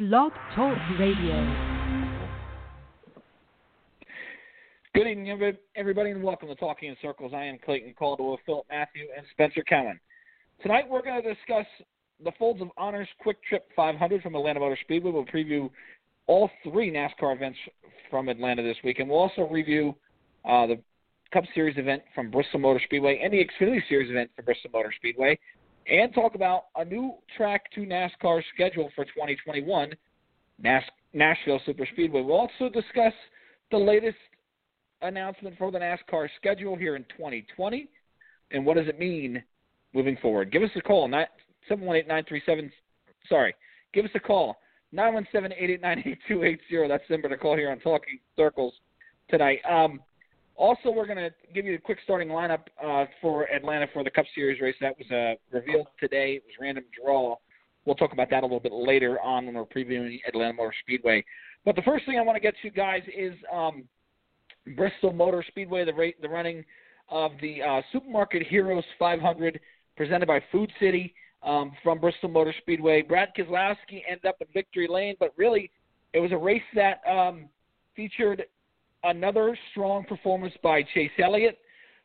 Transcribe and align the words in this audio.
Blog 0.00 0.32
Talk 0.54 0.78
Radio. 0.98 1.44
Good 4.94 5.06
evening, 5.06 5.54
everybody, 5.76 6.10
and 6.12 6.22
welcome 6.22 6.48
to 6.48 6.54
Talking 6.54 6.88
in 6.88 6.96
Circles. 7.02 7.32
I 7.34 7.44
am 7.44 7.58
Clayton 7.62 7.92
Caldwell, 7.98 8.38
Philip 8.46 8.64
Matthew, 8.70 9.08
and 9.14 9.26
Spencer 9.32 9.62
Cowan. 9.62 10.00
Tonight, 10.62 10.84
we're 10.88 11.02
going 11.02 11.22
to 11.22 11.34
discuss 11.34 11.66
the 12.24 12.32
Folds 12.38 12.62
of 12.62 12.68
Honors 12.78 13.08
QuikTrip 13.22 13.60
500 13.76 14.22
from 14.22 14.36
Atlanta 14.36 14.60
Motor 14.60 14.78
Speedway. 14.80 15.10
We'll 15.10 15.26
preview 15.26 15.68
all 16.26 16.48
three 16.64 16.90
NASCAR 16.90 17.36
events 17.36 17.58
from 18.08 18.30
Atlanta 18.30 18.62
this 18.62 18.78
week, 18.82 19.00
and 19.00 19.10
we'll 19.10 19.18
also 19.18 19.42
review 19.50 19.94
uh, 20.46 20.66
the 20.66 20.80
Cup 21.30 21.44
Series 21.54 21.76
event 21.76 22.02
from 22.14 22.30
Bristol 22.30 22.60
Motor 22.60 22.80
Speedway 22.86 23.20
and 23.22 23.34
the 23.34 23.44
Xfinity 23.44 23.80
Series 23.86 24.10
event 24.10 24.30
from 24.34 24.46
Bristol 24.46 24.70
Motor 24.72 24.94
Speedway 24.96 25.38
and 25.90 26.14
talk 26.14 26.34
about 26.36 26.66
a 26.76 26.84
new 26.84 27.14
track 27.36 27.70
to 27.72 27.80
NASCAR 27.80 28.42
schedule 28.54 28.90
for 28.94 29.04
2021, 29.04 29.92
Nas- 30.62 30.82
Nashville 31.12 31.60
Super 31.66 31.86
Speedway. 31.92 32.22
We'll 32.22 32.36
also 32.36 32.68
discuss 32.68 33.12
the 33.70 33.76
latest 33.76 34.16
announcement 35.02 35.58
for 35.58 35.72
the 35.72 35.78
NASCAR 35.78 36.28
schedule 36.36 36.76
here 36.76 36.94
in 36.96 37.02
2020 37.16 37.88
and 38.52 38.64
what 38.64 38.76
does 38.76 38.88
it 38.88 38.98
mean 38.98 39.42
moving 39.92 40.16
forward. 40.22 40.52
Give 40.52 40.62
us 40.62 40.70
a 40.76 40.80
call, 40.80 41.08
718-937, 41.70 42.70
sorry, 43.28 43.54
give 43.92 44.04
us 44.04 44.10
a 44.14 44.20
call, 44.20 44.56
917-889-8280. 44.94 46.88
That's 46.88 47.02
the 47.08 47.14
number 47.14 47.28
to 47.28 47.36
call 47.36 47.56
here 47.56 47.70
on 47.70 47.80
Talking 47.80 48.18
Circles 48.36 48.74
tonight. 49.28 49.60
Um, 49.68 50.00
also, 50.60 50.90
we're 50.90 51.06
going 51.06 51.16
to 51.16 51.30
give 51.54 51.64
you 51.64 51.74
a 51.74 51.78
quick 51.78 51.98
starting 52.04 52.28
lineup 52.28 52.60
uh, 52.84 53.06
for 53.22 53.44
Atlanta 53.44 53.86
for 53.94 54.04
the 54.04 54.10
Cup 54.10 54.26
Series 54.34 54.60
race. 54.60 54.74
That 54.82 54.94
was 54.98 55.10
uh, 55.10 55.56
revealed 55.56 55.86
today. 55.98 56.34
It 56.34 56.42
was 56.44 56.52
random 56.60 56.84
draw. 57.02 57.36
We'll 57.86 57.94
talk 57.94 58.12
about 58.12 58.28
that 58.28 58.42
a 58.42 58.46
little 58.46 58.60
bit 58.60 58.72
later 58.72 59.18
on 59.20 59.46
when 59.46 59.54
we're 59.54 59.64
previewing 59.64 60.20
Atlanta 60.28 60.52
Motor 60.52 60.74
Speedway. 60.82 61.24
But 61.64 61.76
the 61.76 61.82
first 61.82 62.04
thing 62.04 62.18
I 62.18 62.22
want 62.22 62.36
to 62.36 62.40
get 62.40 62.52
to, 62.60 62.68
guys, 62.68 63.00
is 63.16 63.32
um, 63.50 63.84
Bristol 64.76 65.14
Motor 65.14 65.42
Speedway, 65.48 65.86
the, 65.86 65.94
rate, 65.94 66.20
the 66.20 66.28
running 66.28 66.62
of 67.08 67.32
the 67.40 67.62
uh, 67.62 67.80
Supermarket 67.90 68.46
Heroes 68.46 68.84
500 68.98 69.58
presented 69.96 70.26
by 70.26 70.42
Food 70.52 70.70
City 70.78 71.14
um, 71.42 71.72
from 71.82 71.98
Bristol 72.00 72.28
Motor 72.28 72.54
Speedway. 72.60 73.00
Brad 73.00 73.30
Keselowski 73.36 74.02
ended 74.06 74.26
up 74.26 74.36
in 74.42 74.46
victory 74.52 74.88
lane, 74.90 75.16
but 75.18 75.32
really 75.38 75.70
it 76.12 76.20
was 76.20 76.32
a 76.32 76.36
race 76.36 76.60
that 76.74 77.00
um, 77.10 77.48
featured 77.96 78.44
another 79.04 79.56
strong 79.70 80.04
performance 80.04 80.54
by 80.62 80.82
Chase 80.94 81.10
Elliott, 81.22 81.58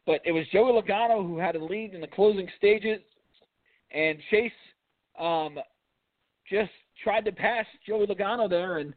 but 0.05 0.21
it 0.25 0.31
was 0.31 0.45
Joey 0.51 0.71
Logano 0.71 1.25
who 1.25 1.37
had 1.37 1.55
a 1.55 1.63
lead 1.63 1.93
in 1.93 2.01
the 2.01 2.07
closing 2.07 2.47
stages, 2.57 2.99
and 3.91 4.17
Chase 4.29 4.51
um, 5.19 5.57
just 6.49 6.71
tried 7.03 7.25
to 7.25 7.31
pass 7.31 7.65
Joey 7.87 8.07
Logano 8.07 8.49
there 8.49 8.77
and 8.77 8.93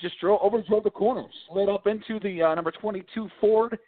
just 0.00 0.18
drove 0.20 0.40
over 0.42 0.62
drove 0.62 0.84
the 0.84 0.90
corner, 0.90 1.24
slid 1.48 1.68
up 1.68 1.86
into 1.86 2.18
the 2.20 2.42
uh, 2.42 2.54
number 2.54 2.72
22 2.72 3.28
Ford. 3.40 3.78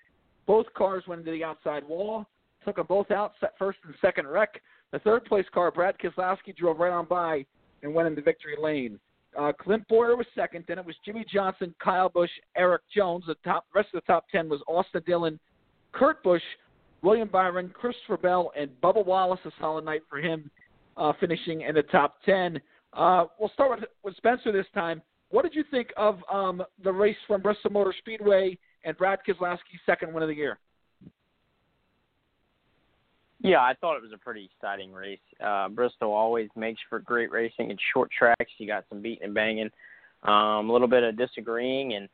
Both 0.46 0.66
cars 0.74 1.04
went 1.08 1.20
into 1.20 1.32
the 1.32 1.42
outside 1.42 1.86
wall, 1.86 2.26
took 2.64 2.76
them 2.76 2.86
both 2.88 3.10
out, 3.10 3.32
set 3.40 3.54
first 3.58 3.78
and 3.84 3.94
second 4.00 4.28
wreck. 4.28 4.60
The 4.92 5.00
third 5.00 5.24
place 5.24 5.44
car, 5.52 5.72
Brad 5.72 5.96
Keselowski, 5.98 6.56
drove 6.56 6.78
right 6.78 6.92
on 6.92 7.06
by 7.06 7.44
and 7.82 7.92
went 7.92 8.08
into 8.08 8.22
victory 8.22 8.54
lane. 8.60 9.00
Uh, 9.38 9.52
Clint 9.52 9.86
Bowyer 9.88 10.16
was 10.16 10.26
second. 10.34 10.64
Then 10.66 10.78
it 10.78 10.86
was 10.86 10.96
Jimmie 11.04 11.26
Johnson, 11.30 11.74
Kyle 11.82 12.08
Busch, 12.08 12.30
Erik 12.56 12.82
Jones. 12.94 13.24
The 13.26 13.34
top 13.44 13.66
rest 13.74 13.88
of 13.94 14.02
the 14.02 14.12
top 14.12 14.26
ten 14.30 14.48
was 14.48 14.60
Austin 14.66 15.02
Dillon, 15.06 15.38
Kurt 15.92 16.22
Busch, 16.22 16.42
William 17.02 17.28
Byron, 17.28 17.70
Christopher 17.74 18.16
Bell, 18.16 18.52
and 18.58 18.70
Bubba 18.82 19.04
Wallace. 19.04 19.40
A 19.44 19.50
solid 19.60 19.84
night 19.84 20.02
for 20.08 20.18
him, 20.18 20.50
uh, 20.96 21.12
finishing 21.20 21.62
in 21.62 21.74
the 21.74 21.82
top 21.82 22.22
ten. 22.24 22.60
Uh, 22.92 23.26
we'll 23.38 23.50
start 23.50 23.78
with, 23.78 23.88
with 24.02 24.16
Spencer 24.16 24.52
this 24.52 24.66
time. 24.74 25.02
What 25.28 25.42
did 25.42 25.54
you 25.54 25.64
think 25.70 25.88
of 25.96 26.20
um, 26.32 26.62
the 26.82 26.92
race 26.92 27.16
from 27.26 27.42
Bristol 27.42 27.70
Motor 27.70 27.94
Speedway 27.98 28.56
and 28.84 28.96
Brad 28.96 29.18
Keselowski's 29.28 29.80
second 29.84 30.14
win 30.14 30.22
of 30.22 30.28
the 30.28 30.34
year? 30.34 30.58
Yeah, 33.40 33.60
I 33.60 33.74
thought 33.80 33.96
it 33.96 34.02
was 34.02 34.12
a 34.14 34.18
pretty 34.18 34.50
exciting 34.52 34.92
race. 34.92 35.18
Uh, 35.44 35.68
Bristol 35.68 36.12
always 36.12 36.48
makes 36.56 36.80
for 36.88 37.00
great 37.00 37.30
racing. 37.30 37.70
It's 37.70 37.82
short 37.92 38.10
tracks. 38.16 38.50
You 38.58 38.66
got 38.66 38.84
some 38.88 39.02
beating 39.02 39.24
and 39.24 39.34
banging, 39.34 39.70
um, 40.22 40.70
a 40.70 40.72
little 40.72 40.88
bit 40.88 41.02
of 41.02 41.18
disagreeing, 41.18 41.94
and 41.94 42.08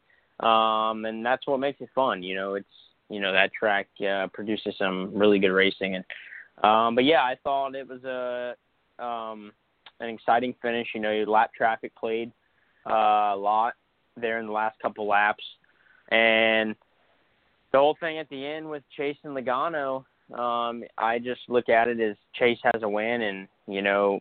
um, 0.47 1.05
and 1.05 1.25
that's 1.25 1.47
what 1.47 1.61
makes 1.61 1.81
it 1.81 1.91
fun. 1.95 2.23
You 2.23 2.35
know, 2.35 2.55
it's 2.55 2.67
you 3.09 3.21
know 3.21 3.33
that 3.33 3.53
track 3.53 3.89
uh, 4.07 4.27
produces 4.33 4.75
some 4.79 5.13
really 5.15 5.39
good 5.39 5.53
racing, 5.53 5.95
and 5.95 6.05
um, 6.65 6.95
but 6.97 7.05
yeah, 7.05 7.23
I 7.23 7.37
thought 7.45 7.77
it 7.77 7.89
was 7.89 8.03
a 8.05 8.57
um, 9.03 9.53
an 10.01 10.09
exciting 10.09 10.55
finish. 10.61 10.89
You 10.95 11.01
know, 11.01 11.25
lap 11.29 11.53
traffic 11.57 11.95
played 11.95 12.33
uh, 12.91 13.33
a 13.35 13.37
lot 13.37 13.75
there 14.17 14.41
in 14.41 14.47
the 14.47 14.53
last 14.53 14.77
couple 14.81 15.07
laps, 15.07 15.45
and 16.11 16.75
the 17.71 17.79
whole 17.79 17.97
thing 18.01 18.19
at 18.19 18.29
the 18.29 18.45
end 18.45 18.69
with 18.69 18.83
Chase 18.97 19.17
and 19.23 19.37
Logano 19.37 20.05
um, 20.35 20.85
I 20.99 21.19
just 21.19 21.41
look 21.49 21.69
at 21.69 21.89
it 21.89 22.01
as 22.01 22.17
Chase 22.35 22.59
has 22.63 22.83
a 22.83 22.89
win, 22.89 23.23
and 23.23 23.49
you 23.67 23.83
know 23.83 24.21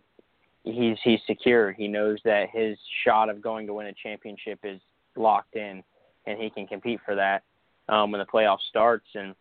he's 0.63 0.97
he's 1.03 1.19
secure. 1.25 1.72
He 1.72 1.88
knows 1.88 2.19
that 2.25 2.49
his 2.51 2.77
shot 3.05 3.29
of 3.29 3.41
going 3.41 3.67
to 3.67 3.73
win 3.73 3.88
a 3.88 3.94
championship 3.94 4.59
is 4.63 4.79
locked 5.16 5.55
in, 5.55 5.83
and 6.25 6.39
he 6.39 6.49
can 6.49 6.67
compete 6.67 6.99
for 7.05 7.16
that 7.16 7.44
um, 7.89 8.11
when 8.11 8.19
the 8.19 8.25
playoff 8.25 8.59
starts. 8.69 9.07
And 9.16 9.35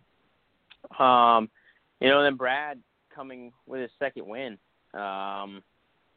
um, 0.98 1.50
you 2.00 2.08
know, 2.08 2.22
then 2.22 2.36
Brad 2.36 2.80
coming 3.14 3.52
with 3.66 3.82
his 3.82 3.90
second 3.98 4.26
win. 4.26 4.58
Um, 4.94 5.62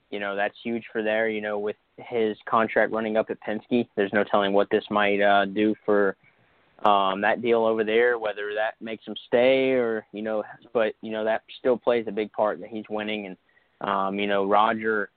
you 0.09 0.19
know 0.19 0.35
that's 0.35 0.55
huge 0.63 0.83
for 0.91 1.01
there. 1.01 1.29
You 1.29 1.41
know, 1.41 1.57
with 1.57 1.77
his 1.97 2.37
contract 2.47 2.91
running 2.91 3.17
up 3.17 3.29
at 3.29 3.37
Penske, 3.41 3.87
there's 3.95 4.13
no 4.13 4.23
telling 4.23 4.53
what 4.53 4.69
this 4.69 4.83
might 4.91 5.21
uh, 5.21 5.45
do 5.45 5.73
for 5.85 6.15
um, 6.85 7.21
that 7.21 7.41
deal 7.41 7.65
over 7.65 7.83
there, 7.83 8.19
whether 8.19 8.53
that 8.55 8.73
makes 8.81 9.05
him 9.05 9.15
stay 9.27 9.71
or 9.71 10.05
you 10.11 10.21
know, 10.21 10.43
but 10.73 10.93
you 11.01 11.11
know 11.11 11.23
that 11.23 11.43
still 11.59 11.77
plays 11.77 12.05
a 12.07 12.11
big 12.11 12.31
part 12.31 12.59
that 12.59 12.69
he's 12.69 12.85
winning, 12.89 13.27
and 13.27 13.37
um, 13.81 14.19
you 14.19 14.27
know 14.27 14.45
Roger, 14.45 15.09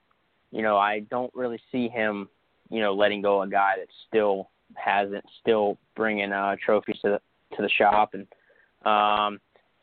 you 0.52 0.62
know 0.62 0.76
I 0.76 1.00
don't 1.00 1.34
really 1.34 1.60
see 1.72 1.88
him, 1.88 2.28
you 2.70 2.80
know, 2.80 2.94
letting 2.94 3.22
go 3.22 3.42
a 3.42 3.48
guy 3.48 3.74
that 3.78 3.88
still 4.08 4.50
hasn't 4.74 5.24
still 5.40 5.78
bringing 5.94 6.32
uh, 6.32 6.56
trophies 6.64 6.98
to 7.02 7.08
the 7.10 7.56
to 7.56 7.62
the 7.62 7.68
shop, 7.68 8.14
and 8.14 8.26
um, 8.84 9.40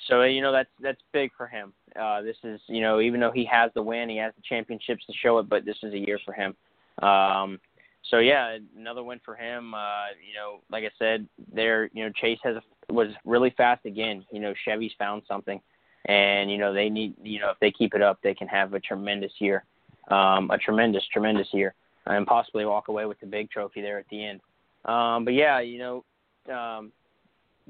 so 0.07 0.23
you 0.23 0.41
know 0.41 0.51
that's 0.51 0.69
that's 0.81 1.01
big 1.11 1.31
for 1.35 1.47
him. 1.47 1.73
Uh, 1.99 2.21
this 2.21 2.37
is 2.43 2.61
you 2.67 2.81
know 2.81 3.01
even 3.01 3.19
though 3.19 3.31
he 3.31 3.45
has 3.45 3.71
the 3.75 3.81
win, 3.81 4.09
he 4.09 4.17
has 4.17 4.33
the 4.35 4.43
championships 4.47 5.05
to 5.05 5.13
show 5.13 5.37
it, 5.39 5.49
but 5.49 5.65
this 5.65 5.77
is 5.83 5.93
a 5.93 5.99
year 5.99 6.19
for 6.25 6.33
him. 6.33 6.55
Um, 7.01 7.59
so 8.09 8.19
yeah, 8.19 8.57
another 8.77 9.03
win 9.03 9.19
for 9.23 9.35
him. 9.35 9.73
Uh, 9.73 10.07
you 10.27 10.33
know, 10.35 10.61
like 10.69 10.83
I 10.83 10.91
said, 10.99 11.27
there, 11.53 11.89
you 11.93 12.03
know, 12.03 12.11
Chase 12.15 12.39
has 12.43 12.57
was 12.89 13.09
really 13.25 13.53
fast 13.55 13.85
again. 13.85 14.25
You 14.31 14.39
know, 14.39 14.53
Chevy's 14.65 14.91
found 14.99 15.23
something, 15.27 15.61
and 16.05 16.51
you 16.51 16.57
know 16.57 16.73
they 16.73 16.89
need, 16.89 17.15
you 17.23 17.39
know, 17.39 17.49
if 17.51 17.59
they 17.59 17.71
keep 17.71 17.95
it 17.95 18.01
up, 18.01 18.19
they 18.21 18.33
can 18.33 18.47
have 18.47 18.73
a 18.73 18.79
tremendous 18.79 19.31
year, 19.39 19.63
um, 20.09 20.51
a 20.51 20.57
tremendous, 20.57 21.03
tremendous 21.11 21.47
year, 21.53 21.73
and 22.05 22.27
possibly 22.27 22.65
walk 22.65 22.89
away 22.89 23.05
with 23.05 23.19
the 23.19 23.25
big 23.25 23.49
trophy 23.49 23.81
there 23.81 23.99
at 23.99 24.05
the 24.09 24.25
end. 24.25 24.41
Um, 24.85 25.23
but 25.23 25.33
yeah, 25.33 25.61
you 25.61 25.79
know, 25.79 26.53
um, 26.53 26.91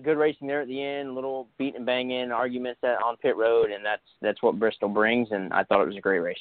good 0.02 0.18
racing 0.18 0.48
there 0.48 0.62
at 0.62 0.68
the 0.68 0.82
end, 0.82 1.10
a 1.10 1.14
little 1.14 1.48
beat 1.60 1.76
and 1.76 1.86
bang 1.86 2.10
in 2.10 2.32
arguments 2.32 2.80
at, 2.84 3.02
on 3.04 3.18
pit 3.18 3.38
road, 3.38 3.70
and 3.70 3.86
that's 3.86 4.02
that's 4.22 4.42
what 4.42 4.58
Bristol 4.58 4.90
brings. 4.90 5.28
And 5.32 5.54
I 5.54 5.64
thought 5.64 5.84
it 5.84 5.88
was 5.88 5.98
a 5.98 6.02
great 6.02 6.20
race. 6.20 6.38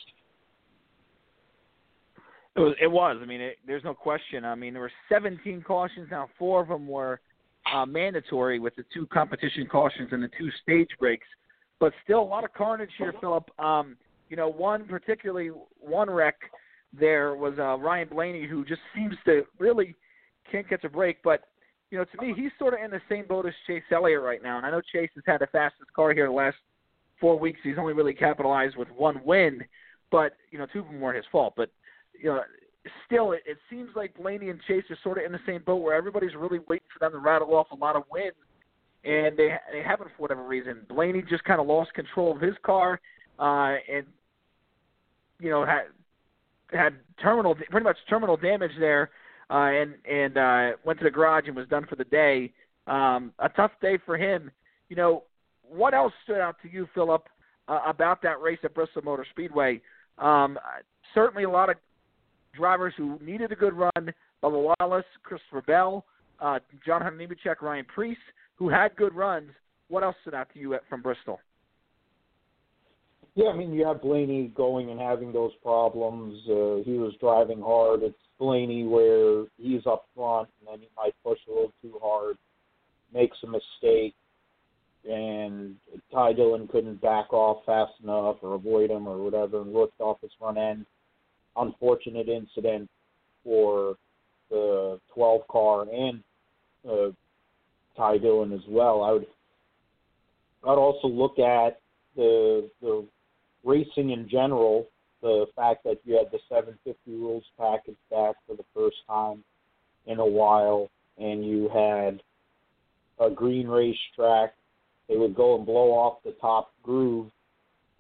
It 2.55 2.61
was. 2.61 2.75
It 2.81 2.91
was. 2.91 3.19
I 3.23 3.25
mean, 3.25 3.41
it, 3.41 3.59
there's 3.67 3.85
no 3.85 3.95
question. 3.95 4.45
I 4.45 4.55
mean, 4.55 4.75
there 4.75 4.83
were 4.83 4.93
17 5.09 5.63
cautions. 5.63 6.09
Now, 6.11 6.29
four 6.39 6.63
of 6.63 6.69
them 6.69 6.87
were 6.87 7.21
uh, 7.73 7.87
mandatory 7.87 8.59
with 8.59 8.77
the 8.77 8.85
two 8.93 9.07
competition 9.07 9.67
cautions 9.67 10.11
and 10.13 10.23
the 10.23 10.31
two 10.39 10.51
stage 10.63 10.91
breaks. 10.99 11.27
But 11.81 11.93
still, 12.05 12.21
a 12.21 12.23
lot 12.23 12.45
of 12.45 12.53
carnage 12.53 12.91
here, 12.99 13.15
Philip. 13.21 13.49
Um, 13.59 13.97
you 14.29 14.37
know, 14.37 14.49
one 14.49 14.85
particularly 14.85 15.51
one 15.81 16.11
wreck 16.11 16.37
there 16.99 17.35
was 17.35 17.55
uh, 17.59 17.79
Ryan 17.79 18.09
Blaney, 18.09 18.47
who 18.47 18.65
just 18.65 18.81
seems 18.95 19.15
to 19.25 19.45
really 19.59 19.95
can't 20.51 20.69
catch 20.69 20.85
a 20.85 20.89
break. 20.89 21.23
But 21.23 21.45
you 21.91 21.99
know, 21.99 22.05
to 22.05 22.23
me, 22.23 22.35
he's 22.37 22.51
sort 22.59 22.75
of 22.75 22.81
in 22.85 22.91
the 22.91 23.01
same 23.09 23.27
boat 23.27 23.47
as 23.47 23.53
Chase 23.67 23.83
Elliott 23.91 24.23
right 24.23 24.43
now. 24.43 24.59
And 24.59 24.67
I 24.67 24.71
know 24.71 24.81
Chase 24.93 25.11
has 25.15 25.25
had 25.27 25.41
the 25.41 25.47
fastest 25.49 25.93
car 25.95 26.13
here 26.13 26.27
the 26.27 26.33
last 26.33 26.57
four 27.21 27.39
weeks. 27.39 27.61
He's 27.63 27.79
only 27.79 27.93
really 27.95 28.15
capitalized 28.15 28.77
with 28.77 28.89
one 28.91 29.21
win, 29.25 29.63
but 30.11 30.37
you 30.51 30.59
know, 30.59 30.67
two 30.73 30.81
of 30.81 30.87
them 30.87 31.01
weren't 31.01 31.17
his 31.17 31.27
fault. 31.33 31.55
But 31.57 31.71
you 32.21 32.31
know, 32.31 32.43
still, 33.07 33.33
it, 33.33 33.43
it 33.47 33.59
seems 33.71 33.91
like 33.95 34.17
Blaney 34.17 34.51
and 34.51 34.61
Chase 34.67 34.85
are 34.91 34.99
sort 35.03 35.19
of 35.19 35.25
in 35.25 35.33
the 35.33 35.41
same 35.47 35.63
boat 35.65 35.77
where 35.77 35.95
everybody's 35.95 36.35
really 36.35 36.61
waiting 36.69 36.87
for 36.93 36.99
them 37.05 37.13
to 37.13 37.19
rattle 37.19 37.55
off 37.55 37.69
a 37.71 37.75
lot 37.75 37.97
of 37.97 38.05
wins, 38.11 38.33
and 39.05 39.37
they 39.37 39.55
they 39.73 39.83
haven't 39.83 40.09
for 40.17 40.23
whatever 40.23 40.45
reason. 40.45 40.81
Blaney 40.89 41.23
just 41.29 41.45
kind 41.45 41.61
of 41.61 41.67
lost 41.67 41.93
control 41.95 42.35
of 42.35 42.41
his 42.41 42.55
car, 42.65 43.01
uh, 43.39 43.77
and 43.93 44.07
you 45.41 45.51
know 45.51 45.65
had 45.65 45.87
had 46.73 46.95
terminal 47.21 47.55
pretty 47.71 47.85
much 47.85 47.97
terminal 48.09 48.37
damage 48.37 48.73
there, 48.79 49.11
uh, 49.51 49.55
and 49.55 49.95
and 50.11 50.37
uh, 50.37 50.77
went 50.85 50.99
to 50.99 51.05
the 51.05 51.11
garage 51.11 51.45
and 51.47 51.57
was 51.57 51.69
done 51.69 51.87
for 51.89 51.97
the 51.97 52.05
day. 52.05 52.53
Um, 52.87 53.33
a 53.39 53.49
tough 53.49 53.73
day 53.81 53.99
for 54.05 54.17
him. 54.17 54.51
You 54.89 54.97
know, 54.97 55.25
what 55.69 55.95
else 55.95 56.13
stood 56.25 56.41
out 56.41 56.57
to 56.63 56.71
you, 56.71 56.89
Philip, 56.95 57.29
uh, 57.69 57.81
about 57.87 58.23
that 58.23 58.41
race 58.41 58.59
at 58.65 58.75
Bristol 58.75 59.03
Motor 59.03 59.27
Speedway? 59.31 59.81
Um, 60.19 60.59
certainly 61.15 61.45
a 61.45 61.51
lot 61.51 61.71
of 61.71 61.77
drivers 62.55 62.95
who 62.97 63.19
needed 63.21 63.53
a 63.53 63.57
good 63.57 63.75
run: 63.75 64.13
Bubba 64.43 64.75
Wallace, 64.81 65.05
Christopher 65.23 65.63
Bell, 65.63 66.05
uh, 66.41 66.59
John 66.85 67.03
Hunter 67.03 67.19
Nemechek, 67.19 67.63
Ryan 67.63 67.87
Preece, 67.93 68.17
who 68.57 68.69
had 68.69 68.95
good 68.97 69.15
runs. 69.15 69.51
What 69.89 70.03
else 70.03 70.17
stood 70.23 70.35
out 70.35 70.49
to 70.55 70.59
you 70.59 70.75
at, 70.75 70.83
from 70.89 71.03
Bristol? 71.03 71.41
Yeah, 73.35 73.49
I 73.49 73.57
mean, 73.57 73.73
you 73.73 73.87
have 73.87 74.03
Blaney 74.03 74.53
going 74.55 74.91
and 74.91 75.01
having 75.01 75.33
those 75.33 75.53
problems. 75.63 76.39
Uh, 76.47 76.85
he 76.85 76.99
was 76.99 77.15
driving 77.19 77.61
hard. 77.61 78.03
It's 78.03 78.15
Blaney 78.39 78.85
where 78.85 79.45
he's 79.57 79.87
up 79.87 80.07
front 80.15 80.49
and 80.61 80.69
then 80.69 80.81
he 80.81 80.89
might 80.97 81.15
push 81.25 81.39
a 81.49 81.51
little 81.51 81.73
too 81.81 81.99
hard, 82.03 82.37
makes 83.13 83.37
a 83.43 83.47
mistake, 83.47 84.15
and 85.09 85.77
Ty 86.13 86.35
Dillon 86.35 86.69
couldn't 86.69 87.01
back 87.01 87.33
off 87.33 87.65
fast 87.65 87.93
enough 88.03 88.37
or 88.43 88.55
avoid 88.55 88.91
him 88.91 89.07
or 89.07 89.19
whatever 89.19 89.63
and 89.63 89.73
looked 89.73 90.01
off 90.01 90.21
his 90.21 90.31
front 90.39 90.59
end. 90.59 90.85
Unfortunate 91.57 92.29
incident 92.29 92.89
for 93.45 93.97
the 94.51 95.01
12 95.15 95.49
car 95.49 95.87
and 95.93 96.23
uh, 96.89 97.11
Ty 97.97 98.19
Dillon 98.19 98.53
as 98.53 98.61
well. 98.69 99.03
I 99.03 99.13
would 99.13 99.27
I'd 100.65 100.79
also 100.79 101.09
look 101.09 101.39
at 101.39 101.81
the 102.17 102.71
the 102.81 103.05
racing 103.65 104.11
in 104.11 104.29
general, 104.29 104.89
the 105.21 105.47
fact 105.57 105.85
that 105.85 105.99
you 106.05 106.17
had 106.17 106.31
the 106.31 106.39
750 106.49 106.99
rules 107.07 107.45
package 107.59 107.97
back 108.11 108.37
for 108.47 108.57
the 108.57 108.65
first 108.75 108.97
time 109.09 109.43
in 110.07 110.19
a 110.19 110.27
while, 110.27 110.91
and 111.19 111.45
you 111.45 111.69
had 111.69 112.23
a 113.21 113.31
green 113.31 113.69
racetrack, 113.69 114.55
they 115.09 115.17
would 115.17 115.35
go 115.35 115.57
and 115.57 115.67
blow 115.67 115.91
off 115.91 116.23
the 116.25 116.35
top 116.41 116.73
groove 116.83 117.31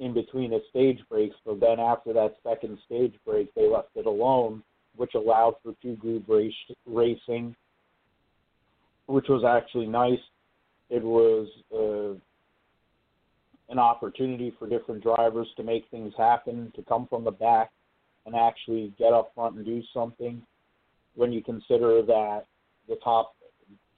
in 0.02 0.12
between 0.12 0.50
the 0.50 0.60
stage 0.68 0.98
breaks. 1.08 1.36
But 1.46 1.60
then 1.60 1.78
after 1.78 2.12
that 2.12 2.34
second 2.42 2.78
stage 2.84 3.14
break, 3.24 3.54
they 3.54 3.68
left 3.68 3.90
it 3.94 4.06
alone, 4.06 4.62
which 4.96 5.14
allowed 5.14 5.54
for 5.62 5.74
two 5.80 5.94
groove 5.96 6.24
race, 6.28 6.52
racing, 6.86 7.54
which 9.06 9.26
was 9.28 9.44
actually 9.44 9.86
nice. 9.86 10.18
It 10.90 11.04
was 11.04 11.48
uh, 11.72 12.18
an 13.72 13.78
opportunity 13.78 14.52
for 14.58 14.68
different 14.68 15.04
drivers 15.04 15.46
to 15.56 15.62
make 15.62 15.84
things 15.90 16.12
happen, 16.18 16.72
to 16.74 16.82
come 16.82 17.06
from 17.06 17.22
the 17.22 17.30
back 17.30 17.70
and 18.26 18.34
actually 18.34 18.92
get 18.98 19.12
up 19.12 19.32
front 19.36 19.56
and 19.56 19.64
do 19.64 19.82
something. 19.94 20.42
When 21.14 21.32
you 21.32 21.42
consider 21.42 22.02
that 22.02 22.46
the 22.88 22.96
top 23.04 23.36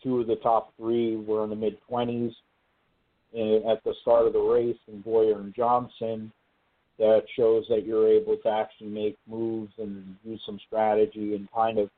two 0.03 0.21
of 0.21 0.27
the 0.27 0.37
top 0.37 0.75
three 0.77 1.17
were 1.17 1.45
in 1.45 1.51
the 1.51 1.57
mid 1.57 1.79
20s 1.91 2.29
eh, 2.29 2.33
at 3.35 3.83
the 3.85 3.95
start 4.03 4.27
of 4.27 4.33
the 4.33 4.39
race, 4.39 4.77
and 4.87 5.05
Bowyer 5.05 5.41
and 5.41 5.55
Johnson, 5.55 6.33
that 6.99 7.23
shows 7.37 7.65
that 7.69 7.85
you're 7.85 8.09
able 8.09 8.37
to 8.37 8.49
actually 8.49 8.89
make 8.89 9.19
moves 9.29 9.73
and 9.79 10.17
use 10.23 10.41
some 10.47 10.61
strategy 10.67 11.35
and 11.35 11.49
kind 11.53 11.79
of 11.79 11.91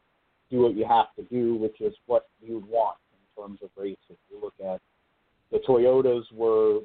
do 0.51 0.63
what 0.63 0.75
you 0.75 0.87
have 0.87 1.15
to 1.17 1.23
do, 1.25 1.57
which 1.57 1.81
is 1.81 1.95
what 2.07 2.27
you'd 2.41 2.67
want 2.67 2.97
in 3.13 3.43
terms 3.43 3.59
of 3.63 3.71
racing. 3.77 4.17
You 4.31 4.41
look 4.41 4.55
at 4.65 4.81
the 5.53 5.59
Toyotas 5.59 6.25
were 6.33 6.81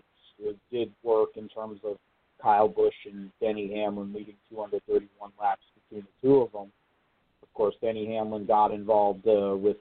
did 0.72 0.92
work 1.04 1.30
in 1.36 1.48
terms 1.50 1.80
of 1.84 1.98
Kyle 2.42 2.68
Busch 2.68 2.94
and 3.06 3.30
Denny 3.40 3.72
Hamlin 3.76 4.12
leading 4.14 4.36
231 4.50 5.32
laps 5.40 5.62
between 5.76 6.02
the 6.02 6.28
two 6.28 6.38
of 6.42 6.52
them. 6.52 6.72
Of 7.44 7.54
course, 7.54 7.76
Denny 7.82 8.08
Hamlin 8.08 8.46
got 8.46 8.72
involved 8.72 9.28
uh, 9.28 9.56
with 9.56 9.78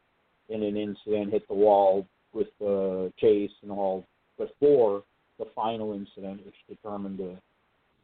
in 0.48 0.62
an 0.62 0.76
incident, 0.76 1.32
hit 1.32 1.46
the 1.48 1.54
wall 1.54 2.06
with 2.32 2.48
uh, 2.60 3.08
Chase 3.18 3.52
and 3.62 3.70
all 3.70 4.04
before 4.40 5.02
the 5.38 5.46
final 5.54 5.92
incident, 5.92 6.44
which 6.44 6.54
determined 6.68 7.18
the 7.18 7.36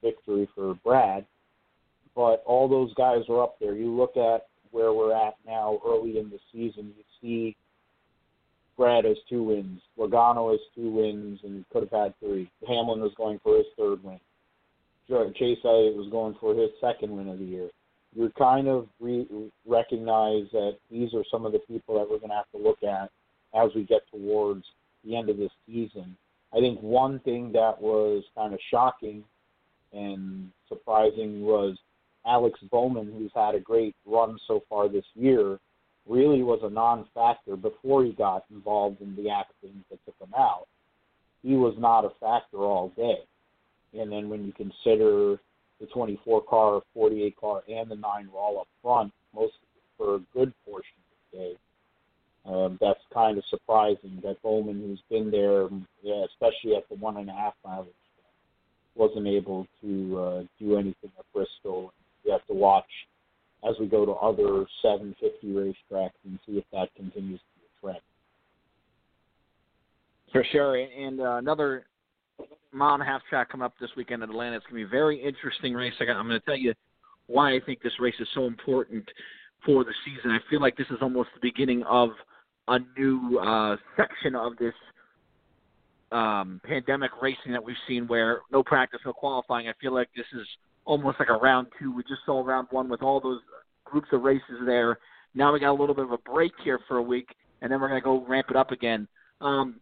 victory 0.02 0.48
for 0.54 0.74
Brad. 0.84 1.24
But 2.14 2.42
all 2.46 2.68
those 2.68 2.94
guys 2.94 3.22
are 3.28 3.42
up 3.42 3.58
there. 3.58 3.74
You 3.74 3.90
look 3.90 4.16
at 4.16 4.46
where 4.70 4.92
we're 4.92 5.14
at 5.14 5.34
now, 5.46 5.80
early 5.86 6.18
in 6.18 6.30
the 6.30 6.38
season. 6.52 6.92
You 6.96 7.04
see 7.20 7.56
Brad 8.76 9.04
has 9.04 9.16
two 9.28 9.42
wins. 9.42 9.80
Logano 9.98 10.50
has 10.50 10.60
two 10.74 10.90
wins 10.90 11.40
and 11.44 11.64
could 11.70 11.82
have 11.82 11.92
had 11.92 12.18
three. 12.20 12.50
Hamlin 12.66 13.00
was 13.00 13.12
going 13.16 13.38
for 13.42 13.56
his 13.56 13.66
third 13.76 14.02
win. 14.04 14.20
Chase 15.08 15.58
Elliott 15.64 15.96
was 15.96 16.08
going 16.10 16.34
for 16.40 16.54
his 16.54 16.70
second 16.80 17.16
win 17.16 17.28
of 17.28 17.38
the 17.38 17.44
year. 17.44 17.70
You 18.14 18.32
kind 18.36 18.66
of 18.66 18.86
re- 18.98 19.50
recognize 19.66 20.46
that 20.52 20.78
these 20.90 21.14
are 21.14 21.24
some 21.30 21.46
of 21.46 21.52
the 21.52 21.58
people 21.60 21.98
that 21.98 22.10
we're 22.10 22.18
going 22.18 22.30
to 22.30 22.36
have 22.36 22.50
to 22.52 22.58
look 22.58 22.82
at 22.82 23.10
as 23.54 23.70
we 23.74 23.84
get 23.84 24.02
towards 24.10 24.64
the 25.04 25.16
end 25.16 25.28
of 25.28 25.36
this 25.36 25.50
season. 25.66 26.16
I 26.56 26.60
think 26.60 26.80
one 26.80 27.18
thing 27.20 27.52
that 27.52 27.80
was 27.80 28.24
kind 28.34 28.54
of 28.54 28.60
shocking 28.70 29.22
and 29.92 30.50
surprising 30.68 31.42
was 31.42 31.76
Alex 32.26 32.58
Bowman, 32.70 33.12
who's 33.12 33.30
had 33.34 33.54
a 33.54 33.60
great 33.60 33.94
run 34.06 34.38
so 34.48 34.62
far 34.68 34.88
this 34.88 35.04
year, 35.14 35.58
really 36.08 36.42
was 36.42 36.60
a 36.62 36.70
non-factor 36.70 37.56
before 37.56 38.04
he 38.04 38.12
got 38.12 38.44
involved 38.50 39.00
in 39.02 39.14
the 39.16 39.28
accident 39.28 39.84
that 39.90 39.98
took 40.06 40.14
him 40.18 40.32
out. 40.36 40.66
He 41.42 41.54
was 41.54 41.74
not 41.78 42.04
a 42.04 42.10
factor 42.20 42.58
all 42.58 42.92
day. 42.96 43.18
And 43.98 44.10
then 44.10 44.28
when 44.28 44.44
you 44.44 44.52
consider 44.52 45.38
the 45.80 45.86
24 45.92 46.42
car, 46.42 46.80
48 46.94 47.36
car, 47.36 47.62
and 47.68 47.90
the 47.90 47.96
nine 47.96 48.28
were 48.32 48.40
all 48.40 48.60
up 48.60 48.68
front, 48.82 49.12
most 49.34 49.54
for 49.98 50.16
a 50.16 50.20
good 50.32 50.52
portion 50.64 50.96
of 50.98 51.32
the 51.32 51.38
day, 51.38 51.52
um, 52.48 52.78
that's 52.80 53.00
kind 53.12 53.38
of 53.38 53.44
surprising 53.50 54.20
that 54.22 54.40
Bowman, 54.42 54.80
who's 54.80 55.02
been 55.10 55.30
there, 55.30 55.68
yeah, 56.02 56.24
especially 56.24 56.76
at 56.76 56.88
the 56.88 56.94
one 56.96 57.16
and 57.16 57.28
a 57.28 57.32
half 57.32 57.54
mileage, 57.64 57.88
wasn't 58.94 59.26
able 59.26 59.66
to 59.82 60.18
uh, 60.18 60.42
do 60.58 60.76
anything 60.76 61.10
at 61.18 61.24
Bristol. 61.34 61.92
We 62.24 62.30
have 62.30 62.46
to 62.46 62.54
watch 62.54 62.84
as 63.68 63.74
we 63.80 63.86
go 63.86 64.06
to 64.06 64.12
other 64.12 64.66
750 64.82 65.46
racetracks 65.48 66.10
and 66.24 66.38
see 66.46 66.52
if 66.52 66.64
that 66.72 66.88
continues 66.94 67.40
to 67.40 67.60
be 67.60 67.66
a 67.66 67.80
trend. 67.80 68.02
For 70.32 70.44
sure, 70.52 70.76
and 70.76 71.20
uh, 71.20 71.36
another 71.36 71.86
mile 72.72 72.94
and 72.94 73.02
a 73.02 73.06
half 73.06 73.22
track 73.28 73.50
coming 73.50 73.64
up 73.64 73.72
this 73.80 73.90
weekend 73.96 74.22
in 74.22 74.30
Atlanta. 74.30 74.56
It's 74.56 74.66
going 74.66 74.82
to 74.82 74.88
be 74.88 74.88
a 74.88 75.00
very 75.00 75.22
interesting 75.22 75.74
race. 75.74 75.94
I'm 76.00 76.06
going 76.06 76.28
to 76.28 76.40
tell 76.40 76.56
you 76.56 76.74
why 77.26 77.54
I 77.54 77.60
think 77.64 77.82
this 77.82 77.98
race 77.98 78.14
is 78.20 78.28
so 78.34 78.44
important 78.44 79.04
for 79.64 79.82
the 79.82 79.92
season. 80.04 80.30
I 80.30 80.38
feel 80.50 80.60
like 80.60 80.76
this 80.76 80.86
is 80.90 80.98
almost 81.00 81.30
the 81.34 81.40
beginning 81.40 81.82
of 81.84 82.10
a 82.68 82.78
new 82.98 83.38
uh, 83.38 83.76
section 83.96 84.34
of 84.34 84.56
this 84.58 84.74
um, 86.12 86.60
pandemic 86.64 87.10
racing 87.20 87.52
that 87.52 87.62
we've 87.62 87.76
seen, 87.88 88.06
where 88.06 88.40
no 88.52 88.62
practice, 88.62 89.00
no 89.04 89.12
qualifying. 89.12 89.68
I 89.68 89.72
feel 89.80 89.94
like 89.94 90.08
this 90.16 90.26
is 90.34 90.46
almost 90.84 91.18
like 91.18 91.28
a 91.28 91.34
round 91.34 91.68
two. 91.78 91.94
We 91.94 92.02
just 92.02 92.20
saw 92.24 92.44
round 92.44 92.68
one 92.70 92.88
with 92.88 93.02
all 93.02 93.20
those 93.20 93.40
groups 93.84 94.08
of 94.12 94.22
races 94.22 94.60
there. 94.64 94.98
Now 95.34 95.52
we 95.52 95.60
got 95.60 95.70
a 95.70 95.78
little 95.78 95.94
bit 95.94 96.04
of 96.04 96.12
a 96.12 96.18
break 96.18 96.52
here 96.64 96.80
for 96.88 96.96
a 96.98 97.02
week, 97.02 97.28
and 97.60 97.70
then 97.70 97.80
we're 97.80 97.88
going 97.88 98.00
to 98.00 98.04
go 98.04 98.24
ramp 98.26 98.46
it 98.50 98.56
up 98.56 98.70
again. 98.70 99.06
Um, 99.40 99.76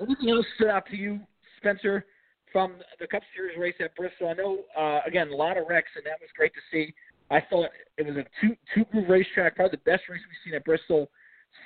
anything 0.00 0.30
else 0.30 0.46
stood 0.56 0.68
out 0.68 0.86
to 0.90 0.96
you, 0.96 1.20
Spencer, 1.58 2.04
from 2.52 2.74
the 3.00 3.06
Cup 3.06 3.22
Series 3.34 3.58
race 3.58 3.74
at 3.80 3.94
Bristol? 3.96 4.28
I 4.28 4.34
know, 4.34 4.58
uh, 4.78 5.00
again, 5.06 5.28
a 5.28 5.34
lot 5.34 5.56
of 5.56 5.64
wrecks, 5.68 5.88
and 5.96 6.04
that 6.04 6.18
was 6.20 6.28
great 6.36 6.52
to 6.54 6.60
see. 6.70 6.94
I 7.30 7.40
thought 7.50 7.70
it 7.96 8.06
was 8.06 8.16
a 8.16 8.24
two 8.40 8.54
two 8.74 8.84
group 8.92 9.08
racetrack, 9.08 9.56
probably 9.56 9.78
the 9.84 9.90
best 9.90 10.04
race 10.08 10.20
we've 10.28 10.44
seen 10.44 10.54
at 10.54 10.64
Bristol 10.64 11.08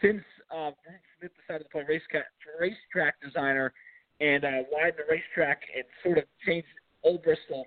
since 0.02 0.23
uh, 0.54 0.70
Smith 1.18 1.32
decided 1.47 1.64
to 1.64 1.70
play 1.70 1.85
race 1.88 2.02
racetrack 2.59 3.20
designer 3.23 3.73
and 4.20 4.44
uh, 4.44 4.50
widen 4.70 4.94
the 4.97 5.04
racetrack 5.11 5.62
and 5.75 5.85
sort 6.04 6.18
of 6.18 6.25
change 6.47 6.64
old 7.02 7.23
Bristol 7.23 7.66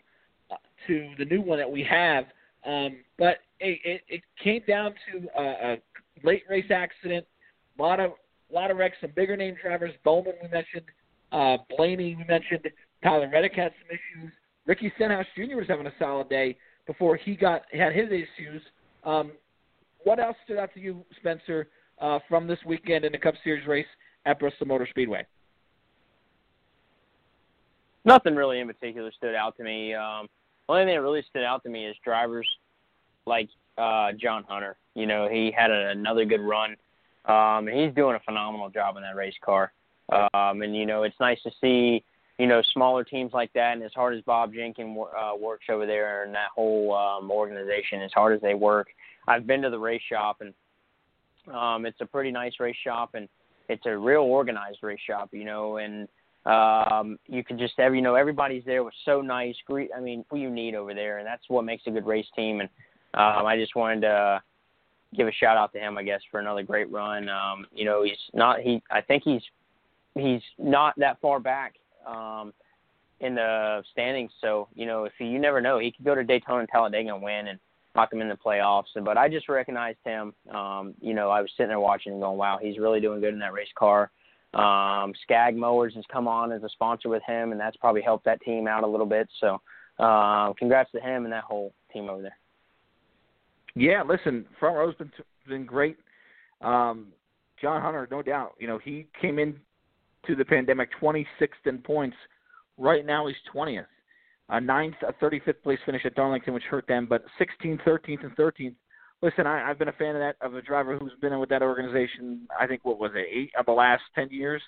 uh, 0.52 0.56
to 0.88 1.12
the 1.18 1.26
new 1.26 1.42
one 1.42 1.58
that 1.58 1.70
we 1.70 1.84
have. 1.84 2.26
Um, 2.66 2.98
but 3.18 3.38
it, 3.60 3.80
it, 3.84 4.02
it 4.08 4.22
came 4.42 4.62
down 4.68 4.94
to 5.12 5.28
a, 5.38 5.74
a 5.74 5.78
late 6.24 6.44
race 6.50 6.72
accident, 6.72 7.26
a 7.78 7.82
lot 7.82 8.00
of 8.00 8.12
a 8.52 8.54
lot 8.54 8.70
of 8.70 8.78
wrecks, 8.78 8.98
some 9.02 9.12
bigger 9.16 9.36
name 9.36 9.56
drivers. 9.62 9.92
Bowman 10.04 10.34
we 10.42 10.48
mentioned, 10.48 10.86
uh, 11.32 11.58
Blaney 11.76 12.16
we 12.16 12.24
mentioned, 12.26 12.70
Tyler 13.04 13.30
Reddick 13.32 13.54
had 13.54 13.72
some 13.82 13.90
issues. 13.90 14.32
Ricky 14.68 14.92
Stenhouse 14.96 15.26
Jr. 15.36 15.56
was 15.56 15.68
having 15.68 15.88
a 15.88 15.94
solid 15.98 16.30
day 16.30 16.56
before 16.86 17.16
he 17.16 17.36
got 17.36 17.64
had 17.74 17.94
his 17.94 18.08
issues. 18.08 18.62
Um, 19.04 19.32
what 20.04 20.20
else 20.20 20.38
stood 20.46 20.58
out 20.58 20.74
to 20.74 20.80
you, 20.80 21.04
Spencer, 21.20 21.68
uh, 22.04 22.20
from 22.28 22.46
this 22.46 22.60
weekend 22.66 23.06
in 23.06 23.14
the 23.14 23.18
Cup 23.18 23.34
Series 23.44 23.66
race 23.66 23.88
at 24.26 24.40
Bristol 24.40 24.68
Motor 24.68 24.88
Speedway? 24.90 25.26
Nothing 28.06 28.36
really 28.36 28.60
in 28.60 28.68
particular 28.68 29.12
stood 29.16 29.34
out 29.34 29.56
to 29.58 29.64
me. 29.64 29.94
Um, 29.94 30.28
only 30.68 30.84
thing 30.84 30.96
that 30.96 31.02
really 31.02 31.24
stood 31.30 31.44
out 31.44 31.64
to 31.64 31.70
me 31.70 31.86
is 31.86 31.96
drivers 32.04 32.48
like 33.26 33.48
uh, 33.78 34.12
John 34.22 34.44
Hunter. 34.48 34.76
You 34.94 35.06
know, 35.06 35.30
he 35.30 35.52
had 35.56 35.72
a, 35.72 35.90
another 35.90 36.26
good 36.26 36.42
run. 36.42 36.76
Um, 37.26 37.70
and 37.70 37.80
he's 37.80 37.96
doing 37.96 38.18
a 38.18 38.20
phenomenal 38.20 38.70
job 38.70 38.98
in 38.98 39.04
that 39.04 39.16
race 39.16 39.36
car. 39.44 39.72
Um, 40.12 40.62
and 40.62 40.76
you 40.76 40.86
know, 40.86 41.04
it's 41.04 41.16
nice 41.22 41.42
to 41.44 41.52
see 41.62 42.04
you 42.38 42.48
know 42.48 42.62
smaller 42.74 43.06
teams 43.06 43.32
like 43.32 43.54
that, 43.54 43.74
and 43.74 43.84
as 43.84 43.94
hard 43.96 44.16
as 44.18 44.22
Bob 44.24 44.54
Jenkins 44.54 44.98
uh, 45.18 45.32
works 45.40 45.66
over 45.70 45.86
there 45.86 46.24
and 46.24 46.36
that 46.36 46.50
whole 46.54 46.94
um, 46.94 47.32
organization, 47.32 48.02
as 48.02 48.12
hard 48.14 48.36
as 48.36 48.42
they 48.42 48.54
work. 48.54 48.88
I've 49.26 49.48
been 49.48 49.62
to 49.62 49.70
the 49.70 49.80
race 49.80 50.02
shop, 50.10 50.42
and 50.42 50.54
um, 51.52 51.86
it's 51.86 52.02
a 52.02 52.06
pretty 52.06 52.32
nice 52.32 52.54
race 52.60 52.76
shop, 52.84 53.12
and 53.16 53.28
it's 53.70 53.86
a 53.86 53.98
real 53.98 54.22
organized 54.22 54.80
race 54.82 55.00
shop. 55.06 55.30
You 55.32 55.46
know, 55.46 55.78
and 55.78 56.08
um, 56.46 57.18
you 57.28 57.44
can 57.44 57.58
just 57.58 57.74
every 57.80 57.98
you 58.00 58.04
know 58.04 58.16
everybody's 58.16 58.64
there 58.66 58.84
was 58.84 58.94
so 59.06 59.22
nice. 59.22 59.56
Greet, 59.66 59.90
I 59.96 60.00
mean, 60.00 60.26
who 60.30 60.38
you 60.38 60.50
need 60.50 60.76
over 60.76 60.94
there, 60.94 61.20
and 61.20 61.28
that's 61.28 61.44
what 61.48 61.66
makes 61.66 61.84
a 61.88 61.92
good 61.92 62.06
race 62.06 62.28
team. 62.36 62.62
And 62.62 62.70
um, 63.14 63.46
I 63.46 63.58
just 63.58 63.76
wanted 63.76 64.02
to 64.02 64.42
give 65.16 65.28
a 65.28 65.32
shout 65.32 65.58
out 65.58 65.72
to 65.74 65.80
him, 65.80 65.98
I 65.98 66.04
guess, 66.04 66.22
for 66.32 66.40
another 66.40 66.64
great 66.64 66.92
run. 66.92 67.30
Um, 67.30 67.66
you 67.74 67.86
know, 67.86 68.04
he's 68.04 68.18
not 68.34 68.60
he. 68.60 68.82
I 68.92 69.02
think 69.02 69.24
he's 69.24 69.42
he's 70.16 70.42
not 70.58 70.94
that 70.98 71.20
far 71.22 71.40
back 71.40 71.76
um, 72.08 72.54
in 73.20 73.36
the 73.36 73.84
standings. 73.92 74.32
So 74.42 74.68
you 74.76 74.86
know, 74.86 75.06
if 75.06 75.14
he, 75.18 75.26
you 75.26 75.40
never 75.40 75.62
know, 75.62 75.80
he 75.80 75.92
could 75.92 76.06
go 76.06 76.16
to 76.16 76.24
Daytona 76.24 76.60
and 76.60 76.70
Talladega 76.70 77.14
and 77.14 77.24
win 77.24 77.48
and 77.48 77.60
knock 77.96 78.12
him 78.12 78.22
in 78.22 78.30
the 78.30 78.36
playoffs. 78.36 78.86
But 79.04 79.18
I 79.18 79.30
just 79.30 79.50
recognized 79.50 80.00
him. 80.04 80.34
Um, 80.54 80.94
you 81.00 81.14
know, 81.14 81.30
I 81.30 81.42
was 81.42 81.50
sitting 81.56 81.70
there 81.70 81.80
watching 81.80 82.14
and 82.14 82.22
going, 82.22 82.38
wow, 82.38 82.60
he's 82.62 82.78
really 82.78 83.00
doing 83.00 83.22
good 83.22 83.34
in 83.34 83.40
that 83.40 83.54
race 83.54 83.68
car. 83.78 84.12
Um, 84.54 85.14
Scag 85.24 85.56
Mowers 85.56 85.94
has 85.96 86.04
come 86.12 86.28
on 86.28 86.52
as 86.52 86.64
a 86.64 86.70
sponsor 86.70 87.10
with 87.10 87.24
him, 87.24 87.52
and 87.52 87.60
that's 87.60 87.78
probably 87.78 88.02
helped 88.02 88.26
that 88.26 88.42
team 88.42 88.68
out 88.68 88.84
a 88.84 88.88
little 88.88 89.06
bit. 89.06 89.28
So, 89.40 89.60
uh, 90.00 90.54
congrats 90.54 90.92
to 90.92 91.00
him 91.00 91.24
and 91.24 91.34
that 91.34 91.44
whole 91.44 91.74
team 91.92 92.10
over 92.10 92.22
there. 92.22 92.38
Yeah, 93.76 94.04
listen, 94.04 94.46
front 94.60 94.78
row's 94.78 94.96
been 94.96 95.12
been 95.48 95.66
great. 95.66 95.98
Um, 96.62 97.08
John 97.60 97.82
Hunter, 97.82 98.08
no 98.12 98.22
doubt. 98.22 98.54
You 98.60 98.68
know, 98.68 98.78
he 98.78 99.08
came 99.20 99.40
in 99.40 99.56
to 100.28 100.36
the 100.36 100.46
pandemic 100.46 100.90
26th 101.02 101.26
in 101.66 101.80
points. 101.80 102.16
Right 102.78 103.06
now, 103.06 103.28
he's 103.28 103.36
20th. 103.54 103.86
A 104.54 104.62
ninth, 104.62 104.96
a 105.08 105.12
35th 105.14 105.64
place 105.64 105.80
finish 105.84 106.06
at 106.06 106.14
Darlington, 106.14 106.54
which 106.54 106.64
hurt 106.64 106.86
them, 106.88 107.08
but 107.10 107.26
16th, 107.42 107.82
13th, 107.84 108.24
and 108.24 108.36
13th. 108.38 108.76
Listen, 109.24 109.48
I, 109.48 109.68
I've 109.68 109.80
been 109.80 109.88
a 109.88 109.94
fan 109.94 110.16
of 110.16 110.22
that 110.22 110.36
of 110.42 110.54
a 110.54 110.62
driver 110.62 110.96
who's 110.96 111.14
been 111.20 111.40
with 111.40 111.50
that 111.50 111.64
organization. 111.64 112.48
I 112.60 112.68
think 112.68 112.86
what 112.86 113.00
was 113.00 113.10
it, 113.16 113.26
eight 113.34 113.52
of 113.58 113.66
the 113.66 113.72
last 113.72 114.04
10 114.14 114.30
years. 114.30 114.62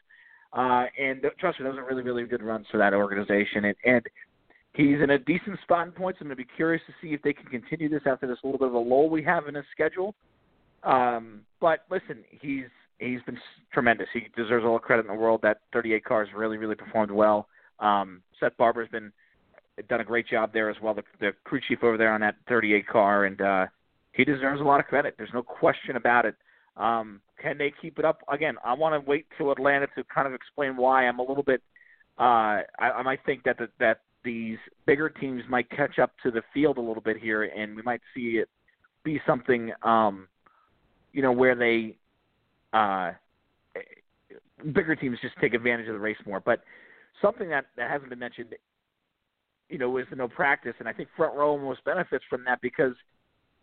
Uh, 0.53 0.85
and 0.99 1.21
trust 1.39 1.59
me, 1.59 1.65
those 1.67 1.77
are 1.77 1.85
really, 1.85 2.01
really 2.01 2.23
good 2.23 2.41
runs 2.41 2.65
for 2.71 2.77
that 2.77 2.95
organization. 2.95 3.65
And, 3.65 3.75
and 3.85 4.01
he's 4.73 5.01
in 5.03 5.11
a 5.11 5.19
decent 5.19 5.59
spot 5.61 5.85
in 5.85 5.91
points. 5.91 6.17
I'm 6.19 6.27
going 6.27 6.37
to 6.37 6.43
be 6.43 6.49
curious 6.55 6.81
to 6.87 6.93
see 6.99 7.13
if 7.13 7.21
they 7.21 7.33
can 7.33 7.45
continue 7.45 7.87
this 7.87 8.03
after 8.07 8.25
this 8.25 8.39
little 8.43 8.57
bit 8.57 8.69
of 8.69 8.73
a 8.73 8.79
lull 8.79 9.07
we 9.07 9.21
have 9.23 9.47
in 9.47 9.53
his 9.53 9.65
schedule. 9.71 10.15
Um, 10.81 11.41
but 11.61 11.81
listen, 11.91 12.23
he's 12.41 12.65
he's 12.97 13.21
been 13.27 13.37
tremendous. 13.71 14.07
He 14.13 14.29
deserves 14.35 14.65
all 14.65 14.73
the 14.73 14.79
credit 14.79 15.05
in 15.05 15.13
the 15.13 15.21
world. 15.21 15.41
That 15.43 15.59
38 15.73 16.05
car 16.05 16.25
has 16.25 16.33
really, 16.33 16.57
really 16.57 16.75
performed 16.75 17.11
well. 17.11 17.49
Um, 17.79 18.23
Seth 18.39 18.57
Barbour's 18.57 18.89
been 18.89 19.11
done 19.87 20.01
a 20.01 20.05
great 20.05 20.27
job 20.27 20.53
there 20.53 20.69
as 20.69 20.77
well. 20.81 20.93
The, 20.93 21.03
the 21.19 21.31
crew 21.43 21.59
chief 21.67 21.83
over 21.83 21.97
there 21.97 22.13
on 22.13 22.21
that 22.21 22.35
38 22.47 22.87
car, 22.87 23.25
and 23.25 23.39
uh, 23.41 23.65
he 24.13 24.23
deserves 24.23 24.61
a 24.61 24.63
lot 24.63 24.79
of 24.79 24.85
credit. 24.85 25.15
There's 25.17 25.33
no 25.33 25.43
question 25.43 25.95
about 25.95 26.25
it. 26.25 26.35
Um, 26.77 27.21
can 27.41 27.57
they 27.57 27.73
keep 27.81 27.99
it 27.99 28.05
up? 28.05 28.19
Again, 28.31 28.55
I 28.63 28.73
want 28.73 28.93
to 28.93 29.09
wait 29.09 29.25
till 29.37 29.51
Atlanta 29.51 29.87
to 29.95 30.03
kind 30.13 30.27
of 30.27 30.33
explain 30.33 30.77
why. 30.77 31.07
I'm 31.07 31.19
a 31.19 31.23
little 31.23 31.43
bit. 31.43 31.61
Uh, 32.17 32.63
I, 32.79 32.91
I 32.97 33.01
might 33.03 33.19
think 33.25 33.43
that 33.43 33.57
the, 33.57 33.67
that 33.79 34.01
these 34.23 34.57
bigger 34.85 35.09
teams 35.09 35.43
might 35.49 35.69
catch 35.69 35.99
up 35.99 36.11
to 36.23 36.31
the 36.31 36.41
field 36.53 36.77
a 36.77 36.81
little 36.81 37.01
bit 37.01 37.17
here, 37.17 37.43
and 37.43 37.75
we 37.75 37.81
might 37.81 38.01
see 38.13 38.37
it 38.37 38.49
be 39.03 39.21
something, 39.27 39.71
um, 39.83 40.27
you 41.13 41.21
know, 41.21 41.31
where 41.31 41.55
they 41.55 41.95
uh, 42.73 43.11
bigger 44.73 44.95
teams 44.95 45.17
just 45.21 45.35
take 45.39 45.53
advantage 45.53 45.87
of 45.87 45.93
the 45.93 45.99
race 45.99 46.17
more. 46.25 46.39
But 46.39 46.63
something 47.21 47.49
that, 47.49 47.65
that 47.77 47.89
hasn't 47.89 48.09
been 48.09 48.19
mentioned, 48.19 48.55
you 49.69 49.77
know, 49.77 49.99
the 50.09 50.15
no 50.15 50.27
practice, 50.27 50.73
and 50.79 50.87
I 50.87 50.93
think 50.93 51.09
front 51.15 51.35
row 51.35 51.49
almost 51.49 51.83
benefits 51.83 52.23
from 52.29 52.43
that 52.45 52.61
because 52.61 52.93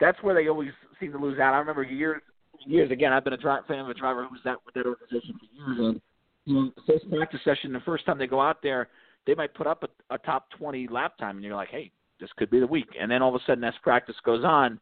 that's 0.01 0.21
where 0.23 0.35
they 0.35 0.49
always 0.49 0.71
seem 0.99 1.13
to 1.13 1.19
lose 1.19 1.39
out. 1.39 1.55
I 1.55 1.59
remember 1.59 1.83
years, 1.83 2.21
years 2.67 2.91
again. 2.91 3.13
I've 3.13 3.25
been 3.25 3.33
a 3.35 3.39
dri- 3.39 3.61
fan 3.69 3.81
of 3.81 3.89
a 3.89 3.95
driver 3.95 4.25
who 4.25 4.31
was 4.31 4.41
that 4.45 4.57
with 4.67 4.75
that 4.75 4.87
organization 4.87 5.39
for 5.39 5.73
years, 5.77 6.01
and 6.47 6.73
first 6.87 7.09
practice 7.11 7.41
session, 7.45 7.73
the 7.73 7.81
first 7.81 8.05
time 8.05 8.19
they 8.19 8.27
go 8.27 8.41
out 8.41 8.63
there, 8.63 8.89
they 9.27 9.35
might 9.35 9.55
put 9.55 9.67
up 9.67 9.85
a, 9.85 10.15
a 10.15 10.19
top 10.19 10.49
20 10.59 10.89
lap 10.89 11.17
time, 11.19 11.37
and 11.37 11.45
you're 11.45 11.55
like, 11.55 11.69
hey, 11.69 11.91
this 12.21 12.31
could 12.37 12.51
be 12.51 12.61
the 12.61 12.67
week. 12.67 12.89
And 13.01 13.11
then 13.11 13.23
all 13.23 13.35
of 13.35 13.41
a 13.41 13.45
sudden, 13.47 13.63
as 13.65 13.75
practice 13.83 14.17
goes 14.25 14.45
on, 14.45 14.81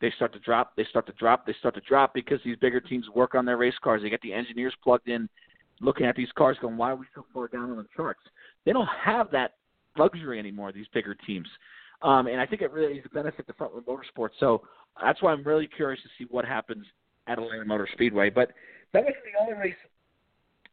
they 0.00 0.12
start 0.16 0.32
to 0.32 0.38
drop, 0.38 0.76
they 0.76 0.84
start 0.88 1.06
to 1.06 1.12
drop, 1.14 1.46
they 1.46 1.54
start 1.58 1.74
to 1.74 1.80
drop 1.82 2.14
because 2.14 2.38
these 2.44 2.56
bigger 2.56 2.80
teams 2.80 3.06
work 3.14 3.34
on 3.34 3.44
their 3.44 3.56
race 3.56 3.74
cars. 3.82 4.02
They 4.02 4.10
get 4.10 4.22
the 4.22 4.32
engineers 4.32 4.74
plugged 4.82 5.08
in, 5.08 5.28
looking 5.80 6.06
at 6.06 6.16
these 6.16 6.30
cars, 6.36 6.56
going, 6.60 6.76
why 6.76 6.90
are 6.92 6.96
we 6.96 7.06
so 7.14 7.24
far 7.34 7.48
down 7.48 7.70
on 7.70 7.76
the 7.76 7.86
charts? 7.96 8.20
They 8.64 8.72
don't 8.72 8.88
have 9.04 9.30
that 9.32 9.54
luxury 9.96 10.38
anymore. 10.38 10.72
These 10.72 10.86
bigger 10.92 11.14
teams, 11.14 11.48
um, 12.02 12.26
and 12.26 12.40
I 12.40 12.46
think 12.46 12.62
it 12.62 12.72
really 12.72 12.94
is 12.94 13.04
a 13.06 13.14
benefit 13.14 13.46
to 13.46 13.52
Frontline 13.54 13.84
Motorsports. 13.84 14.30
So 14.38 14.62
that's 15.02 15.22
why 15.22 15.32
I'm 15.32 15.44
really 15.44 15.66
curious 15.66 16.02
to 16.02 16.08
see 16.18 16.26
what 16.30 16.44
happens 16.44 16.86
at 17.26 17.38
Atlanta 17.38 17.64
Motor 17.64 17.88
Speedway. 17.92 18.30
But 18.30 18.50
that 18.92 19.04
wasn't 19.04 19.24
the 19.24 19.40
only 19.40 19.54
race 19.54 19.74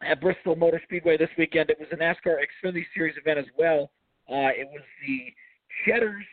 at 0.02 0.22
Bristol 0.22 0.56
Motor 0.56 0.82
Speedway 0.86 1.18
this 1.18 1.30
weekend. 1.38 1.70
It 1.70 1.80
was 1.80 1.88
a 1.92 1.96
NASCAR 1.96 2.38
Xfinity 2.38 2.84
Series 2.96 3.16
event 3.18 3.40
as 3.40 3.46
well. 3.58 3.92
Uh, 4.30 4.52
it 4.54 4.68
was 4.72 4.82
the 5.06 5.34
Cheddar's 5.86 6.26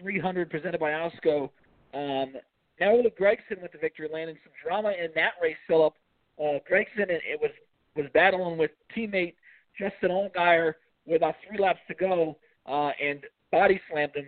300 0.00 0.50
presented 0.50 0.80
by 0.80 0.90
Alsco. 0.90 1.50
Um, 1.94 2.34
Noah 2.80 3.10
Gragson 3.18 3.62
with 3.62 3.72
the 3.72 3.78
victory, 3.78 4.08
landing 4.12 4.36
some 4.44 4.52
drama 4.62 4.90
in 4.90 5.10
that 5.14 5.32
race. 5.42 5.56
Philip 5.66 5.94
uh, 6.38 6.58
Gragson 6.70 7.08
it, 7.08 7.22
it 7.24 7.40
was 7.40 7.50
was 7.94 8.06
battling 8.12 8.58
with 8.58 8.70
teammate 8.94 9.34
Justin 9.78 10.10
Allgaier 10.10 10.74
with 11.06 11.18
about 11.18 11.36
three 11.46 11.58
laps 11.58 11.80
to 11.88 11.94
go, 11.94 12.36
uh, 12.66 12.90
and 13.02 13.20
body 13.52 13.80
slammed 13.90 14.14
him 14.14 14.26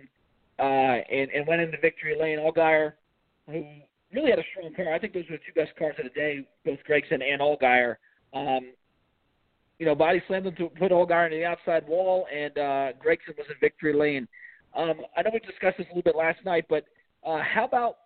uh, 0.59 0.63
and 1.11 1.29
and 1.31 1.47
went 1.47 1.61
into 1.61 1.77
victory 1.77 2.17
lane. 2.19 2.39
Allgaier, 2.39 2.93
who 3.47 3.63
really 4.13 4.29
had 4.29 4.39
a 4.39 4.43
strong 4.51 4.73
car, 4.73 4.93
I 4.93 4.99
think 4.99 5.13
those 5.13 5.25
were 5.29 5.37
the 5.37 5.43
two 5.45 5.53
best 5.59 5.77
cars 5.77 5.95
of 5.97 6.05
the 6.05 6.19
day, 6.19 6.47
both 6.65 6.79
Gragson 6.89 7.21
and 7.21 7.41
Allgaier. 7.41 7.95
Um, 8.33 8.71
you 9.77 9.85
know, 9.85 9.95
body 9.95 10.21
slammed 10.27 10.47
him 10.47 10.55
to 10.55 10.69
put 10.69 10.91
Allgaier 10.91 11.25
into 11.25 11.37
the 11.37 11.45
outside 11.45 11.87
wall, 11.87 12.27
and 12.33 12.57
uh, 12.57 12.93
Gragson 13.03 13.37
was 13.37 13.47
in 13.49 13.55
victory 13.61 13.93
lane. 13.93 14.27
Um, 14.75 15.01
I 15.17 15.21
know 15.21 15.31
we 15.33 15.39
discussed 15.39 15.77
this 15.77 15.87
a 15.87 15.95
little 15.95 16.03
bit 16.03 16.15
last 16.15 16.39
night, 16.45 16.65
but 16.69 16.85
uh, 17.25 17.39
how 17.41 17.65
about 17.65 17.97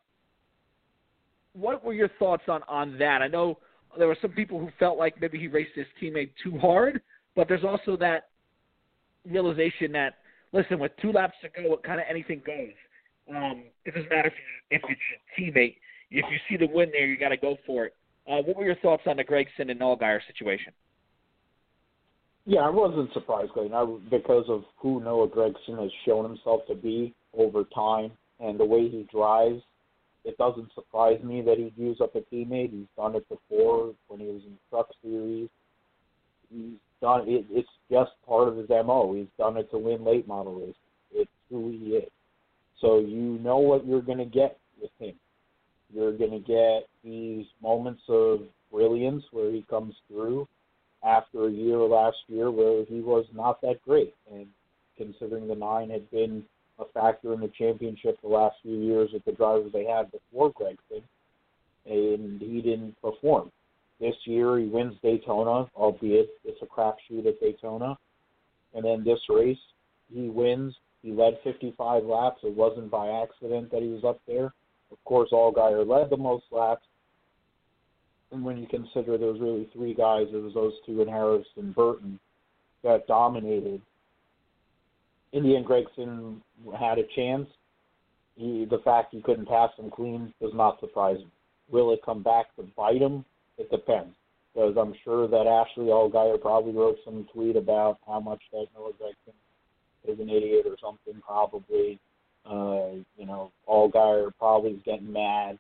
what 1.53 1.84
were 1.84 1.94
your 1.94 2.10
thoughts 2.20 2.44
on 2.48 2.62
on 2.68 2.98
that? 3.00 3.22
I 3.22 3.27
know 3.27 3.58
there 3.98 4.08
were 4.08 4.18
some 4.22 4.32
people 4.32 4.60
who 4.60 4.70
felt 4.80 4.98
like 4.98 5.20
maybe 5.22 5.38
he 5.38 5.48
raced 5.48 5.75
his 5.75 5.86
teammate 6.01 6.32
too 6.44 6.58
hard, 6.58 7.01
but 7.36 7.48
there's 7.48 7.63
also 7.63 7.98
that 7.98 8.30
realization 9.25 9.92
that 9.94 10.15
listen, 10.51 10.80
with 10.80 10.92
two 11.01 11.12
laps 11.12 11.36
to 11.42 11.50
go, 11.50 11.74
it 11.74 11.84
kind 11.84 12.00
of 12.00 12.06
anything 12.10 12.42
goes. 12.46 12.74
Um, 13.30 13.63
it 13.86 13.94
doesn't 13.94 14.10
matter 14.10 14.27
if 14.27 14.34
you, 14.34 14.77
if 14.77 14.82
it's 14.89 15.01
your 15.10 15.53
teammate. 15.53 15.75
If 16.12 16.25
you 16.30 16.38
see 16.48 16.58
the 16.58 16.72
win 16.72 16.89
there, 16.92 17.08
you 17.08 17.18
got 17.18 17.30
to 17.30 17.38
go 17.38 17.58
for 17.65 17.86
it. 17.86 17.96
Uh, 18.30 18.42
what 18.44 18.56
were 18.56 18.65
your 18.65 18.75
thoughts 18.75 19.03
on 19.08 19.18
the 19.18 19.24
Gragson 19.24 19.72
and 19.72 19.80
Allgaier 19.80 20.20
situation? 20.27 20.72
Yeah, 22.46 22.62
I 22.62 22.70
wasn't 22.70 23.12
surprised, 23.13 23.51
Clayton, 23.53 23.74
I, 23.74 23.86
because 24.10 24.46
of 24.50 24.63
who 24.77 25.01
Noah 25.01 25.30
Gragson 25.30 25.82
has 25.82 25.92
shown 26.06 26.25
himself 26.25 26.62
to 26.68 26.75
be 26.75 27.13
over 27.38 27.63
time 27.74 28.12
and 28.39 28.60
the 28.60 28.65
way 28.65 28.89
he 28.89 29.08
drives. 29.12 29.62
It 30.25 30.38
doesn't 30.38 30.74
surprise 30.74 31.22
me 31.24 31.42
that 31.42 31.58
he'd 31.58 31.74
use 31.77 32.00
up 32.01 32.15
a 32.15 32.22
teammate. 32.34 32.72
He's 32.72 32.88
done 32.98 33.15
it 33.15 33.27
before 33.27 33.94
when 34.08 34.20
he 34.20 34.27
was 34.27 34.42
in 34.46 34.51
the 34.51 34.60
Truck 34.70 34.88
Series. 35.01 35.50
He's 36.53 36.77
done 37.01 37.27
it. 37.27 37.45
It's 37.50 37.69
just 37.91 38.12
part 38.27 38.48
of 38.48 38.57
his 38.57 38.69
mo. 38.69 39.13
He's 39.15 39.27
done 39.38 39.57
it 39.57 39.69
to 39.72 39.77
win 39.77 40.03
late 40.03 40.27
model 40.27 40.55
races. 40.55 40.75
It's 41.12 41.31
who 41.50 41.72
he 41.72 41.95
is. 41.95 42.10
So 42.79 43.00
you 43.00 43.39
know 43.41 43.57
what 43.57 43.86
you're 43.86 44.01
going 44.01 44.17
to 44.17 44.25
get 44.25 44.57
with 44.81 44.91
him. 45.00 45.15
You're 45.93 46.17
going 46.17 46.31
to 46.31 46.39
get 46.39 46.88
these 47.03 47.45
moments 47.62 48.01
of 48.10 48.41
brilliance 48.72 49.24
where 49.31 49.51
he 49.51 49.63
comes 49.69 49.93
through 50.07 50.48
after 51.03 51.48
a 51.48 51.51
year 51.51 51.77
last 51.77 52.17
year 52.27 52.50
where 52.50 52.86
he 52.86 53.01
was 53.01 53.25
not 53.33 53.62
that 53.62 53.81
great. 53.86 54.13
And 54.31 54.48
considering 54.98 55.48
the 55.48 55.55
nine 55.55 55.89
had 55.89 56.10
been 56.12 56.43
a 56.79 56.86
factor 56.93 57.33
in 57.33 57.39
the 57.39 57.51
championship 57.57 58.19
the 58.22 58.27
last 58.27 58.55
few 58.63 58.77
years 58.77 59.12
with 59.13 59.24
the 59.25 59.31
drivers 59.31 59.72
they 59.72 59.86
had 59.86 60.12
before 60.12 60.51
Gragson, 60.53 61.03
and 61.86 62.41
he 62.41 62.62
didn't 62.62 63.00
perform. 63.01 63.51
This 64.03 64.15
year 64.25 64.60
he 64.60 64.65
wins 64.65 64.95
Daytona, 65.01 65.69
albeit 65.77 66.27
it's 66.43 66.62
a 66.62 66.65
crapshoot 66.65 67.25
at 67.25 67.39
Daytona. 67.39 67.98
And 68.74 68.83
then 68.83 69.01
this 69.05 69.19
race, 69.29 69.57
he 70.13 70.27
wins. 70.27 70.75
He 71.01 71.13
led 71.13 71.39
55 71.45 72.03
laps. 72.03 72.41
It 72.43 72.53
wasn't 72.53 72.91
by 72.91 73.07
accident 73.07 73.72
that 73.72 73.81
he 73.81 73.88
was 73.88 74.03
up 74.03 74.19
there. 74.27 74.53
Of 74.91 75.01
course, 75.05 75.29
Allgaier 75.31 75.88
led 75.88 76.10
the 76.10 76.17
most 76.17 76.43
laps. 76.51 76.86
And 78.33 78.43
when 78.43 78.57
you 78.57 78.67
consider 78.67 79.17
there 79.17 79.31
was 79.31 79.39
really 79.39 79.69
three 79.72 79.93
guys, 79.93 80.27
it 80.33 80.43
was 80.43 80.53
those 80.53 80.74
two 80.86 81.00
and 81.00 81.10
Harrison 81.10 81.72
Burton 81.72 82.19
that 82.83 83.07
dominated. 83.07 83.81
Indian 85.31 85.63
Gragson 85.63 86.41
had 86.77 87.00
a 87.00 87.07
chance. 87.15 87.48
He, 88.36 88.65
the 88.69 88.79
fact 88.79 89.13
he 89.13 89.22
couldn't 89.22 89.48
pass 89.48 89.69
him 89.77 89.89
clean 89.89 90.33
does 90.41 90.53
not 90.53 90.81
surprise 90.81 91.19
me. 91.19 91.31
Will 91.72 91.93
it 91.93 92.01
come 92.03 92.22
back 92.22 92.53
to 92.57 92.63
bite 92.75 93.01
him? 93.01 93.24
It 93.57 93.69
depends. 93.69 94.15
Because 94.53 94.75
I'm 94.77 94.93
sure 95.03 95.27
that 95.27 95.48
Ashley 95.48 95.86
Allgaier 95.86 96.39
probably 96.39 96.74
wrote 96.74 96.98
some 97.03 97.27
tweet 97.33 97.55
about 97.55 97.98
how 98.05 98.19
much 98.19 98.41
that 98.51 98.67
Noah 98.75 98.91
Gragson 98.91 99.33
is 100.07 100.19
an 100.19 100.29
idiot 100.29 100.65
or 100.67 100.75
something, 100.79 101.22
probably. 101.25 102.00
Uh, 102.45 103.01
you 103.17 103.25
know, 103.25 103.51
Allgaier 103.67 104.31
probably 104.38 104.72
is 104.72 104.81
getting 104.86 105.12
mad. 105.12 105.57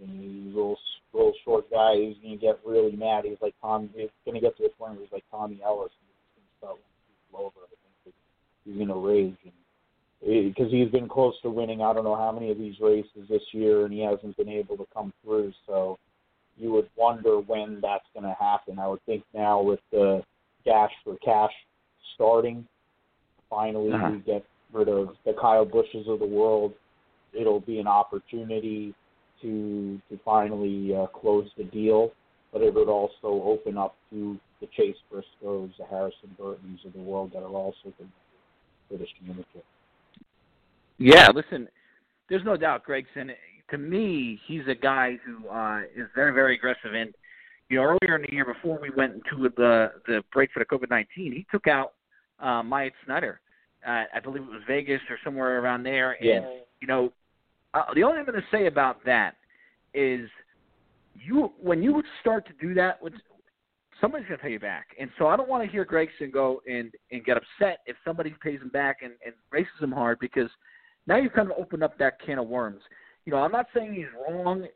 And 0.00 0.20
he's 0.20 0.54
a 0.54 0.56
little, 0.56 0.78
little 1.12 1.34
short 1.44 1.70
guy. 1.70 1.96
He's 1.96 2.16
going 2.22 2.38
to 2.38 2.40
get 2.40 2.60
really 2.64 2.96
mad. 2.96 3.24
He's 3.24 3.36
like 3.42 3.54
Tom. 3.60 3.90
He's 3.94 4.08
going 4.24 4.36
to 4.36 4.40
get 4.40 4.56
to 4.56 4.62
the 4.62 4.68
point 4.70 4.92
where 4.92 5.02
he's 5.02 5.12
like 5.12 5.24
Tommy 5.30 5.60
Ellis. 5.64 5.90
He's 6.00 6.66
going 6.66 6.76
to 6.76 6.80
over. 7.36 7.60
I 7.64 7.74
think 8.04 8.14
he's 8.64 8.76
going 8.76 8.88
to 8.88 8.94
rage 8.94 9.36
because 10.22 10.70
he's 10.70 10.90
been 10.90 11.08
close 11.08 11.34
to 11.42 11.50
winning. 11.50 11.80
I 11.80 11.92
don't 11.92 12.04
know 12.04 12.16
how 12.16 12.30
many 12.30 12.50
of 12.50 12.58
these 12.58 12.78
races 12.80 13.28
this 13.28 13.42
year, 13.52 13.84
and 13.84 13.92
he 13.92 14.00
hasn't 14.00 14.36
been 14.36 14.48
able 14.48 14.76
to 14.76 14.86
come 14.92 15.12
through. 15.24 15.52
So 15.66 15.98
you 16.60 16.70
would 16.72 16.88
wonder 16.96 17.40
when 17.40 17.80
that's 17.80 18.04
going 18.14 18.24
to 18.24 18.36
happen. 18.38 18.78
I 18.78 18.86
would 18.86 19.04
think 19.06 19.24
now 19.34 19.62
with 19.62 19.80
the 19.90 20.22
Dash 20.64 20.92
for 21.02 21.16
Cash 21.24 21.52
starting, 22.14 22.66
finally 23.48 23.92
uh-huh. 23.92 24.10
we 24.12 24.18
get 24.18 24.44
rid 24.72 24.88
of 24.88 25.08
the 25.24 25.34
Kyle 25.40 25.64
Busches 25.64 26.06
of 26.06 26.18
the 26.18 26.26
world. 26.26 26.74
It'll 27.32 27.60
be 27.60 27.78
an 27.78 27.86
opportunity 27.86 28.94
to 29.42 30.00
to 30.10 30.20
finally 30.24 30.94
uh, 30.94 31.06
close 31.06 31.48
the 31.56 31.64
deal, 31.64 32.10
but 32.52 32.60
it 32.60 32.74
would 32.74 32.88
also 32.88 33.42
open 33.44 33.78
up 33.78 33.96
to 34.10 34.38
the 34.60 34.68
Chase 34.76 34.96
Briscoes, 35.10 35.70
the 35.78 35.86
Harrison 35.88 36.36
Burtons 36.38 36.80
of 36.84 36.92
the 36.92 37.00
world 37.00 37.30
that 37.32 37.42
are 37.42 37.48
also 37.48 37.84
to 37.84 38.04
British 38.88 39.08
championship. 39.18 39.64
Yeah, 40.98 41.28
listen, 41.34 41.68
there's 42.28 42.44
no 42.44 42.56
doubt 42.56 42.84
Gragson. 42.86 43.30
To 43.70 43.78
me, 43.78 44.40
he's 44.46 44.62
a 44.68 44.74
guy 44.74 45.18
who 45.24 45.48
uh, 45.48 45.82
is 45.96 46.06
very, 46.14 46.32
very 46.32 46.54
aggressive. 46.56 46.94
And 46.94 47.14
you 47.68 47.76
know, 47.76 47.84
earlier 47.84 48.16
in 48.16 48.22
the 48.22 48.32
year, 48.32 48.44
before 48.44 48.78
we 48.80 48.90
went 48.90 49.14
into 49.14 49.48
the 49.56 49.92
the 50.06 50.22
break 50.32 50.50
for 50.52 50.58
the 50.58 50.64
COVID 50.64 50.90
nineteen, 50.90 51.32
he 51.32 51.46
took 51.50 51.66
out 51.66 51.92
uh, 52.40 52.62
Myatt 52.62 52.92
Snider. 53.04 53.40
Uh, 53.86 54.04
I 54.14 54.20
believe 54.22 54.42
it 54.42 54.50
was 54.50 54.62
Vegas 54.66 55.00
or 55.08 55.18
somewhere 55.24 55.60
around 55.60 55.84
there. 55.84 56.16
Yeah. 56.20 56.36
And 56.36 56.44
you 56.80 56.88
know, 56.88 57.12
uh, 57.74 57.84
the 57.94 58.02
only 58.02 58.14
thing 58.14 58.24
I'm 58.26 58.32
going 58.32 58.42
to 58.42 58.56
say 58.56 58.66
about 58.66 59.04
that 59.04 59.36
is 59.94 60.28
you 61.14 61.52
when 61.62 61.82
you 61.82 62.02
start 62.20 62.46
to 62.46 62.52
do 62.60 62.74
that, 62.74 63.02
with, 63.02 63.12
somebody's 64.00 64.26
going 64.26 64.38
to 64.38 64.42
pay 64.42 64.52
you 64.52 64.60
back. 64.60 64.88
And 64.98 65.10
so 65.18 65.28
I 65.28 65.36
don't 65.36 65.48
want 65.48 65.64
to 65.64 65.70
hear 65.70 65.84
Gragson 65.84 66.32
go 66.32 66.62
and 66.68 66.92
and 67.12 67.24
get 67.24 67.36
upset 67.36 67.78
if 67.86 67.96
somebody 68.04 68.34
pays 68.42 68.60
him 68.60 68.68
back 68.70 68.98
and, 69.02 69.12
and 69.24 69.34
races 69.50 69.72
him 69.80 69.92
hard 69.92 70.18
because 70.18 70.50
now 71.06 71.16
you've 71.16 71.32
kind 71.32 71.50
of 71.50 71.56
opened 71.58 71.82
up 71.82 71.96
that 71.98 72.20
can 72.24 72.38
of 72.38 72.48
worms. 72.48 72.82
You 73.26 73.32
know, 73.32 73.38
I'm 73.38 73.52
not 73.52 73.66
saying 73.74 73.94
he's 73.94 74.06
wrong. 74.28 74.66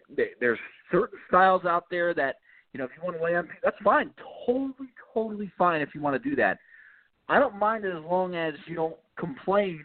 There's 0.41 0.59
certain 0.91 1.19
styles 1.29 1.65
out 1.65 1.85
there 1.91 2.15
that 2.15 2.37
you 2.73 2.79
know 2.79 2.85
if 2.85 2.91
you 2.97 3.03
want 3.03 3.17
to 3.17 3.23
lay 3.23 3.35
on, 3.35 3.49
that's 3.63 3.77
fine. 3.83 4.11
Totally, 4.47 4.89
totally 5.13 5.51
fine 5.57 5.81
if 5.81 5.95
you 5.95 6.01
want 6.01 6.21
to 6.23 6.29
do 6.29 6.37
that. 6.37 6.59
I 7.29 7.39
don't 7.39 7.59
mind 7.59 7.85
it 7.85 7.97
as 7.97 8.05
long 8.05 8.35
as 8.35 8.55
you 8.67 8.75
don't 8.75 8.97
complain 9.17 9.83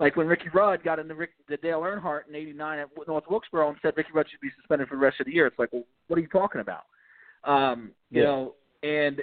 like 0.00 0.16
when 0.16 0.26
Ricky 0.26 0.48
Rudd 0.54 0.84
got 0.84 0.98
in 0.98 1.08
the, 1.08 1.14
Rick, 1.14 1.30
the 1.48 1.56
Dale 1.56 1.80
Earnhardt 1.80 2.28
in 2.28 2.34
'89 2.34 2.78
at 2.78 2.88
North 3.06 3.24
Wilkesboro 3.28 3.68
and 3.68 3.78
said 3.82 3.94
Ricky 3.96 4.10
Rudd 4.14 4.26
should 4.30 4.40
be 4.40 4.50
suspended 4.56 4.88
for 4.88 4.94
the 4.94 5.00
rest 5.00 5.20
of 5.20 5.26
the 5.26 5.32
year. 5.32 5.46
It's 5.46 5.58
like, 5.58 5.72
well, 5.72 5.84
what 6.06 6.18
are 6.18 6.22
you 6.22 6.28
talking 6.28 6.60
about? 6.60 6.84
Um, 7.44 7.90
you 8.10 8.22
yeah. 8.22 8.28
know, 8.28 8.54
and 8.82 9.20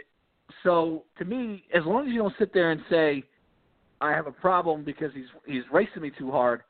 so 0.63 1.03
to 1.17 1.25
me, 1.25 1.63
as 1.73 1.83
long 1.85 2.07
as 2.07 2.13
you 2.13 2.19
don't 2.19 2.33
sit 2.37 2.53
there 2.53 2.71
and 2.71 2.81
say, 2.89 3.23
I 4.01 4.11
have 4.11 4.27
a 4.27 4.31
problem 4.31 4.83
because 4.83 5.11
he's 5.13 5.27
he's 5.45 5.63
racing 5.71 6.01
me 6.01 6.11
too 6.17 6.31
hard, 6.31 6.61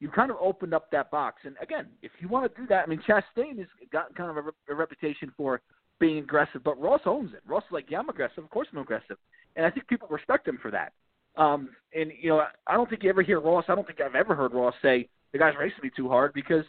you 0.00 0.08
kind 0.08 0.30
of 0.30 0.36
opened 0.40 0.74
up 0.74 0.90
that 0.90 1.10
box. 1.10 1.42
And 1.44 1.56
again, 1.62 1.86
if 2.02 2.10
you 2.20 2.28
want 2.28 2.52
to 2.52 2.60
do 2.60 2.66
that, 2.68 2.84
I 2.84 2.86
mean, 2.86 3.02
Chastain 3.08 3.58
has 3.58 3.68
got 3.92 4.14
kind 4.14 4.36
of 4.36 4.46
a, 4.46 4.72
a 4.72 4.74
reputation 4.74 5.32
for 5.36 5.60
being 6.00 6.18
aggressive, 6.18 6.62
but 6.64 6.80
Ross 6.80 7.00
owns 7.06 7.32
it. 7.32 7.40
Ross 7.46 7.62
is 7.64 7.72
like, 7.72 7.86
yeah, 7.88 8.00
I'm 8.00 8.08
aggressive. 8.08 8.42
Of 8.42 8.50
course 8.50 8.68
I'm 8.72 8.78
aggressive, 8.78 9.16
and 9.56 9.64
I 9.64 9.70
think 9.70 9.86
people 9.86 10.08
respect 10.08 10.46
him 10.46 10.58
for 10.60 10.70
that. 10.70 10.92
Um, 11.36 11.70
and 11.94 12.12
you 12.20 12.28
know, 12.30 12.44
I 12.66 12.74
don't 12.74 12.88
think 12.88 13.02
you 13.02 13.10
ever 13.10 13.22
hear 13.22 13.40
Ross. 13.40 13.64
I 13.68 13.74
don't 13.74 13.86
think 13.86 14.00
I've 14.00 14.14
ever 14.14 14.34
heard 14.34 14.52
Ross 14.52 14.74
say 14.82 15.08
the 15.32 15.38
guy's 15.38 15.54
racing 15.58 15.80
me 15.82 15.90
too 15.96 16.08
hard 16.08 16.32
because 16.32 16.64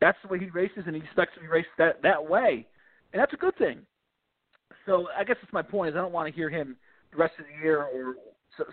that's 0.00 0.18
the 0.22 0.28
way 0.28 0.38
he 0.38 0.50
races, 0.50 0.84
and 0.86 0.96
he 0.96 1.02
expects 1.02 1.34
to 1.34 1.40
be 1.40 1.46
raced 1.46 1.68
that 1.78 2.02
that 2.02 2.28
way, 2.28 2.66
and 3.12 3.20
that's 3.20 3.32
a 3.32 3.38
good 3.38 3.56
thing. 3.56 3.80
So 4.86 5.08
I 5.16 5.24
guess 5.24 5.36
that's 5.40 5.52
my 5.52 5.62
point. 5.62 5.90
Is 5.90 5.96
I 5.96 6.00
don't 6.00 6.12
want 6.12 6.28
to 6.28 6.34
hear 6.34 6.50
him 6.50 6.76
the 7.12 7.18
rest 7.18 7.34
of 7.38 7.46
the 7.46 7.62
year 7.62 7.82
or 7.82 8.16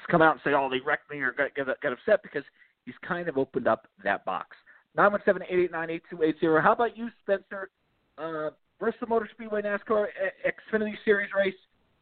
come 0.09 0.21
out 0.21 0.33
and 0.33 0.41
say, 0.43 0.51
"Oh, 0.53 0.69
they 0.69 0.79
wrecked 0.79 1.09
me," 1.09 1.19
or 1.19 1.31
get, 1.31 1.55
get, 1.55 1.67
get 1.81 1.93
upset 1.93 2.23
because 2.23 2.43
he's 2.85 2.95
kind 3.01 3.27
of 3.27 3.37
opened 3.37 3.67
up 3.67 3.87
that 4.03 4.25
box. 4.25 4.57
Nine 4.95 5.11
one 5.11 5.21
seven 5.25 5.41
eight 5.49 5.59
eight 5.59 5.71
nine 5.71 5.89
eight 5.89 6.03
two 6.09 6.23
eight 6.23 6.35
zero. 6.39 6.61
How 6.61 6.73
about 6.73 6.97
you, 6.97 7.09
Spencer? 7.23 7.69
Uh, 8.17 8.49
Bristol 8.79 9.07
Motor 9.07 9.29
Speedway 9.33 9.61
NASCAR 9.61 10.07
Xfinity 10.45 10.95
Series 11.05 11.29
race. 11.37 11.53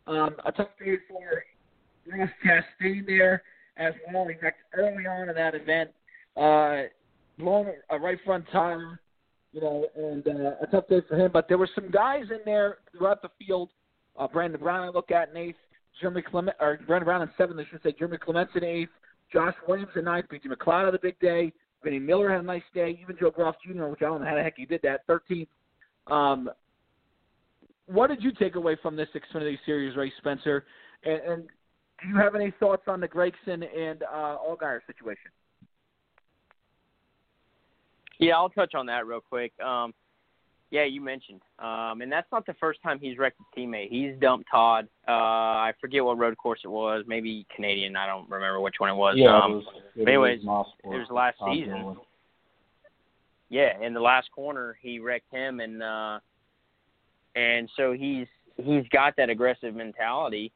Um, 0.07 0.35
a 0.45 0.51
tough 0.51 0.69
period 0.79 1.01
for 1.07 1.43
Ross 2.11 2.29
Chastain 2.43 3.05
there 3.05 3.43
as 3.77 3.93
well. 4.11 4.27
He 4.27 4.35
wrecked 4.41 4.61
early 4.73 5.05
on 5.05 5.29
in 5.29 5.35
that 5.35 5.53
event, 5.55 5.91
uh, 6.35 6.83
blown 7.37 7.67
a 7.89 7.99
right 7.99 8.17
front 8.25 8.45
tire, 8.51 8.99
you 9.53 9.61
know, 9.61 9.85
and 9.95 10.27
uh, 10.27 10.51
a 10.61 10.67
tough 10.71 10.87
day 10.87 11.01
for 11.07 11.15
him. 11.15 11.31
But 11.31 11.47
there 11.47 11.57
were 11.57 11.69
some 11.75 11.91
guys 11.91 12.23
in 12.31 12.39
there 12.45 12.77
throughout 12.91 13.21
the 13.21 13.29
field. 13.45 13.69
Uh, 14.17 14.27
Brandon 14.27 14.59
Brown, 14.59 14.87
I 14.87 14.89
look 14.89 15.11
at 15.11 15.29
in 15.29 15.37
eighth. 15.37 15.57
Jeremy 15.99 16.21
Clement, 16.21 16.55
or 16.59 16.79
Brandon 16.87 17.05
Brown 17.05 17.21
in 17.21 17.29
seventh. 17.37 17.59
I 17.59 17.69
should 17.69 17.83
say 17.83 17.93
Jeremy 17.97 18.17
Clements 18.17 18.53
in 18.55 18.63
eighth. 18.63 18.89
Josh 19.31 19.55
Williams 19.67 19.91
in 19.95 20.05
ninth. 20.05 20.25
B.J. 20.29 20.49
McLeod 20.49 20.85
had 20.85 20.95
a 20.95 20.99
big 20.99 21.19
day. 21.19 21.53
Vinnie 21.83 21.99
Miller 21.99 22.29
had 22.29 22.41
a 22.41 22.43
nice 22.43 22.63
day. 22.73 22.99
Even 23.01 23.15
Joe 23.19 23.31
Graf 23.31 23.55
Jr., 23.65 23.85
which 23.85 24.01
I 24.01 24.05
don't 24.05 24.21
know 24.21 24.27
how 24.27 24.35
the 24.35 24.43
heck 24.43 24.55
he 24.57 24.65
did 24.65 24.81
that, 24.83 25.07
13th. 25.07 25.47
Um, 26.07 26.49
what 27.85 28.07
did 28.07 28.23
you 28.23 28.31
take 28.31 28.55
away 28.55 28.77
from 28.81 28.95
this 28.95 29.07
Xfinity 29.15 29.57
Series 29.65 29.95
race, 29.95 30.13
Spencer? 30.17 30.65
And, 31.03 31.21
and 31.21 31.43
do 32.01 32.07
you 32.07 32.15
have 32.17 32.35
any 32.35 32.51
thoughts 32.59 32.83
on 32.87 32.99
the 32.99 33.07
Gragson 33.07 33.63
and 33.75 34.03
uh, 34.03 34.37
Allgaier 34.37 34.79
situation? 34.87 35.31
Yeah, 38.19 38.35
I'll 38.35 38.49
touch 38.49 38.75
on 38.75 38.85
that 38.87 39.05
real 39.07 39.21
quick. 39.21 39.53
Um, 39.63 39.93
yeah, 40.71 40.85
you 40.85 41.01
mentioned, 41.01 41.41
um, 41.57 42.01
and 42.01 42.11
that's 42.11 42.31
not 42.31 42.45
the 42.45 42.53
first 42.59 42.81
time 42.83 42.99
he's 42.99 43.17
wrecked 43.17 43.39
a 43.39 43.59
teammate. 43.59 43.89
He's 43.89 44.13
dumped 44.21 44.47
Todd. 44.51 44.87
Uh, 45.07 45.11
I 45.11 45.73
forget 45.81 46.05
what 46.05 46.19
road 46.19 46.37
course 46.37 46.59
it 46.63 46.67
was. 46.67 47.03
Maybe 47.07 47.47
Canadian. 47.55 47.95
I 47.95 48.05
don't 48.05 48.29
remember 48.29 48.59
which 48.59 48.75
one 48.77 48.91
it 48.91 48.95
was. 48.95 49.15
Yeah, 49.17 49.35
um, 49.35 49.51
it 49.51 49.55
was, 49.55 49.65
it 49.95 50.07
anyways, 50.07 50.43
was 50.43 50.67
it 50.83 50.87
was 50.89 51.07
last 51.09 51.39
Todd 51.39 51.55
season. 51.55 51.97
Yeah, 53.49 53.81
in 53.81 53.95
the 53.95 53.99
last 53.99 54.29
corner, 54.31 54.77
he 54.79 54.99
wrecked 54.99 55.33
him, 55.33 55.59
and 55.59 55.81
uh, 55.81 56.19
and 57.35 57.67
so 57.75 57.93
he's 57.93 58.27
he's 58.57 58.87
got 58.91 59.15
that 59.17 59.31
aggressive 59.31 59.73
mentality, 59.73 60.51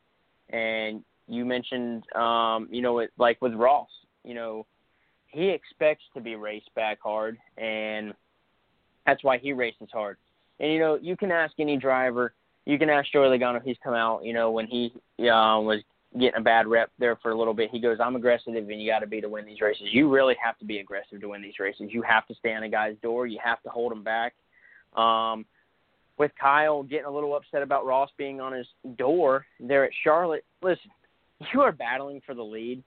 and 0.49 1.04
you 1.28 1.43
mentioned, 1.43 2.04
um, 2.15 2.67
you 2.69 2.84
know, 2.84 2.99
it, 2.99 3.12
like 3.17 3.41
with 3.41 3.54
Ross, 3.54 3.89
you 4.23 4.36
know, 4.36 4.67
he 5.28 5.49
expects 5.49 6.04
to 6.13 6.21
be 6.21 6.36
raced 6.36 6.73
back 6.76 6.99
hard, 7.02 7.38
and 7.58 8.13
that's 9.05 9.23
why 9.23 9.37
he 9.37 9.53
races 9.53 9.89
hard. 9.91 10.17
And 10.59 10.71
you 10.71 10.79
know, 10.79 10.97
you 11.01 11.17
can 11.17 11.31
ask 11.31 11.53
any 11.59 11.77
driver. 11.77 12.33
You 12.65 12.79
can 12.79 12.89
ask 12.89 13.11
Joey 13.11 13.37
Logano. 13.37 13.61
He's 13.63 13.77
come 13.83 13.93
out. 13.93 14.23
You 14.23 14.33
know, 14.33 14.51
when 14.51 14.67
he 14.67 14.93
uh, 15.19 15.59
was 15.59 15.81
getting 16.13 16.39
a 16.39 16.41
bad 16.41 16.67
rep 16.67 16.91
there 16.99 17.17
for 17.17 17.31
a 17.31 17.37
little 17.37 17.53
bit, 17.53 17.69
he 17.71 17.79
goes, 17.79 17.97
"I'm 17.99 18.15
aggressive, 18.15 18.53
and 18.55 18.81
you 18.81 18.89
got 18.89 18.99
to 18.99 19.07
be 19.07 19.21
to 19.21 19.29
win 19.29 19.45
these 19.45 19.61
races. 19.61 19.87
You 19.91 20.09
really 20.09 20.35
have 20.43 20.57
to 20.59 20.65
be 20.65 20.79
aggressive 20.79 21.21
to 21.21 21.29
win 21.29 21.41
these 21.41 21.59
races. 21.59 21.89
You 21.89 22.01
have 22.03 22.25
to 22.27 22.35
stay 22.35 22.53
on 22.53 22.63
a 22.63 22.69
guy's 22.69 22.95
door. 23.01 23.27
You 23.27 23.39
have 23.43 23.61
to 23.63 23.69
hold 23.69 23.91
him 23.91 24.03
back." 24.03 24.33
Um, 24.95 25.45
with 26.17 26.31
Kyle 26.39 26.83
getting 26.83 27.05
a 27.05 27.11
little 27.11 27.35
upset 27.35 27.63
about 27.63 27.85
Ross 27.85 28.09
being 28.17 28.39
on 28.39 28.53
his 28.53 28.67
door 28.97 29.45
there 29.59 29.83
at 29.83 29.91
Charlotte, 30.03 30.45
listen, 30.61 30.91
you 31.53 31.61
are 31.61 31.71
battling 31.71 32.21
for 32.25 32.35
the 32.35 32.43
lead. 32.43 32.83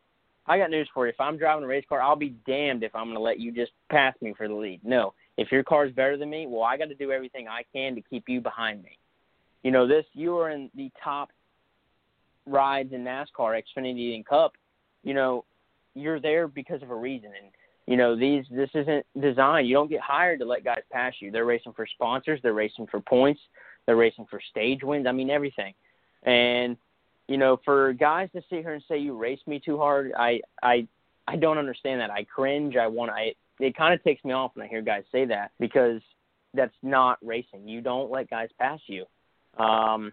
I 0.46 0.58
got 0.58 0.70
news 0.70 0.88
for 0.94 1.06
you. 1.06 1.12
If 1.12 1.20
I'm 1.20 1.36
driving 1.36 1.64
a 1.64 1.66
race 1.66 1.84
car, 1.88 2.00
I'll 2.00 2.16
be 2.16 2.36
damned 2.46 2.84
if 2.84 2.94
I'm 2.94 3.06
going 3.06 3.16
to 3.16 3.20
let 3.20 3.40
you 3.40 3.50
just 3.50 3.72
pass 3.90 4.14
me 4.20 4.32
for 4.36 4.46
the 4.46 4.54
lead. 4.54 4.80
No. 4.84 5.12
If 5.36 5.52
your 5.52 5.62
car's 5.62 5.92
better 5.92 6.16
than 6.16 6.30
me, 6.30 6.46
well, 6.46 6.62
I 6.62 6.76
got 6.76 6.88
to 6.88 6.94
do 6.94 7.12
everything 7.12 7.46
I 7.48 7.62
can 7.72 7.94
to 7.94 8.00
keep 8.00 8.24
you 8.28 8.40
behind 8.40 8.82
me. 8.82 8.98
You 9.62 9.70
know, 9.70 9.86
this 9.86 10.04
you 10.12 10.38
are 10.38 10.50
in 10.50 10.70
the 10.74 10.90
top 11.02 11.30
rides 12.46 12.92
in 12.92 13.04
NASCAR, 13.04 13.60
Xfinity 13.60 14.14
and 14.14 14.24
Cup. 14.24 14.52
You 15.02 15.14
know, 15.14 15.44
you're 15.94 16.20
there 16.20 16.48
because 16.48 16.82
of 16.82 16.90
a 16.90 16.94
reason, 16.94 17.30
and 17.40 17.50
you 17.86 17.96
know 17.96 18.16
these 18.16 18.44
this 18.50 18.70
isn't 18.74 19.04
designed. 19.20 19.68
You 19.68 19.74
don't 19.74 19.90
get 19.90 20.00
hired 20.00 20.40
to 20.40 20.44
let 20.44 20.64
guys 20.64 20.82
pass 20.92 21.14
you. 21.20 21.30
They're 21.30 21.44
racing 21.44 21.72
for 21.72 21.86
sponsors. 21.86 22.40
They're 22.42 22.54
racing 22.54 22.86
for 22.90 23.00
points. 23.00 23.40
They're 23.86 23.96
racing 23.96 24.26
for 24.30 24.40
stage 24.50 24.82
wins. 24.82 25.06
I 25.06 25.12
mean 25.12 25.30
everything. 25.30 25.74
And 26.24 26.76
you 27.28 27.38
know, 27.38 27.58
for 27.64 27.92
guys 27.92 28.28
to 28.34 28.42
sit 28.48 28.60
here 28.60 28.74
and 28.74 28.82
say 28.88 28.98
you 28.98 29.16
race 29.16 29.40
me 29.46 29.60
too 29.64 29.78
hard, 29.78 30.12
I 30.16 30.40
I 30.62 30.86
I 31.26 31.36
don't 31.36 31.58
understand 31.58 32.00
that. 32.00 32.10
I 32.10 32.24
cringe. 32.24 32.76
I 32.76 32.86
want 32.86 33.10
I 33.10 33.34
it 33.60 33.76
kind 33.76 33.94
of 33.94 34.02
takes 34.02 34.24
me 34.24 34.32
off 34.32 34.52
when 34.54 34.66
I 34.66 34.68
hear 34.68 34.82
guys 34.82 35.04
say 35.12 35.24
that 35.26 35.52
because 35.58 36.00
that's 36.54 36.74
not 36.82 37.18
racing. 37.22 37.68
You 37.68 37.80
don't 37.80 38.10
let 38.10 38.30
guys 38.30 38.48
pass 38.58 38.80
you. 38.86 39.04
Um 39.58 40.12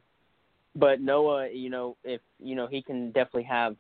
but 0.76 1.02
Noah, 1.02 1.50
you 1.52 1.70
know, 1.70 1.98
if 2.04 2.22
you 2.40 2.56
know, 2.56 2.68
he 2.68 2.82
can 2.82 3.08
definitely 3.08 3.44
have 3.44 3.76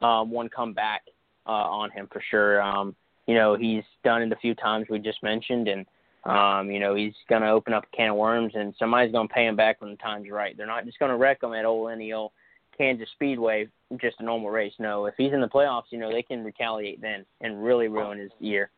um 0.00 0.30
one 0.30 0.48
come 0.48 0.72
back 0.72 1.02
uh 1.46 1.50
on 1.50 1.90
him 1.90 2.08
for 2.12 2.22
sure. 2.30 2.62
Um 2.62 2.94
you 3.26 3.34
know, 3.34 3.56
he's 3.56 3.84
done 4.04 4.22
it 4.22 4.32
a 4.32 4.36
few 4.36 4.54
times 4.54 4.86
we 4.90 4.98
just 4.98 5.22
mentioned 5.22 5.68
and 5.68 5.86
um, 6.24 6.70
you 6.70 6.78
know, 6.78 6.94
he's 6.94 7.14
going 7.28 7.42
to 7.42 7.48
open 7.48 7.72
up 7.72 7.84
a 7.92 7.96
can 7.96 8.10
of 8.10 8.16
worms, 8.16 8.52
and 8.54 8.72
somebody's 8.78 9.10
going 9.10 9.26
to 9.26 9.34
pay 9.34 9.46
him 9.46 9.56
back 9.56 9.80
when 9.80 9.90
the 9.90 9.96
time's 9.96 10.30
right. 10.30 10.56
They're 10.56 10.68
not 10.68 10.84
just 10.84 11.00
going 11.00 11.10
to 11.10 11.16
wreck 11.16 11.42
him 11.42 11.52
at 11.52 11.64
old 11.64 11.98
NEO 11.98 12.30
Kansas 12.76 13.08
Speedway 13.14 13.68
just 14.00 14.20
a 14.20 14.24
normal 14.24 14.50
race. 14.50 14.72
No, 14.78 15.06
if 15.06 15.14
he's 15.16 15.32
in 15.32 15.40
the 15.40 15.48
playoffs, 15.48 15.90
you 15.90 15.98
know 15.98 16.10
they 16.10 16.22
can 16.22 16.44
retaliate 16.44 17.00
then 17.00 17.24
and 17.40 17.62
really 17.62 17.88
ruin 17.88 18.18
his 18.18 18.30
year. 18.38 18.70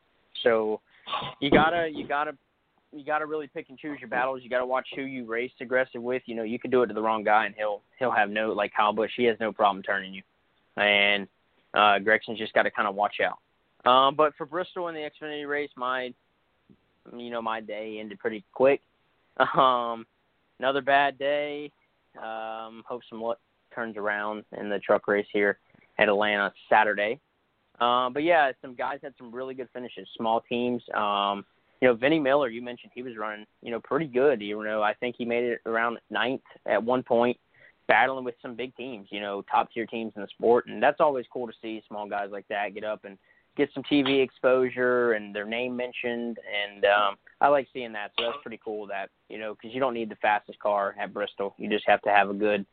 So 0.45 0.81
you 1.41 1.51
gotta 1.51 1.91
you 1.93 2.07
gotta 2.07 2.37
you 2.93 3.05
gotta 3.05 3.27
really 3.27 3.49
pick 3.49 3.69
and 3.69 3.79
choose 3.79 3.99
your 4.01 4.09
battles. 4.09 4.41
You 4.43 4.51
gotta 4.51 4.67
watch 4.67 4.87
who 4.95 5.03
you 5.03 5.27
race 5.27 5.51
aggressive 5.61 6.03
with. 6.03 6.23
You 6.27 6.37
know 6.37 6.45
you 6.45 6.59
can 6.59 6.71
do 6.71 6.83
it 6.83 6.87
to 6.87 6.95
the 6.95 7.03
wrong 7.03 7.25
guy 7.25 7.47
and 7.47 7.55
he'll 7.57 7.83
he'll 7.99 8.13
have 8.13 8.31
no 8.31 8.53
like 8.53 8.73
Kyle 8.77 8.93
Busch. 8.93 9.11
He 9.17 9.25
has 9.25 9.37
no 9.41 9.53
problem 9.53 9.83
turning 9.83 10.15
you, 10.15 10.23
and 10.77 11.27
uh, 11.75 11.99
Gragson's 11.99 12.39
just 12.39 12.53
got 12.55 12.63
to 12.63 12.71
kind 12.71 12.87
of 12.87 12.95
watch 12.95 13.17
out. 13.21 13.39
Um, 13.91 14.15
but 14.15 14.35
for 14.37 14.47
Bristol 14.47 14.89
in 14.89 14.95
the 14.95 15.01
Xfinity 15.01 15.49
race, 15.49 15.71
my 15.77 16.15
you 17.17 17.31
know 17.31 17.43
my 17.43 17.61
day 17.61 17.99
ended 18.01 18.19
pretty 18.19 18.45
quick. 18.53 18.81
Um, 19.59 20.07
another 20.61 20.81
bad 20.81 21.19
day. 21.19 21.73
Um, 22.17 22.85
hope 22.87 23.03
some 23.11 23.21
luck 23.21 23.39
turns 23.75 23.97
around 23.97 24.45
in 24.57 24.69
the 24.69 24.79
truck 24.79 25.09
race 25.09 25.27
here 25.33 25.59
at 25.99 26.09
Atlanta 26.09 26.53
Saturday. 26.69 27.19
Um, 27.81 28.13
but 28.13 28.23
yeah, 28.23 28.53
some 28.63 28.75
guys 28.75 29.01
had 29.03 29.15
some 29.19 29.35
really 29.35 29.55
good 29.55 29.69
finishes. 29.73 30.09
Small 30.17 30.41
teams. 30.49 30.83
Um, 30.95 31.45
you 31.81 31.89
know, 31.89 31.95
Vinnie 31.95 32.21
Miller, 32.21 32.49
you 32.49 32.63
mentioned 32.63 32.93
he 32.95 33.03
was 33.03 33.17
running, 33.17 33.47
you 33.63 33.71
know, 33.71 33.81
pretty 33.81 34.07
good. 34.07 34.41
You 34.41 34.63
know, 34.65 34.83
I 34.83 34.95
think 34.95 35.17
he 35.19 35.25
made 35.25 35.45
it 35.45 35.61
around 35.67 35.99
ninth 36.11 36.41
at 36.67 36.83
one 36.83 37.03
point, 37.03 37.37
battling 37.89 38.25
with 38.25 38.37
some 38.41 38.55
big 38.55 38.75
teams. 38.77 39.09
You 39.11 39.21
know, 39.21 39.43
top 39.51 39.71
tier 39.73 39.87
teams 39.87 40.13
in 40.17 40.23
the 40.23 40.29
sport, 40.29 40.67
and 40.67 40.83
that's 40.83 41.01
always 41.01 41.27
cool 41.33 41.47
to 41.47 41.53
see 41.61 41.83
small 41.89 42.09
guys 42.09 42.29
like 42.31 42.47
that 42.49 42.75
get 42.75 42.85
up 42.85 43.05
and 43.05 43.19
get 43.57 43.69
some 43.75 43.83
TV 43.85 44.23
exposure 44.23 45.13
and 45.13 45.35
their 45.35 45.45
name 45.45 45.77
mentioned, 45.77 46.39
and 46.39 46.85
um, 46.85 47.17
I 47.41 47.49
like 47.49 47.69
seeing 47.73 47.93
that. 47.93 48.13
So 48.19 48.25
that's 48.25 48.39
pretty 48.43 48.61
cool. 48.65 48.87
That 48.87 49.11
you 49.29 49.39
know, 49.39 49.55
because 49.55 49.75
you 49.75 49.81
don't 49.81 49.95
need 49.95 50.11
the 50.11 50.17
fastest 50.17 50.59
car 50.61 50.95
at 50.99 51.13
Bristol, 51.13 51.55
you 51.59 51.69
just 51.69 51.85
have 51.87 52.03
to 52.03 52.11
have 52.11 52.31
a 52.31 52.35
good 52.35 52.65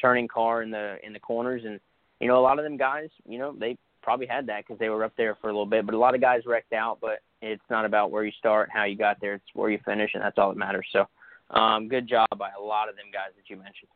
turning 0.00 0.28
car 0.28 0.62
in 0.62 0.70
the 0.70 0.96
in 1.02 1.12
the 1.12 1.20
corners, 1.20 1.62
and 1.64 1.78
you 2.20 2.28
know, 2.28 2.38
a 2.38 2.42
lot 2.42 2.58
of 2.58 2.64
them 2.64 2.76
guys, 2.76 3.10
you 3.26 3.38
know, 3.38 3.54
they 3.58 3.76
probably 4.08 4.26
had 4.26 4.46
that 4.46 4.64
because 4.64 4.78
they 4.78 4.88
were 4.88 5.04
up 5.04 5.12
there 5.18 5.36
for 5.38 5.50
a 5.50 5.52
little 5.52 5.66
bit. 5.66 5.84
But 5.84 5.94
a 5.94 5.98
lot 5.98 6.14
of 6.14 6.22
guys 6.22 6.40
wrecked 6.46 6.72
out. 6.72 6.96
But 6.98 7.20
it's 7.42 7.62
not 7.68 7.84
about 7.84 8.10
where 8.10 8.24
you 8.24 8.32
start, 8.38 8.70
and 8.70 8.78
how 8.78 8.84
you 8.84 8.96
got 8.96 9.20
there. 9.20 9.34
It's 9.34 9.44
where 9.52 9.68
you 9.68 9.78
finish, 9.84 10.12
and 10.14 10.22
that's 10.22 10.38
all 10.38 10.48
that 10.48 10.56
matters. 10.56 10.86
So, 10.94 11.06
um, 11.50 11.88
good 11.88 12.08
job 12.08 12.26
by 12.38 12.48
a 12.58 12.62
lot 12.62 12.88
of 12.88 12.96
them 12.96 13.04
guys 13.12 13.32
that 13.36 13.50
you 13.50 13.56
mentioned. 13.56 13.90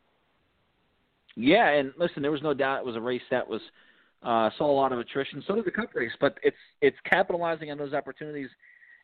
Yeah, 1.34 1.66
and 1.70 1.92
listen, 1.98 2.20
there 2.20 2.30
was 2.30 2.42
no 2.42 2.52
doubt 2.52 2.80
it 2.80 2.84
was 2.84 2.94
a 2.94 3.00
race 3.00 3.22
that 3.30 3.48
was 3.48 3.62
uh, 4.22 4.50
saw 4.58 4.70
a 4.70 4.76
lot 4.76 4.92
of 4.92 4.98
attrition. 4.98 5.42
So 5.46 5.54
did 5.54 5.64
the 5.64 5.70
Cup 5.70 5.94
race, 5.94 6.12
but 6.20 6.36
it's 6.42 6.56
it's 6.82 6.98
capitalizing 7.10 7.70
on 7.70 7.78
those 7.78 7.94
opportunities. 7.94 8.50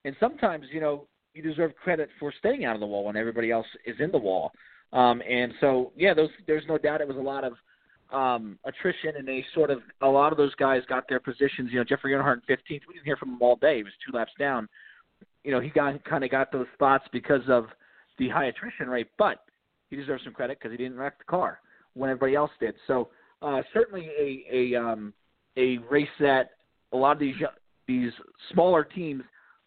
And 0.04 0.14
sometimes, 0.20 0.66
you 0.70 0.82
know, 0.82 1.06
you 1.32 1.42
deserve 1.42 1.74
credit 1.82 2.10
for 2.20 2.34
staying 2.38 2.66
out 2.66 2.74
of 2.74 2.80
the 2.80 2.86
wall 2.86 3.06
when 3.06 3.16
everybody 3.16 3.50
else 3.50 3.66
is 3.86 3.96
in 3.98 4.10
the 4.10 4.18
wall. 4.18 4.52
Um, 4.92 5.22
and 5.26 5.54
so, 5.58 5.90
yeah, 5.96 6.12
those 6.12 6.28
there's 6.46 6.64
no 6.68 6.76
doubt 6.76 7.00
it 7.00 7.08
was 7.08 7.16
a 7.16 7.20
lot 7.20 7.44
of 7.44 7.54
um, 8.10 8.58
attrition, 8.64 9.12
and 9.16 9.26
they 9.26 9.44
sort 9.54 9.70
of 9.70 9.80
a 10.00 10.08
lot 10.08 10.32
of 10.32 10.38
those 10.38 10.54
guys 10.54 10.82
got 10.88 11.08
their 11.08 11.20
positions. 11.20 11.70
You 11.70 11.78
know, 11.78 11.84
Jeffrey 11.84 12.12
Earnhardt 12.12 12.40
in 12.48 12.56
15th. 12.56 12.82
We 12.88 12.94
didn't 12.94 13.04
hear 13.04 13.16
from 13.16 13.30
him 13.30 13.42
all 13.42 13.56
day. 13.56 13.78
He 13.78 13.82
was 13.82 13.92
two 14.06 14.16
laps 14.16 14.32
down. 14.38 14.68
You 15.44 15.52
know, 15.52 15.60
he 15.60 15.70
got 15.70 16.02
kind 16.04 16.24
of 16.24 16.30
got 16.30 16.52
those 16.52 16.66
spots 16.74 17.04
because 17.12 17.42
of 17.48 17.66
the 18.18 18.28
high 18.28 18.46
attrition 18.46 18.88
rate, 18.88 19.08
but 19.18 19.44
he 19.90 19.96
deserves 19.96 20.24
some 20.24 20.32
credit 20.32 20.58
because 20.58 20.72
he 20.72 20.76
didn't 20.76 20.98
wreck 20.98 21.18
the 21.18 21.24
car 21.24 21.60
when 21.94 22.10
everybody 22.10 22.34
else 22.34 22.50
did. 22.60 22.74
So 22.86 23.08
uh, 23.42 23.62
certainly 23.72 24.08
a 24.18 24.44
a 24.74 24.80
um, 24.80 25.12
a 25.56 25.78
race 25.90 26.08
that 26.20 26.50
a 26.92 26.96
lot 26.96 27.12
of 27.12 27.18
these 27.18 27.36
these 27.86 28.12
smaller 28.52 28.84
teams 28.84 29.22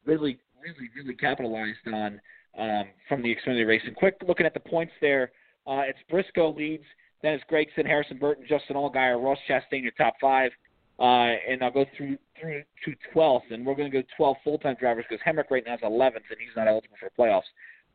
really 0.05 0.39
really 0.61 0.89
really 0.95 1.15
capitalized 1.15 1.77
on 1.87 2.19
um, 2.57 2.83
from 3.07 3.21
the 3.21 3.35
Xfinity 3.35 3.67
race. 3.67 3.81
And 3.85 3.95
quick 3.95 4.17
looking 4.27 4.45
at 4.45 4.53
the 4.53 4.59
points 4.59 4.93
there, 5.01 5.31
uh, 5.67 5.81
it's 5.87 5.99
Briscoe 6.09 6.53
leads, 6.53 6.83
then 7.21 7.33
it's 7.33 7.43
Gragson, 7.51 7.85
Harrison 7.85 8.17
Burton, 8.17 8.45
Justin 8.47 8.75
Allgaier, 8.75 9.23
Ross 9.23 9.37
Chastain, 9.49 9.81
your 9.81 9.91
top 9.91 10.15
five. 10.19 10.51
Uh, 10.99 11.33
and 11.49 11.63
I'll 11.63 11.71
go 11.71 11.85
through 11.97 12.17
through 12.39 12.63
to 12.85 12.95
12th, 13.15 13.51
and 13.51 13.65
we're 13.65 13.75
going 13.75 13.89
to 13.91 14.01
go 14.01 14.07
12 14.17 14.37
full-time 14.43 14.75
drivers 14.79 15.05
because 15.09 15.23
Hemric 15.25 15.49
right 15.49 15.63
now 15.65 15.75
is 15.75 15.81
11th, 15.81 16.15
and 16.29 16.39
he's 16.39 16.55
not 16.55 16.67
eligible 16.67 16.95
for 16.99 17.09
playoffs. 17.17 17.49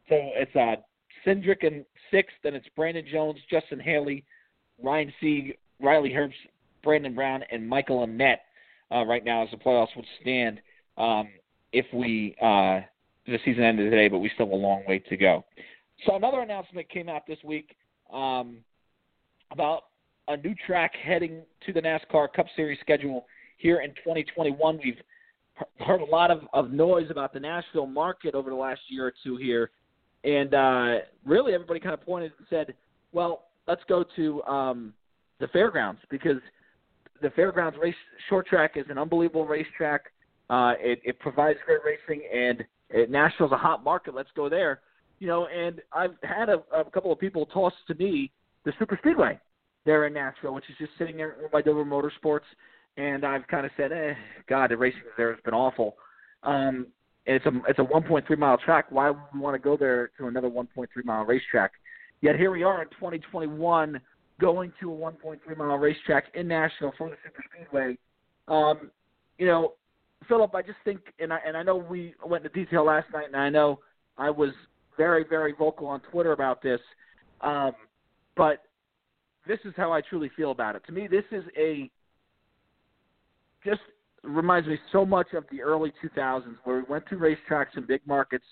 So 0.09 0.17
it's 0.35 0.55
uh, 0.57 0.77
Cindric 1.25 1.63
in 1.63 1.85
sixth, 2.11 2.37
and 2.45 2.57
it's 2.57 2.67
Brandon 2.75 3.05
Jones, 3.11 3.39
Justin 3.51 3.81
Haley, 3.81 4.25
Ryan 4.83 5.13
Sieg, 5.21 5.59
Riley 5.81 6.11
Herbst, 6.11 6.35
Brandon 6.83 7.15
Brown, 7.15 7.43
and 7.51 7.69
Michael 7.69 8.07
Annett 8.07 8.39
uh, 8.93 9.05
right 9.05 9.25
now 9.25 9.43
as 9.43 9.51
the 9.51 9.57
playoffs 9.57 9.95
would 9.97 10.07
stand 10.21 10.61
um, 10.97 11.29
if 11.73 11.87
we 11.93 12.37
uh, 12.41 12.81
the 13.27 13.39
season 13.45 13.65
ended 13.65 13.91
today, 13.91 14.09
but 14.09 14.19
we 14.19 14.31
still 14.35 14.47
have 14.47 14.53
a 14.53 14.57
long 14.57 14.85
way 14.87 14.99
to 15.01 15.17
go. 15.17 15.45
So 16.07 16.15
another 16.15 16.41
announcement 16.41 16.89
came 16.89 17.09
out 17.09 17.27
this 17.27 17.39
week 17.45 17.77
um, 18.13 18.59
about 19.51 19.85
a 20.29 20.37
new 20.37 20.55
track 20.67 20.93
heading 21.03 21.43
to 21.65 21.73
the 21.73 21.81
NASCAR 21.81 22.33
Cup 22.33 22.47
Series 22.57 22.79
schedule 22.81 23.27
here 23.59 23.81
in 23.81 23.91
2021. 23.91 24.81
We've 24.83 24.97
heard 25.79 26.01
a 26.01 26.05
lot 26.05 26.31
of, 26.31 26.41
of 26.53 26.71
noise 26.73 27.07
about 27.11 27.33
the 27.33 27.41
Nashville 27.41 27.87
market 27.87 28.35
over 28.35 28.51
the 28.51 28.57
last 28.57 28.81
year 28.89 29.07
or 29.07 29.13
two 29.23 29.37
here, 29.37 29.71
and 30.25 30.55
uh, 30.55 31.05
really 31.25 31.55
everybody 31.55 31.81
kind 31.81 31.95
of 31.95 32.03
pointed 32.03 32.33
and 32.39 32.47
said, 32.51 32.75
"Well, 33.13 33.45
let's 33.67 33.83
go 33.89 34.05
to 34.17 34.43
um, 34.45 34.93
the 35.41 35.49
fairgrounds 35.49 36.01
because 36.11 36.41
the 37.23 37.31
fairgrounds 37.31 37.79
race 37.81 37.95
short 38.29 38.47
track 38.47 38.73
is 38.77 38.85
an 38.91 38.99
unbelievable 38.99 39.47
racetrack. 39.47 40.13
Uh, 40.51 40.75
it, 40.79 41.01
it 41.05 41.19
provides 41.19 41.59
great 41.65 41.81
racing, 41.85 42.23
and 42.33 42.65
it, 42.91 43.11
Nashville's 43.11 43.53
a 43.53 43.57
hot 43.57 43.85
market. 43.85 44.15
Let's 44.15 44.31
go 44.35 44.49
there." 44.49 44.81
You 45.19 45.29
know, 45.29 45.47
and 45.47 45.81
I've 45.95 46.15
had 46.23 46.51
a, 46.51 46.63
a 46.75 46.85
couple 46.91 47.11
of 47.11 47.19
people 47.19 47.47
toss 47.47 47.73
to 47.89 47.95
me 47.95 48.31
the 48.67 48.73
super 48.79 48.99
speedway 49.01 49.41
there 49.87 50.07
in 50.07 50.13
Nashville, 50.13 50.53
which 50.53 50.69
is 50.69 50.77
just 50.77 50.91
sitting 50.99 51.17
there 51.17 51.37
by 51.51 51.63
Dover 51.63 51.85
Motorsports. 51.85 52.41
And 52.99 53.25
I've 53.25 53.47
kind 53.47 53.65
of 53.65 53.73
said, 53.77 53.93
eh, 53.93 54.15
God, 54.49 54.71
the 54.71 54.77
racing 54.77 55.01
there 55.17 55.33
has 55.33 55.41
been 55.45 55.55
awful. 55.55 55.97
Um, 56.43 56.89
and 57.27 57.37
it's 57.37 57.47
a 57.47 57.53
it's 57.69 57.79
a 57.79 57.83
1.3 57.83 58.39
mile 58.39 58.59
track. 58.59 58.87
Why 58.91 59.11
would 59.11 59.21
we 59.33 59.41
want 59.41 59.55
to 59.55 59.59
go 59.59 59.77
there 59.77 60.11
to 60.19 60.27
another 60.27 60.49
1.3 60.49 60.87
mile 61.05 61.25
racetrack? 61.25 61.73
Yet 62.21 62.37
here 62.37 62.51
we 62.51 62.63
are 62.63 62.83
in 62.83 62.89
2021, 62.91 64.01
going 64.41 64.73
to 64.81 64.93
a 64.93 64.97
1.3 64.97 65.57
mile 65.57 65.77
racetrack 65.77 66.25
in 66.35 66.49
Nashville 66.49 66.93
for 66.97 67.11
the 67.11 67.17
super 67.25 67.43
speedway. 67.55 67.99
Um, 68.49 68.91
you 69.39 69.47
know, 69.47 69.75
Philip, 70.29 70.55
I 70.55 70.63
just 70.63 70.79
think, 70.85 71.01
and 71.19 71.33
I 71.33 71.39
and 71.47 71.57
I 71.57 71.63
know 71.63 71.77
we 71.77 72.15
went 72.25 72.45
into 72.45 72.65
detail 72.65 72.85
last 72.85 73.07
night, 73.13 73.27
and 73.27 73.37
I 73.37 73.51
know 73.51 73.81
I 74.17 74.31
was 74.31 74.51
very 74.97 75.25
very 75.29 75.53
vocal 75.53 75.87
on 75.87 76.01
Twitter 76.13 76.33
about 76.33 76.63
this. 76.63 76.81
Um, 77.41 77.73
but 78.37 78.63
this 79.47 79.59
is 79.65 79.73
how 79.77 79.93
I 79.93 80.01
truly 80.01 80.31
feel 80.37 80.51
about 80.51 80.77
it. 80.77 80.83
To 80.87 80.93
me, 80.93 81.07
this 81.07 81.25
is 81.31 81.45
a 81.57 81.91
just 83.65 83.81
reminds 84.23 84.69
me 84.69 84.79
so 84.93 85.05
much 85.05 85.29
of 85.35 85.45
the 85.51 85.63
early 85.63 85.93
2000s 86.05 86.57
where 86.65 86.79
we 86.79 86.83
went 86.89 87.07
to 87.09 87.17
racetracks 87.17 87.77
in 87.77 87.87
big 87.87 88.01
markets, 88.07 88.45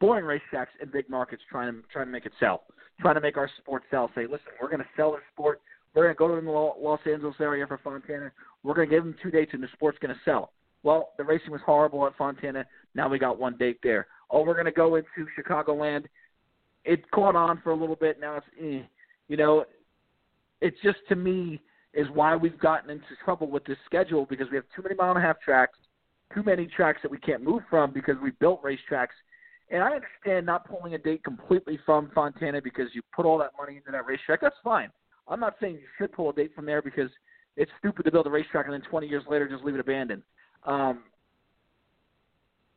boring 0.00 0.24
racetracks 0.24 0.68
in 0.82 0.90
big 0.90 1.08
markets, 1.08 1.42
trying 1.50 1.72
to 1.72 1.82
trying 1.92 2.06
to 2.06 2.12
make 2.12 2.26
it 2.26 2.32
sell, 2.38 2.64
trying 3.00 3.14
to 3.14 3.20
make 3.20 3.36
our 3.36 3.50
sport 3.58 3.82
sell. 3.90 4.10
Say, 4.14 4.22
listen, 4.22 4.46
we're 4.60 4.68
going 4.68 4.80
to 4.80 4.88
sell 4.96 5.12
this 5.12 5.20
sport. 5.32 5.60
We're 5.94 6.04
going 6.04 6.14
to 6.14 6.18
go 6.18 6.28
to 6.28 6.40
the 6.40 6.50
Los 6.50 7.00
Angeles 7.04 7.34
area 7.40 7.66
for 7.66 7.78
Fontana. 7.78 8.30
We're 8.62 8.74
going 8.74 8.88
to 8.88 8.94
give 8.94 9.02
them 9.02 9.16
two 9.20 9.30
dates, 9.30 9.52
and 9.54 9.62
the 9.62 9.68
sport's 9.72 9.98
going 9.98 10.14
to 10.14 10.20
sell. 10.24 10.52
Well, 10.84 11.10
the 11.18 11.24
racing 11.24 11.50
was 11.50 11.60
horrible 11.66 12.06
at 12.06 12.16
Fontana. 12.16 12.64
Now 12.94 13.08
we 13.08 13.18
got 13.18 13.40
one 13.40 13.56
date 13.56 13.78
there. 13.82 14.06
Oh, 14.30 14.44
we're 14.44 14.54
going 14.54 14.66
to 14.66 14.72
go 14.72 14.94
into 14.94 15.08
Chicagoland. 15.36 16.04
It 16.84 17.10
caught 17.10 17.34
on 17.34 17.60
for 17.62 17.72
a 17.72 17.76
little 17.76 17.96
bit. 17.96 18.20
Now 18.20 18.36
it's 18.36 18.46
eh 18.60 18.86
you 19.30 19.36
know, 19.36 19.64
it's 20.60 20.76
just 20.82 20.98
to 21.08 21.14
me 21.14 21.60
is 21.94 22.08
why 22.12 22.34
we've 22.34 22.58
gotten 22.58 22.90
into 22.90 23.04
trouble 23.24 23.48
with 23.48 23.64
this 23.64 23.76
schedule 23.86 24.26
because 24.28 24.48
we 24.50 24.56
have 24.56 24.64
too 24.74 24.82
many 24.82 24.96
mile 24.96 25.10
and 25.10 25.18
a 25.18 25.22
half 25.22 25.40
tracks, 25.40 25.78
too 26.34 26.42
many 26.42 26.66
tracks 26.66 26.98
that 27.02 27.10
we 27.10 27.18
can't 27.18 27.40
move 27.40 27.62
from 27.70 27.92
because 27.92 28.16
we 28.20 28.32
built 28.40 28.60
racetracks. 28.64 29.14
And 29.70 29.84
I 29.84 29.92
understand 29.92 30.46
not 30.46 30.68
pulling 30.68 30.94
a 30.94 30.98
date 30.98 31.22
completely 31.22 31.78
from 31.86 32.10
Fontana 32.12 32.60
because 32.60 32.88
you 32.92 33.02
put 33.14 33.24
all 33.24 33.38
that 33.38 33.52
money 33.56 33.76
into 33.76 33.92
that 33.92 34.04
racetrack. 34.04 34.40
That's 34.40 34.56
fine. 34.64 34.90
I'm 35.28 35.38
not 35.38 35.54
saying 35.60 35.74
you 35.74 35.86
should 35.96 36.10
pull 36.10 36.30
a 36.30 36.32
date 36.32 36.50
from 36.56 36.66
there 36.66 36.82
because 36.82 37.10
it's 37.56 37.70
stupid 37.78 38.02
to 38.06 38.10
build 38.10 38.26
a 38.26 38.30
racetrack 38.30 38.66
and 38.66 38.74
then 38.74 38.82
20 38.90 39.06
years 39.06 39.22
later 39.30 39.48
just 39.48 39.62
leave 39.62 39.76
it 39.76 39.80
abandoned. 39.80 40.24
Um, 40.64 41.04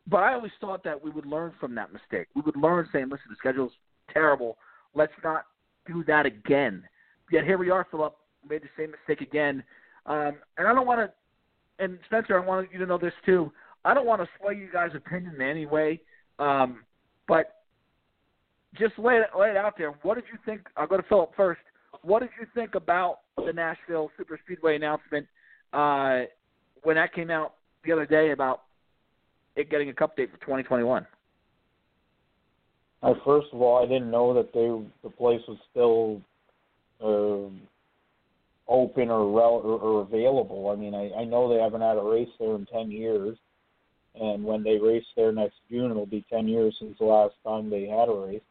but 0.05 0.17
I 0.17 0.35
always 0.35 0.51
thought 0.61 0.83
that 0.83 1.03
we 1.03 1.09
would 1.09 1.25
learn 1.25 1.53
from 1.59 1.73
that 1.75 1.91
mistake. 1.91 2.27
We 2.35 2.43
would 2.43 2.57
learn 2.57 2.87
saying, 2.93 3.05
listen, 3.05 3.25
the 3.29 3.37
schedule's 3.39 3.71
terrible. 4.13 4.57
Let's 4.93 5.13
not 5.23 5.45
do 5.87 6.03
that 6.05 6.25
again. 6.25 6.83
Yet 7.31 7.45
here 7.45 7.57
we 7.57 7.69
are, 7.69 7.87
Philip, 7.89 8.15
made 8.47 8.61
the 8.61 8.69
same 8.77 8.91
mistake 8.91 9.27
again. 9.27 9.63
Um, 10.05 10.33
and 10.57 10.67
I 10.67 10.73
don't 10.73 10.85
want 10.85 10.99
to, 10.99 11.83
and 11.83 11.97
Spencer, 12.05 12.39
I 12.39 12.45
want 12.45 12.71
you 12.71 12.79
to 12.79 12.85
know 12.85 12.97
this 12.97 13.13
too. 13.25 13.51
I 13.85 13.93
don't 13.93 14.05
want 14.05 14.21
to 14.21 14.27
sway 14.39 14.55
you 14.55 14.69
guys' 14.71 14.91
opinion 14.95 15.35
in 15.35 15.41
any 15.41 15.65
way, 15.65 16.01
um, 16.39 16.83
but 17.27 17.63
just 18.77 18.97
lay 18.97 19.15
it, 19.15 19.37
lay 19.37 19.49
it 19.49 19.57
out 19.57 19.77
there. 19.77 19.91
What 20.03 20.15
did 20.15 20.25
you 20.31 20.37
think? 20.45 20.67
I'll 20.77 20.87
go 20.87 20.97
to 20.97 21.03
Philip 21.03 21.31
first. 21.35 21.61
What 22.01 22.19
did 22.19 22.29
you 22.39 22.47
think 22.53 22.75
about 22.75 23.19
the 23.37 23.53
Nashville 23.53 24.09
Super 24.17 24.39
Speedway 24.43 24.75
announcement 24.75 25.27
uh, 25.71 26.21
when 26.83 26.95
that 26.95 27.13
came 27.13 27.29
out 27.29 27.55
the 27.85 27.91
other 27.91 28.05
day 28.05 28.31
about 28.31 28.63
it 29.55 29.69
getting 29.69 29.89
a 29.89 29.93
cup 29.93 30.15
date 30.17 30.31
for 30.31 30.37
2021? 30.37 31.05
I 33.03 33.13
first 33.25 33.47
of 33.51 33.61
all, 33.61 33.83
I 33.83 33.87
didn't 33.87 34.11
know 34.11 34.33
that 34.33 34.53
they 34.53 34.67
the 35.03 35.13
place 35.15 35.41
was 35.47 35.57
still 35.71 36.21
uh, 37.01 37.49
open 38.71 39.09
or, 39.09 39.31
rel- 39.31 39.61
or 39.63 39.79
or 39.79 40.01
available. 40.01 40.69
I 40.69 40.75
mean, 40.75 40.95
I, 40.95 41.11
I 41.21 41.25
know 41.25 41.49
they 41.49 41.61
haven't 41.61 41.81
had 41.81 41.97
a 41.97 42.01
race 42.01 42.29
there 42.39 42.55
in 42.55 42.65
ten 42.65 42.89
years, 42.91 43.37
and 44.15 44.43
when 44.43 44.63
they 44.63 44.77
race 44.77 45.05
there 45.15 45.31
next 45.31 45.55
June, 45.69 45.91
it'll 45.91 46.05
be 46.05 46.25
ten 46.29 46.47
years 46.47 46.75
since 46.79 46.97
the 46.97 47.05
last 47.05 47.35
time 47.45 47.69
they 47.69 47.85
had 47.85 48.09
a 48.09 48.13
race. 48.13 48.41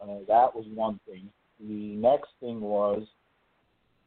Uh, 0.00 0.20
that 0.26 0.54
was 0.54 0.64
one 0.74 0.98
thing. 1.06 1.28
The 1.60 1.94
next 1.96 2.30
thing 2.40 2.62
was, 2.62 3.02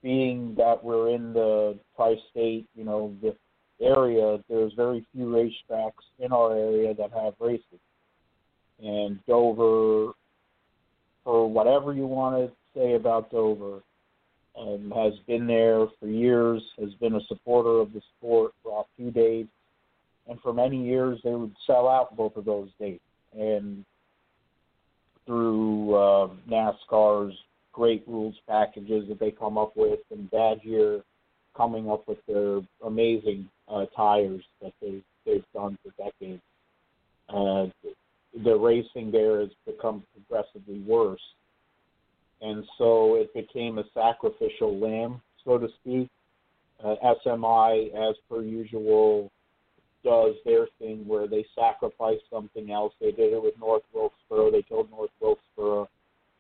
being 0.02 0.56
that 0.58 0.84
we're 0.84 1.14
in 1.14 1.34
the 1.34 1.78
tri-state, 1.96 2.66
you 2.76 2.84
know, 2.84 3.14
if 3.22 3.36
area, 3.80 4.40
there's 4.50 4.74
very 4.74 5.06
few 5.14 5.26
racetracks 5.26 6.06
in 6.20 6.32
our 6.32 6.56
area 6.56 6.94
that 6.96 7.12
have 7.12 7.34
races. 7.40 7.80
And 8.82 9.20
Dover, 9.28 10.14
for 11.24 11.50
whatever 11.50 11.94
you 11.94 12.06
want 12.06 12.36
to 12.36 12.80
say 12.80 12.94
about 12.94 13.32
Dover, 13.32 13.82
um, 14.60 14.92
has 14.96 15.14
been 15.26 15.48
there 15.48 15.88
for 16.00 16.08
years, 16.08 16.62
has 16.80 16.94
been 16.96 17.16
a 17.16 17.22
supporter 17.28 17.80
of 17.80 17.94
the 17.94 18.02
sport, 18.18 18.54
brought 18.64 18.88
two 18.98 19.12
dates, 19.12 19.50
and 20.28 20.40
for 20.42 20.54
many 20.54 20.84
years 20.84 21.20
they 21.24 21.34
would 21.34 21.56
sell 21.66 21.88
out 21.88 22.16
both 22.16 22.36
of 22.36 22.46
those 22.46 22.70
dates. 22.80 23.04
And 23.38 23.84
through 25.26 25.96
uh, 25.96 26.30
NASCAR's 26.50 27.36
great 27.72 28.04
rules 28.08 28.36
packages 28.48 29.08
that 29.08 29.20
they 29.20 29.32
come 29.32 29.58
up 29.58 29.76
with, 29.76 30.00
and 30.12 30.30
Badger 30.30 31.02
coming 31.56 31.90
up 31.90 32.08
with 32.08 32.20
their 32.28 32.62
amazing 32.86 33.50
uh, 33.68 33.86
tires 33.96 34.44
that 34.62 34.74
they 34.82 35.02
they've 35.26 35.46
done 35.54 35.78
for 35.84 35.92
decades. 36.04 36.42
Uh, 37.30 37.68
the 38.44 38.56
racing 38.56 39.12
there 39.12 39.42
has 39.42 39.50
become 39.66 40.04
progressively 40.14 40.80
worse, 40.82 41.22
and 42.42 42.64
so 42.78 43.16
it 43.16 43.34
became 43.34 43.78
a 43.78 43.84
sacrificial 43.94 44.78
lamb, 44.78 45.22
so 45.46 45.58
to 45.58 45.68
speak. 45.82 46.10
Uh, 46.84 46.96
SMI, 47.26 47.94
as 47.94 48.16
per 48.30 48.42
usual, 48.42 49.32
does 50.04 50.36
their 50.44 50.68
thing 50.80 51.08
where 51.08 51.28
they 51.28 51.46
sacrifice 51.56 52.20
something 52.30 52.72
else. 52.72 52.94
They 53.00 53.12
did 53.12 53.34
it 53.34 53.42
with 53.42 53.58
North 53.60 53.84
Wilkesboro. 53.94 54.52
They 54.52 54.64
killed 54.64 54.92
North 54.92 55.12
Wilkesboro 55.22 55.90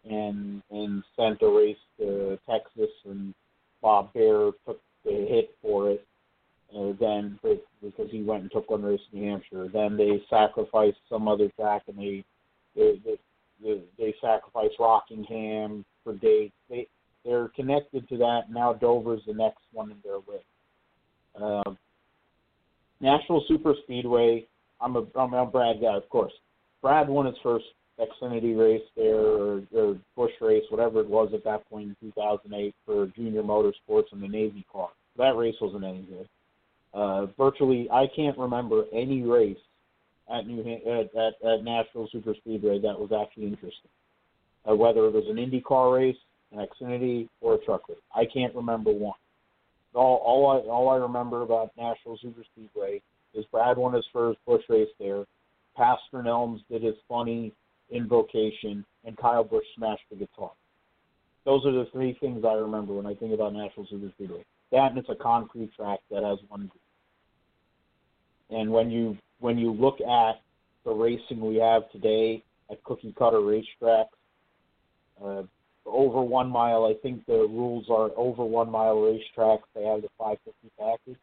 and 0.09 0.61
and 0.69 1.03
sent 1.15 1.41
a 1.41 1.47
race 1.47 1.77
to 1.97 2.37
Texas, 2.49 2.91
and 3.05 3.33
Bob 3.81 4.13
Bahre 4.13 4.51
took 4.65 4.81
the 5.05 5.11
hit 5.11 5.55
for 5.61 5.91
it. 5.91 6.05
Uh, 6.75 6.93
then 6.99 7.39
because 7.43 8.09
he 8.09 8.23
went 8.23 8.41
and 8.41 8.51
took 8.51 8.69
one 8.69 8.81
race 8.81 8.99
in 9.11 9.19
New 9.19 9.29
Hampshire. 9.29 9.67
Then 9.71 9.95
they 9.95 10.21
sacrificed 10.29 10.97
some 11.07 11.27
other 11.27 11.49
track, 11.59 11.83
and 11.87 11.97
they 11.97 12.23
they 12.75 12.99
they, 13.61 13.81
they 13.97 14.15
sacrificed 14.19 14.75
Rockingham 14.79 15.85
for 16.03 16.13
dates. 16.15 16.55
They 16.69 16.87
they're 17.23 17.49
connected 17.49 18.09
to 18.09 18.17
that. 18.17 18.41
Now 18.49 18.73
Dover's 18.73 19.21
the 19.27 19.33
next 19.33 19.61
one 19.71 19.91
in 19.91 19.97
their 20.03 20.17
list. 20.17 20.45
Uh, 21.39 21.73
Nashville 22.99 23.43
Super 23.47 23.75
Speedway. 23.83 24.47
I'm 24.81 24.95
a 24.95 25.05
I'm 25.15 25.33
a 25.33 25.45
Brad 25.45 25.79
guy, 25.79 25.95
of 25.95 26.09
course. 26.09 26.33
Brad 26.81 27.07
won 27.07 27.27
his 27.27 27.35
first 27.43 27.65
Xfinity 27.99 28.57
race 28.57 28.81
there, 28.95 29.15
or, 29.15 29.61
or 29.75 29.97
Busch 30.15 30.31
race, 30.41 30.63
whatever 30.69 30.99
it 31.01 31.07
was 31.07 31.29
at 31.33 31.43
that 31.43 31.69
point 31.69 31.89
in 31.89 32.09
2008 32.09 32.73
for 32.85 33.07
Junior 33.15 33.43
Motorsports 33.43 34.11
and 34.11 34.21
the 34.21 34.27
Navy 34.27 34.65
car. 34.71 34.89
That 35.17 35.35
race 35.37 35.55
wasn't 35.61 35.83
any 35.83 36.01
good. 36.01 36.27
Uh, 36.93 37.27
virtually, 37.37 37.89
I 37.91 38.05
can't 38.15 38.37
remember 38.37 38.83
any 38.93 39.23
race 39.23 39.57
at 40.33 40.47
New 40.47 40.61
at, 40.61 41.15
at, 41.15 41.33
at 41.43 41.63
Nashville 41.63 42.07
Super 42.11 42.35
Speedway 42.35 42.79
that 42.79 42.99
was 42.99 43.11
actually 43.11 43.45
interesting. 43.47 43.89
Uh, 44.69 44.75
whether 44.75 45.05
it 45.05 45.13
was 45.13 45.25
an 45.27 45.35
IndyCar 45.35 45.93
race, 45.93 46.15
an 46.51 46.65
Xfinity, 46.65 47.27
or 47.41 47.55
a 47.55 47.57
truck 47.65 47.89
race, 47.89 47.97
I 48.15 48.25
can't 48.31 48.55
remember 48.55 48.91
one. 48.91 49.17
All 49.93 50.21
all 50.25 50.47
I 50.51 50.69
all 50.69 50.89
I 50.89 50.95
remember 50.97 51.41
about 51.41 51.71
Nashville 51.77 52.17
Super 52.21 52.43
Speedway 52.53 53.01
is 53.33 53.45
Brad 53.51 53.77
won 53.77 53.93
his 53.93 54.05
first 54.13 54.39
Busch 54.45 54.63
race 54.69 54.89
there. 54.99 55.25
Pastor 55.75 56.21
Nelms 56.23 56.59
did 56.69 56.83
his 56.83 56.95
funny 57.09 57.51
invocation, 57.89 58.85
and 59.05 59.17
Kyle 59.17 59.43
Busch 59.43 59.65
smashed 59.75 60.03
the 60.09 60.15
guitar. 60.15 60.51
Those 61.45 61.65
are 61.65 61.71
the 61.71 61.87
three 61.91 62.15
things 62.21 62.45
I 62.45 62.53
remember 62.53 62.93
when 62.93 63.05
I 63.05 63.15
think 63.15 63.33
about 63.33 63.53
Nashville 63.53 63.87
Super 63.89 64.09
Speedway. 64.15 64.45
That 64.71 64.91
and 64.91 64.97
it's 64.97 65.09
a 65.09 65.15
concrete 65.15 65.71
track 65.75 65.99
that 66.09 66.23
has 66.23 66.39
one. 66.47 66.71
And 68.53 68.71
when 68.71 68.91
you 68.91 69.17
when 69.39 69.57
you 69.57 69.71
look 69.71 69.99
at 70.01 70.41
the 70.85 70.91
racing 70.91 71.41
we 71.41 71.55
have 71.57 71.89
today 71.91 72.43
at 72.69 72.83
cookie 72.83 73.13
cutter 73.17 73.39
racetracks, 73.39 74.05
uh, 75.23 75.43
over 75.85 76.21
one 76.21 76.49
mile, 76.49 76.85
I 76.85 76.93
think 77.01 77.25
the 77.25 77.33
rules 77.33 77.85
are 77.89 78.11
over 78.15 78.45
one 78.45 78.69
mile 78.69 78.95
racetracks. 78.95 79.63
They 79.75 79.83
have 79.83 80.01
the 80.01 80.09
550 80.17 80.71
package, 80.79 81.19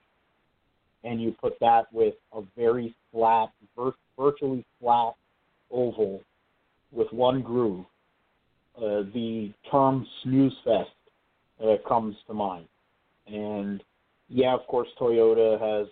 and 1.05 1.23
you 1.23 1.35
put 1.41 1.59
that 1.61 1.93
with 1.93 2.15
a 2.33 2.43
very 2.57 2.95
flat, 3.13 3.51
vir- 3.77 3.95
virtually 4.19 4.65
flat 4.81 5.15
oval 5.71 6.21
with 6.93 7.11
one 7.13 7.43
groove. 7.43 7.85
Uh, 8.77 9.03
the 9.15 9.53
term 9.71 10.07
snooze 10.23 10.57
fest 10.65 10.91
uh, 11.63 11.77
comes 11.87 12.17
to 12.27 12.35
mind, 12.35 12.67
and 13.27 13.83
yeah, 14.29 14.55
of 14.55 14.67
course, 14.67 14.89
Toyota 14.99 15.61
has 15.61 15.89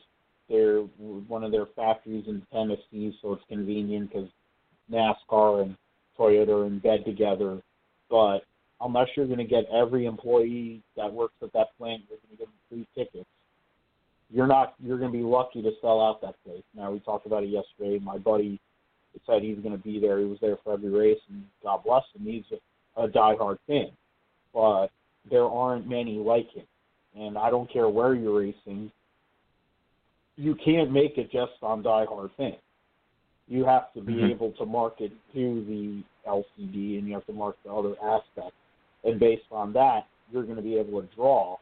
their 0.48 0.78
one 0.78 1.44
of 1.44 1.52
their 1.52 1.66
factories 1.76 2.24
in 2.26 2.42
Tennessee, 2.52 3.16
so 3.20 3.34
it's 3.34 3.42
convenient 3.48 4.10
because 4.10 4.28
NASCAR 4.90 5.62
and 5.62 5.76
Toyota 6.18 6.62
are 6.62 6.66
in 6.66 6.78
bed 6.78 7.04
together. 7.04 7.60
But 8.10 8.40
unless 8.80 9.08
you're 9.16 9.26
going 9.26 9.38
to 9.38 9.44
get 9.44 9.64
every 9.72 10.06
employee 10.06 10.82
that 10.96 11.12
works 11.12 11.34
at 11.42 11.52
that 11.52 11.76
plant, 11.76 12.02
you're 12.08 12.18
going 12.26 12.38
to 12.38 12.44
them 12.44 12.52
free 12.68 12.86
tickets. 12.94 13.28
You're 14.30 14.46
not. 14.46 14.74
You're 14.82 14.98
going 14.98 15.12
to 15.12 15.18
be 15.18 15.24
lucky 15.24 15.62
to 15.62 15.70
sell 15.80 16.00
out 16.00 16.20
that 16.22 16.34
place. 16.44 16.62
Now 16.74 16.90
we 16.90 17.00
talked 17.00 17.26
about 17.26 17.44
it 17.44 17.48
yesterday. 17.48 17.98
My 18.02 18.18
buddy 18.18 18.60
said 19.26 19.42
he's 19.42 19.58
going 19.58 19.76
to 19.76 19.82
be 19.82 19.98
there. 19.98 20.18
He 20.18 20.26
was 20.26 20.38
there 20.40 20.58
for 20.62 20.74
every 20.74 20.90
race, 20.90 21.20
and 21.30 21.44
God 21.62 21.82
bless 21.84 22.04
him. 22.14 22.26
He's 22.26 22.44
a, 22.52 23.02
a 23.02 23.08
diehard 23.08 23.58
fan, 23.66 23.90
but 24.52 24.88
there 25.30 25.46
aren't 25.46 25.88
many 25.88 26.18
like 26.18 26.50
him. 26.52 26.66
And 27.16 27.38
I 27.38 27.50
don't 27.50 27.72
care 27.72 27.88
where 27.88 28.14
you're 28.14 28.40
racing. 28.40 28.92
You 30.38 30.56
can't 30.64 30.90
make 30.90 31.18
it 31.18 31.30
just 31.30 31.52
on 31.62 31.82
diehard 31.82 32.30
fans. 32.36 32.56
You 33.48 33.64
have 33.64 33.92
to 33.94 34.00
be 34.00 34.14
mm-hmm. 34.14 34.30
able 34.30 34.52
to 34.52 34.64
market 34.66 35.12
to 35.34 35.64
the 35.66 36.02
LCD, 36.28 36.98
and 36.98 37.08
you 37.08 37.14
have 37.14 37.26
to 37.26 37.32
market 37.32 37.60
the 37.64 37.72
other 37.72 37.94
aspects. 38.02 38.56
And 39.04 39.18
based 39.18 39.44
on 39.50 39.72
that, 39.74 40.06
you're 40.32 40.44
going 40.44 40.56
to 40.56 40.62
be 40.62 40.76
able 40.76 41.00
to 41.02 41.08
draw. 41.14 41.56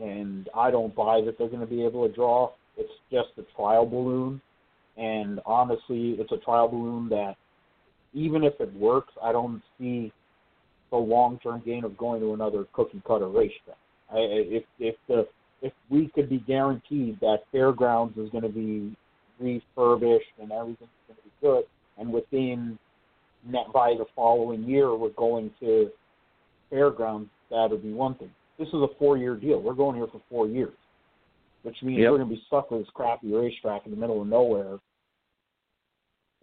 And 0.00 0.48
I 0.56 0.70
don't 0.70 0.94
buy 0.94 1.20
that 1.26 1.36
they're 1.38 1.48
going 1.48 1.60
to 1.60 1.66
be 1.66 1.84
able 1.84 2.08
to 2.08 2.14
draw. 2.14 2.52
It's 2.76 2.92
just 3.10 3.28
a 3.38 3.42
trial 3.56 3.86
balloon 3.86 4.40
and 4.96 5.40
honestly, 5.46 6.16
it's 6.18 6.32
a 6.32 6.36
trial 6.38 6.68
balloon 6.68 7.08
that 7.08 7.36
even 8.12 8.44
if 8.44 8.54
it 8.60 8.72
works, 8.74 9.12
I 9.22 9.32
don't 9.32 9.62
see 9.78 10.12
the 10.90 10.96
long-term 10.96 11.62
gain 11.64 11.84
of 11.84 11.96
going 11.96 12.20
to 12.20 12.34
another 12.34 12.66
cookie-cutter 12.74 13.28
racetrack. 13.28 13.78
I, 14.10 14.18
if 14.18 14.64
if 14.78 14.94
the 15.08 15.26
if 15.62 15.72
we 15.88 16.08
could 16.14 16.28
be 16.28 16.38
guaranteed 16.38 17.18
that 17.20 17.38
fairgrounds 17.50 18.16
is 18.18 18.28
going 18.30 18.42
to 18.42 18.48
be 18.48 18.94
refurbished 19.40 20.26
and 20.40 20.52
everything's 20.52 20.90
going 21.06 21.16
to 21.16 21.22
be 21.22 21.32
good, 21.40 21.64
and 21.98 22.12
within 22.12 22.78
by 23.72 23.94
the 23.98 24.04
following 24.14 24.62
year 24.64 24.94
we're 24.94 25.10
going 25.10 25.50
to 25.60 25.90
fairgrounds, 26.70 27.30
that 27.50 27.68
would 27.70 27.82
be 27.82 27.92
one 27.92 28.14
thing. 28.14 28.30
This 28.58 28.68
is 28.68 28.74
a 28.74 28.88
four-year 28.98 29.36
deal. 29.36 29.60
We're 29.60 29.74
going 29.74 29.96
here 29.96 30.06
for 30.06 30.20
four 30.28 30.46
years 30.46 30.74
which 31.62 31.76
means 31.82 32.00
yep. 32.00 32.10
we're 32.10 32.18
going 32.18 32.28
to 32.28 32.34
be 32.34 32.42
stuck 32.46 32.70
with 32.70 32.82
this 32.82 32.90
crappy 32.94 33.32
racetrack 33.32 33.82
in 33.86 33.92
the 33.92 33.96
middle 33.96 34.20
of 34.20 34.28
nowhere. 34.28 34.78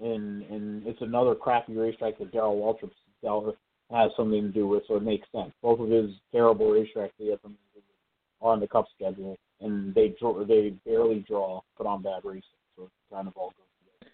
And 0.02 0.44
and 0.44 0.88
it's 0.88 1.02
another 1.02 1.36
crappy 1.36 1.76
racetrack 1.76 2.18
that 2.20 2.32
Darrell 2.32 2.56
Waltrip 2.56 3.54
has 3.92 4.12
something 4.16 4.42
to 4.42 4.48
do 4.50 4.68
with, 4.68 4.84
so 4.88 4.96
it 4.96 5.04
makes 5.04 5.28
sense. 5.32 5.52
Both 5.62 5.82
of 5.82 5.90
his 5.90 6.12
terrible 6.32 6.68
racetracks 6.68 7.12
he 7.18 7.30
has 7.32 7.40
something 7.42 7.58
to 7.69 7.69
do 7.69 7.69
with 7.69 7.69
on 8.42 8.60
the 8.60 8.68
Cup 8.68 8.86
schedule, 8.96 9.38
and 9.62 9.94
they 9.94 10.16
draw, 10.20 10.44
they 10.46 10.74
barely 10.86 11.26
draw, 11.28 11.62
put 11.78 11.86
on 11.86 12.02
bad 12.02 12.22
racing, 12.24 12.44
so 12.76 12.84
it 12.84 12.90
kind 13.14 13.28
of 13.28 13.36
all 13.36 13.50
goes 13.50 13.66
together. 14.00 14.12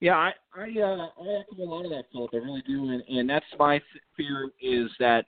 Yeah, 0.00 0.16
I 0.16 0.32
I 0.54 0.80
uh, 0.80 1.08
I 1.20 1.40
echo 1.40 1.62
a 1.62 1.64
lot 1.64 1.84
of 1.84 1.90
that, 1.90 2.04
Philip. 2.12 2.30
I 2.32 2.36
really 2.36 2.62
do, 2.66 2.90
and 2.90 3.02
and 3.08 3.28
that's 3.28 3.46
my 3.58 3.80
fear 4.16 4.50
is 4.62 4.90
that, 5.00 5.26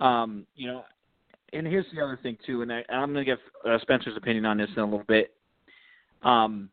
um, 0.00 0.46
you 0.54 0.66
know, 0.68 0.84
and 1.52 1.66
here's 1.66 1.86
the 1.94 2.02
other 2.02 2.18
thing 2.22 2.38
too, 2.46 2.62
and 2.62 2.72
I, 2.72 2.84
I'm 2.88 3.12
going 3.12 3.24
to 3.24 3.36
get 3.36 3.38
uh, 3.70 3.78
Spencer's 3.80 4.16
opinion 4.16 4.46
on 4.46 4.58
this 4.58 4.70
in 4.76 4.82
a 4.82 4.84
little 4.84 5.04
bit. 5.06 5.34
Um, 6.22 6.70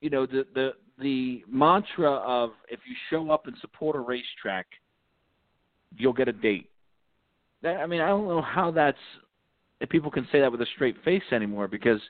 you 0.00 0.10
know, 0.10 0.26
the 0.26 0.46
the 0.54 0.72
the 0.98 1.44
mantra 1.48 2.10
of 2.10 2.50
if 2.68 2.80
you 2.88 2.94
show 3.10 3.30
up 3.30 3.46
and 3.46 3.56
support 3.60 3.96
a 3.96 4.00
racetrack, 4.00 4.66
you'll 5.96 6.12
get 6.12 6.28
a 6.28 6.32
date. 6.32 6.70
That, 7.62 7.76
I 7.76 7.86
mean, 7.86 8.00
I 8.00 8.08
don't 8.08 8.26
know 8.26 8.42
how 8.42 8.70
that's 8.70 8.98
if 9.82 9.88
people 9.88 10.12
can 10.12 10.26
say 10.30 10.40
that 10.40 10.50
with 10.50 10.62
a 10.62 10.66
straight 10.76 10.96
face 11.04 11.24
anymore 11.32 11.66
because 11.66 12.00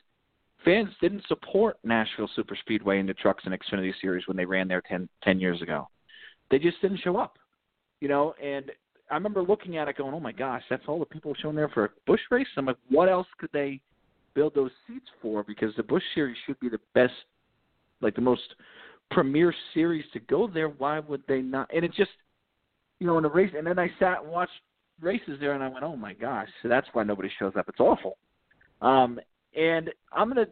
fans 0.63 0.89
didn't 1.01 1.23
support 1.27 1.77
Nashville 1.83 2.29
Super 2.35 2.55
Speedway 2.55 2.99
in 2.99 3.07
the 3.07 3.15
Trucks 3.15 3.43
and 3.45 3.59
Xfinity 3.59 3.91
Series 3.99 4.27
when 4.27 4.37
they 4.37 4.45
ran 4.45 4.67
there 4.67 4.81
10, 4.87 5.09
10 5.23 5.39
years 5.39 5.61
ago. 5.61 5.89
They 6.51 6.59
just 6.59 6.79
didn't 6.81 6.99
show 6.99 7.17
up, 7.17 7.39
you 7.99 8.07
know. 8.07 8.35
And 8.41 8.71
I 9.09 9.15
remember 9.15 9.41
looking 9.41 9.77
at 9.77 9.87
it 9.87 9.97
going, 9.97 10.13
"Oh 10.13 10.19
my 10.19 10.31
gosh, 10.31 10.61
that's 10.69 10.83
all 10.87 10.99
the 10.99 11.05
people 11.05 11.33
showing 11.33 11.55
there 11.55 11.69
for 11.69 11.85
a 11.85 11.89
Busch 12.05 12.21
race." 12.29 12.47
I'm 12.55 12.67
like, 12.67 12.77
what 12.89 13.09
else 13.09 13.27
could 13.39 13.49
they 13.53 13.81
build 14.35 14.53
those 14.53 14.71
seats 14.87 15.09
for? 15.19 15.43
Because 15.43 15.75
the 15.75 15.83
Busch 15.83 16.03
Series 16.13 16.37
should 16.45 16.59
be 16.59 16.69
the 16.69 16.79
best, 16.93 17.13
like 18.01 18.13
the 18.13 18.21
most 18.21 18.55
premier 19.09 19.53
series 19.73 20.05
to 20.13 20.19
go 20.19 20.47
there. 20.47 20.69
Why 20.69 20.99
would 20.99 21.23
they 21.27 21.41
not? 21.41 21.71
And 21.73 21.83
it 21.83 21.93
just, 21.93 22.11
you 22.99 23.07
know, 23.07 23.17
in 23.17 23.25
a 23.25 23.29
race. 23.29 23.51
And 23.57 23.65
then 23.65 23.79
I 23.79 23.89
sat 23.97 24.21
and 24.21 24.31
watched 24.31 24.61
races 25.01 25.37
there, 25.39 25.53
and 25.53 25.63
I 25.63 25.67
went, 25.67 25.83
"Oh 25.83 25.95
my 25.95 26.13
gosh!" 26.13 26.49
So 26.61 26.69
that's 26.69 26.87
why 26.93 27.03
nobody 27.03 27.29
shows 27.39 27.53
up. 27.57 27.67
It's 27.69 27.79
awful. 27.79 28.17
Um, 28.81 29.19
and 29.55 29.89
I'm 30.11 30.27
gonna 30.27 30.47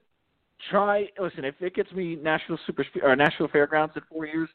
try. 0.69 1.07
Listen, 1.19 1.45
if 1.45 1.55
it 1.61 1.75
gets 1.75 1.91
me 1.91 2.15
Nashville 2.15 2.59
Super 2.65 2.85
or 3.03 3.15
Nashville 3.15 3.49
Fairgrounds 3.49 3.95
in 3.95 4.01
four 4.09 4.25
years, 4.25 4.49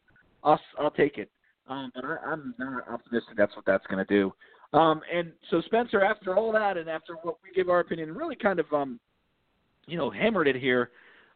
I'll 0.44 0.60
I'll 0.78 0.90
take 0.90 1.18
it. 1.18 1.30
Um, 1.68 1.90
but 1.94 2.04
I, 2.04 2.16
I'm 2.26 2.54
not 2.58 2.88
optimistic 2.88 3.36
that's 3.36 3.54
what 3.56 3.66
that's 3.66 3.86
gonna 3.86 4.04
do. 4.04 4.32
Um, 4.72 5.00
and 5.12 5.32
so 5.50 5.60
Spencer, 5.62 6.02
after 6.02 6.36
all 6.36 6.52
that, 6.52 6.76
and 6.76 6.88
after 6.88 7.14
what 7.22 7.36
we 7.42 7.54
give 7.54 7.68
our 7.68 7.80
opinion, 7.80 8.14
really 8.14 8.36
kind 8.36 8.58
of 8.60 8.72
um, 8.72 9.00
you 9.86 9.96
know, 9.96 10.10
hammered 10.10 10.48
it 10.48 10.56
here. 10.56 10.90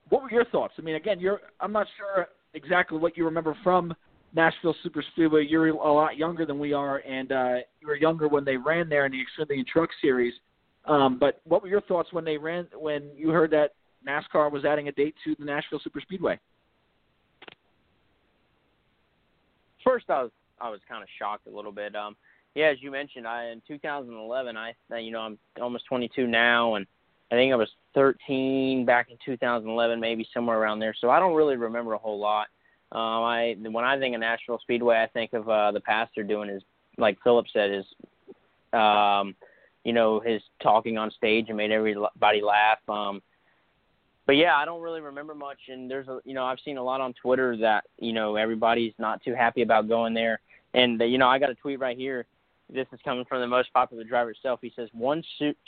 What 0.08 0.22
were 0.22 0.30
your 0.30 0.44
thoughts? 0.46 0.74
I 0.78 0.82
mean, 0.82 0.96
again, 0.96 1.20
you're 1.20 1.40
I'm 1.60 1.72
not 1.72 1.86
sure 1.96 2.28
exactly 2.54 2.98
what 2.98 3.16
you 3.16 3.24
remember 3.24 3.56
from 3.62 3.94
Nashville 4.34 4.74
Super 4.82 5.02
Speedway. 5.12 5.46
You're 5.46 5.68
a 5.68 5.92
lot 5.92 6.16
younger 6.16 6.46
than 6.46 6.58
we 6.58 6.72
are, 6.72 6.98
and 6.98 7.32
uh, 7.32 7.54
you 7.80 7.86
were 7.86 7.96
younger 7.96 8.28
when 8.28 8.44
they 8.44 8.56
ran 8.56 8.88
there 8.88 9.06
in 9.06 9.12
the 9.12 9.18
Xfinity 9.18 9.66
Truck 9.66 9.90
Series. 10.00 10.34
Um, 10.86 11.18
but 11.18 11.40
what 11.44 11.62
were 11.62 11.68
your 11.68 11.80
thoughts 11.82 12.12
when 12.12 12.24
they 12.24 12.38
ran 12.38 12.66
when 12.74 13.10
you 13.14 13.30
heard 13.30 13.50
that 13.50 13.74
NASCAR 14.06 14.50
was 14.50 14.64
adding 14.64 14.88
a 14.88 14.92
date 14.92 15.14
to 15.24 15.34
the 15.38 15.44
Nashville 15.44 15.80
Super 15.82 16.00
Speedway? 16.00 16.38
First, 19.84 20.06
I 20.08 20.22
was 20.22 20.30
I 20.60 20.70
was 20.70 20.80
kind 20.88 21.02
of 21.02 21.08
shocked 21.18 21.46
a 21.46 21.50
little 21.50 21.72
bit. 21.72 21.94
Um, 21.94 22.16
yeah, 22.54 22.66
as 22.66 22.78
you 22.80 22.90
mentioned, 22.90 23.26
I 23.26 23.46
in 23.46 23.62
2011, 23.66 24.56
I 24.56 24.74
you 24.98 25.10
know 25.10 25.20
I'm 25.20 25.38
almost 25.60 25.84
22 25.86 26.26
now, 26.26 26.74
and 26.74 26.86
I 27.30 27.34
think 27.36 27.52
I 27.52 27.56
was 27.56 27.68
13 27.94 28.84
back 28.84 29.08
in 29.10 29.16
2011, 29.24 30.00
maybe 30.00 30.26
somewhere 30.34 30.58
around 30.58 30.80
there. 30.80 30.94
So 31.00 31.10
I 31.10 31.20
don't 31.20 31.34
really 31.34 31.56
remember 31.56 31.92
a 31.92 31.98
whole 31.98 32.18
lot. 32.18 32.48
Um, 32.92 33.22
I 33.22 33.56
when 33.60 33.84
I 33.84 33.98
think 33.98 34.14
of 34.14 34.20
Nashville 34.20 34.58
Speedway, 34.62 34.96
I 34.96 35.06
think 35.06 35.32
of 35.32 35.48
uh, 35.48 35.72
the 35.72 35.80
pastor 35.80 36.22
doing 36.22 36.48
his, 36.48 36.62
like 36.98 37.18
Philip 37.22 37.46
said, 37.52 37.70
his, 37.70 37.84
um, 38.72 39.34
you 39.84 39.92
know, 39.92 40.20
his 40.20 40.42
talking 40.62 40.98
on 40.98 41.10
stage 41.10 41.46
and 41.48 41.56
made 41.56 41.70
everybody 41.70 42.42
laugh. 42.42 42.78
Um, 42.88 43.22
but 44.26 44.36
yeah, 44.36 44.56
I 44.56 44.64
don't 44.64 44.82
really 44.82 45.00
remember 45.00 45.34
much. 45.34 45.58
And 45.68 45.90
there's 45.90 46.08
a, 46.08 46.20
you 46.24 46.34
know, 46.34 46.44
I've 46.44 46.58
seen 46.64 46.78
a 46.78 46.82
lot 46.82 47.00
on 47.00 47.14
Twitter 47.14 47.56
that 47.58 47.84
you 47.98 48.12
know 48.12 48.36
everybody's 48.36 48.94
not 48.98 49.22
too 49.22 49.34
happy 49.34 49.62
about 49.62 49.88
going 49.88 50.14
there. 50.14 50.40
And 50.74 51.00
uh, 51.00 51.04
you 51.04 51.18
know, 51.18 51.28
I 51.28 51.38
got 51.38 51.50
a 51.50 51.54
tweet 51.54 51.80
right 51.80 51.96
here 51.96 52.26
this 52.72 52.86
is 52.92 53.00
coming 53.04 53.24
from 53.24 53.40
the 53.40 53.46
most 53.46 53.72
popular 53.72 54.04
driver 54.04 54.30
itself. 54.30 54.60
He 54.62 54.72
says 54.74 54.88
one 54.92 55.22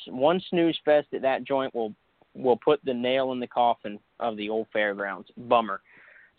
one 0.07 0.41
snooze 0.51 0.79
fest 0.85 1.09
at 1.15 1.23
that 1.23 1.45
joint 1.45 1.75
will 1.75 1.95
will 2.35 2.57
put 2.57 2.83
the 2.85 2.95
nail 2.95 3.33
in 3.33 3.41
the 3.41 3.47
coffin 3.47 3.99
of 4.21 4.37
the 4.37 4.49
old 4.49 4.67
fairgrounds. 4.73 5.29
Bummer. 5.37 5.81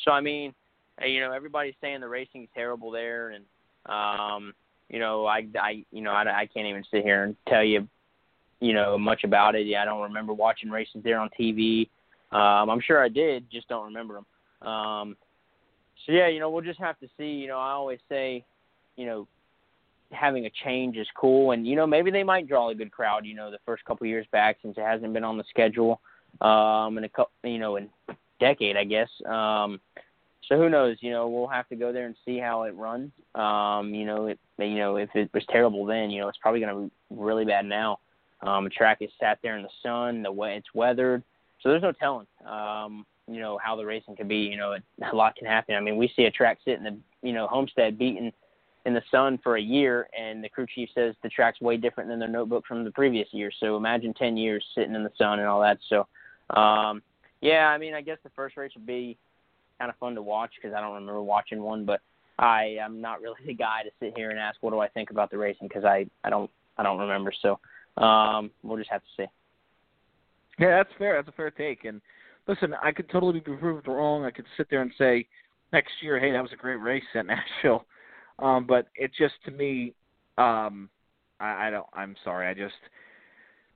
So 0.01 0.11
I 0.11 0.21
mean, 0.21 0.53
you 1.05 1.19
know, 1.19 1.31
everybody's 1.31 1.75
saying 1.81 2.01
the 2.01 2.07
racing's 2.07 2.49
terrible 2.53 2.91
there, 2.91 3.31
and 3.31 3.45
um, 3.85 4.53
you 4.89 4.99
know, 4.99 5.25
I 5.25 5.45
I 5.59 5.83
you 5.91 6.01
know 6.01 6.11
I, 6.11 6.41
I 6.41 6.45
can't 6.45 6.67
even 6.67 6.83
sit 6.91 7.03
here 7.03 7.23
and 7.23 7.35
tell 7.47 7.63
you, 7.63 7.87
you 8.59 8.73
know, 8.73 8.97
much 8.97 9.23
about 9.23 9.55
it. 9.55 9.65
Yeah, 9.65 9.81
I 9.81 9.85
don't 9.85 10.01
remember 10.01 10.33
watching 10.33 10.69
races 10.69 11.01
there 11.03 11.19
on 11.19 11.29
TV. 11.39 11.89
Um, 12.31 12.69
I'm 12.69 12.81
sure 12.81 13.03
I 13.03 13.09
did, 13.09 13.49
just 13.51 13.67
don't 13.67 13.85
remember 13.85 14.15
them. 14.15 14.67
Um, 14.67 15.17
so 16.05 16.11
yeah, 16.11 16.27
you 16.27 16.39
know, 16.39 16.49
we'll 16.49 16.63
just 16.63 16.79
have 16.79 16.99
to 16.99 17.07
see. 17.17 17.25
You 17.25 17.47
know, 17.47 17.59
I 17.59 17.71
always 17.71 17.99
say, 18.09 18.43
you 18.95 19.05
know, 19.05 19.27
having 20.11 20.45
a 20.45 20.51
change 20.63 20.97
is 20.97 21.07
cool, 21.15 21.51
and 21.51 21.65
you 21.67 21.75
know 21.75 21.87
maybe 21.87 22.11
they 22.11 22.23
might 22.23 22.47
draw 22.47 22.69
a 22.69 22.75
good 22.75 22.91
crowd. 22.91 23.25
You 23.25 23.35
know, 23.35 23.51
the 23.51 23.59
first 23.65 23.85
couple 23.85 24.07
years 24.07 24.25
back 24.31 24.57
since 24.61 24.77
it 24.77 24.83
hasn't 24.83 25.13
been 25.13 25.23
on 25.23 25.37
the 25.37 25.43
schedule, 25.49 26.01
um, 26.41 26.97
in 26.97 27.03
a 27.03 27.09
couple, 27.09 27.31
you 27.43 27.59
know, 27.59 27.75
in 27.77 27.89
decade, 28.39 28.77
I 28.77 28.83
guess. 28.83 29.09
Um, 29.25 29.79
so 30.47 30.57
who 30.57 30.69
knows? 30.69 30.97
You 31.01 31.11
know, 31.11 31.27
we'll 31.27 31.47
have 31.47 31.67
to 31.69 31.75
go 31.75 31.91
there 31.91 32.05
and 32.05 32.15
see 32.25 32.37
how 32.37 32.63
it 32.63 32.75
runs. 32.75 33.11
Um, 33.35 33.93
you 33.93 34.05
know, 34.05 34.27
it, 34.27 34.39
you 34.57 34.75
know, 34.75 34.97
if 34.97 35.09
it 35.15 35.29
was 35.33 35.43
terrible 35.49 35.85
then, 35.85 36.09
you 36.09 36.21
know, 36.21 36.27
it's 36.27 36.37
probably 36.37 36.59
going 36.59 36.75
to 36.75 36.81
be 36.81 36.91
really 37.21 37.45
bad 37.45 37.65
now. 37.65 37.99
Um, 38.41 38.65
the 38.65 38.69
track 38.69 38.97
is 39.01 39.09
sat 39.19 39.39
there 39.41 39.57
in 39.57 39.63
the 39.63 39.69
sun, 39.81 40.21
the 40.21 40.31
way 40.31 40.57
it's 40.57 40.73
weathered, 40.73 41.23
so 41.61 41.69
there's 41.69 41.81
no 41.81 41.93
telling. 41.93 42.27
Um, 42.45 43.05
you 43.27 43.39
know 43.39 43.57
how 43.63 43.77
the 43.77 43.85
racing 43.85 44.17
could 44.17 44.27
be. 44.27 44.37
You 44.37 44.57
know, 44.57 44.75
a 45.11 45.15
lot 45.15 45.35
can 45.37 45.47
happen. 45.47 45.75
I 45.75 45.79
mean, 45.79 45.95
we 45.95 46.11
see 46.13 46.25
a 46.25 46.31
track 46.31 46.59
sit 46.65 46.77
in 46.77 46.83
the 46.83 46.97
you 47.21 47.33
know 47.33 47.47
Homestead 47.47 47.97
beating 47.97 48.33
in 48.85 48.93
the 48.93 49.01
sun 49.09 49.39
for 49.41 49.55
a 49.55 49.61
year, 49.61 50.07
and 50.17 50.43
the 50.43 50.49
crew 50.49 50.65
chief 50.73 50.89
says 50.93 51.15
the 51.23 51.29
track's 51.29 51.61
way 51.61 51.77
different 51.77 52.09
than 52.09 52.19
their 52.19 52.27
notebook 52.27 52.65
from 52.67 52.83
the 52.83 52.91
previous 52.91 53.27
year. 53.31 53.51
So 53.59 53.77
imagine 53.77 54.13
10 54.13 54.35
years 54.35 54.63
sitting 54.75 54.93
in 54.93 55.03
the 55.03 55.11
sun 55.17 55.39
and 55.39 55.47
all 55.47 55.61
that. 55.61 55.77
So, 55.87 56.05
um, 56.59 57.01
yeah, 57.41 57.67
I 57.67 57.77
mean, 57.77 57.93
I 57.93 58.01
guess 58.01 58.17
the 58.23 58.29
first 58.35 58.57
race 58.57 58.71
would 58.75 58.85
be 58.85 59.17
kind 59.79 59.89
of 59.89 59.97
fun 59.97 60.15
to 60.15 60.21
watch 60.21 60.51
because 60.55 60.75
I 60.75 60.81
don't 60.81 60.93
remember 60.93 61.21
watching 61.21 61.61
one, 61.61 61.85
but 61.85 62.01
I 62.39 62.77
am 62.81 63.01
not 63.01 63.21
really 63.21 63.35
the 63.45 63.53
guy 63.53 63.83
to 63.83 63.89
sit 63.99 64.13
here 64.15 64.29
and 64.29 64.39
ask 64.39 64.57
what 64.61 64.71
do 64.71 64.79
I 64.79 64.87
think 64.87 65.11
about 65.11 65.31
the 65.31 65.37
racing 65.37 65.67
because 65.67 65.85
I 65.85 66.05
I 66.23 66.29
don't 66.29 66.49
I 66.77 66.83
don't 66.83 66.99
remember. 66.99 67.31
So 67.41 67.59
um, 68.01 68.51
we'll 68.63 68.77
just 68.77 68.89
have 68.89 69.01
to 69.01 69.07
see. 69.17 69.25
Yeah, 70.59 70.77
that's 70.77 70.89
fair. 70.97 71.15
That's 71.15 71.27
a 71.27 71.37
fair 71.37 71.51
take. 71.51 71.85
And 71.85 72.01
listen, 72.47 72.73
I 72.81 72.91
could 72.91 73.09
totally 73.09 73.39
be 73.39 73.55
proved 73.55 73.87
wrong. 73.87 74.25
I 74.25 74.31
could 74.31 74.45
sit 74.57 74.67
there 74.69 74.81
and 74.81 74.91
say 74.97 75.27
next 75.71 75.91
year, 76.01 76.19
hey, 76.19 76.31
that 76.31 76.41
was 76.41 76.53
a 76.53 76.57
great 76.57 76.77
race 76.77 77.03
at 77.15 77.25
Nashville. 77.63 77.85
Um, 78.39 78.65
but 78.67 78.87
it 78.95 79.11
just 79.17 79.35
to 79.45 79.51
me, 79.51 79.93
um, 80.37 80.89
I, 81.39 81.67
I 81.67 81.69
don't. 81.69 81.87
I'm 81.93 82.15
sorry. 82.23 82.47
I 82.47 82.53
just. 82.53 82.73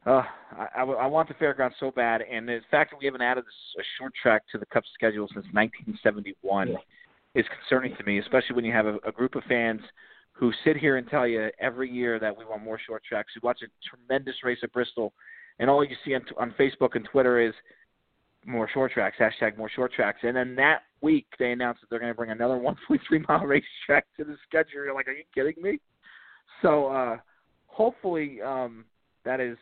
Uh, 0.08 0.24
I, 0.58 0.68
I, 0.78 0.84
I 0.84 1.06
want 1.06 1.28
the 1.28 1.34
fairground 1.34 1.72
so 1.80 1.92
bad, 1.92 2.22
and 2.22 2.48
the 2.48 2.62
fact 2.72 2.92
that 2.92 2.98
we 2.98 3.06
haven't 3.06 3.22
added 3.22 3.44
a 3.44 3.84
short 4.00 4.14
track 4.22 4.44
to 4.54 4.58
the 4.58 4.66
Cup 4.68 4.84
schedule 4.94 5.28
since 5.28 5.46
1971 5.52 6.70
yeah. 6.70 6.76
is 7.36 7.46
concerning 7.60 7.94
to 7.98 8.04
me, 8.06 8.20
especially 8.20 8.56
when 8.56 8.64
you 8.64 8.72
have 8.72 8.86
a, 8.86 8.98
a 9.06 9.12
group 9.12 9.36
of 9.36 9.44
fans 9.50 9.82
who 10.32 10.54
sit 10.64 10.78
here 10.78 10.96
and 10.96 11.10
tell 11.10 11.28
you 11.28 11.50
every 11.60 11.92
year 11.92 12.20
that 12.20 12.36
we 12.36 12.46
want 12.46 12.64
more 12.64 12.80
short 12.88 13.04
tracks. 13.04 13.34
We 13.36 13.46
watch 13.46 13.60
a 13.64 13.68
tremendous 13.86 14.36
race 14.44 14.60
at 14.64 14.72
Bristol, 14.72 15.12
and 15.60 15.70
all 15.70 15.84
you 15.84 15.96
see 16.06 16.16
on, 16.16 16.24
on 16.40 16.54
Facebook 16.58 16.96
and 16.96 17.06
Twitter 17.12 17.42
is 17.42 17.54
more 18.46 18.70
short 18.74 18.94
tracks, 18.94 19.18
hashtag 19.20 19.58
more 19.58 19.70
short 19.70 19.92
tracks. 19.92 20.20
And 20.24 20.38
then 20.38 20.56
that 20.56 20.84
week 21.02 21.26
they 21.38 21.52
announced 21.52 21.82
that 21.82 21.90
they're 21.90 22.00
going 22.00 22.12
to 22.12 22.16
bring 22.16 22.32
another 22.32 22.56
1.3 22.90 23.28
mile 23.28 23.46
racetrack 23.46 24.06
to 24.16 24.24
the 24.24 24.38
schedule. 24.48 24.86
You're 24.86 24.94
like, 24.94 25.10
are 25.10 25.12
you 25.12 25.26
kidding 25.36 25.62
me? 25.62 25.80
So 26.62 26.88
uh, 26.88 27.18
hopefully 27.66 28.42
um, 28.42 28.86
that 29.26 29.42
is, 29.42 29.58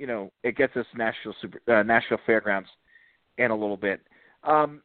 you 0.00 0.06
know, 0.06 0.32
it 0.42 0.56
gets 0.56 0.74
us 0.76 0.86
national 0.96 1.34
Super 1.42 1.60
uh, 1.68 1.82
Nashville 1.82 2.18
Fairgrounds 2.24 2.70
in 3.36 3.50
a 3.50 3.54
little 3.54 3.76
bit. 3.76 4.00
Um, 4.42 4.80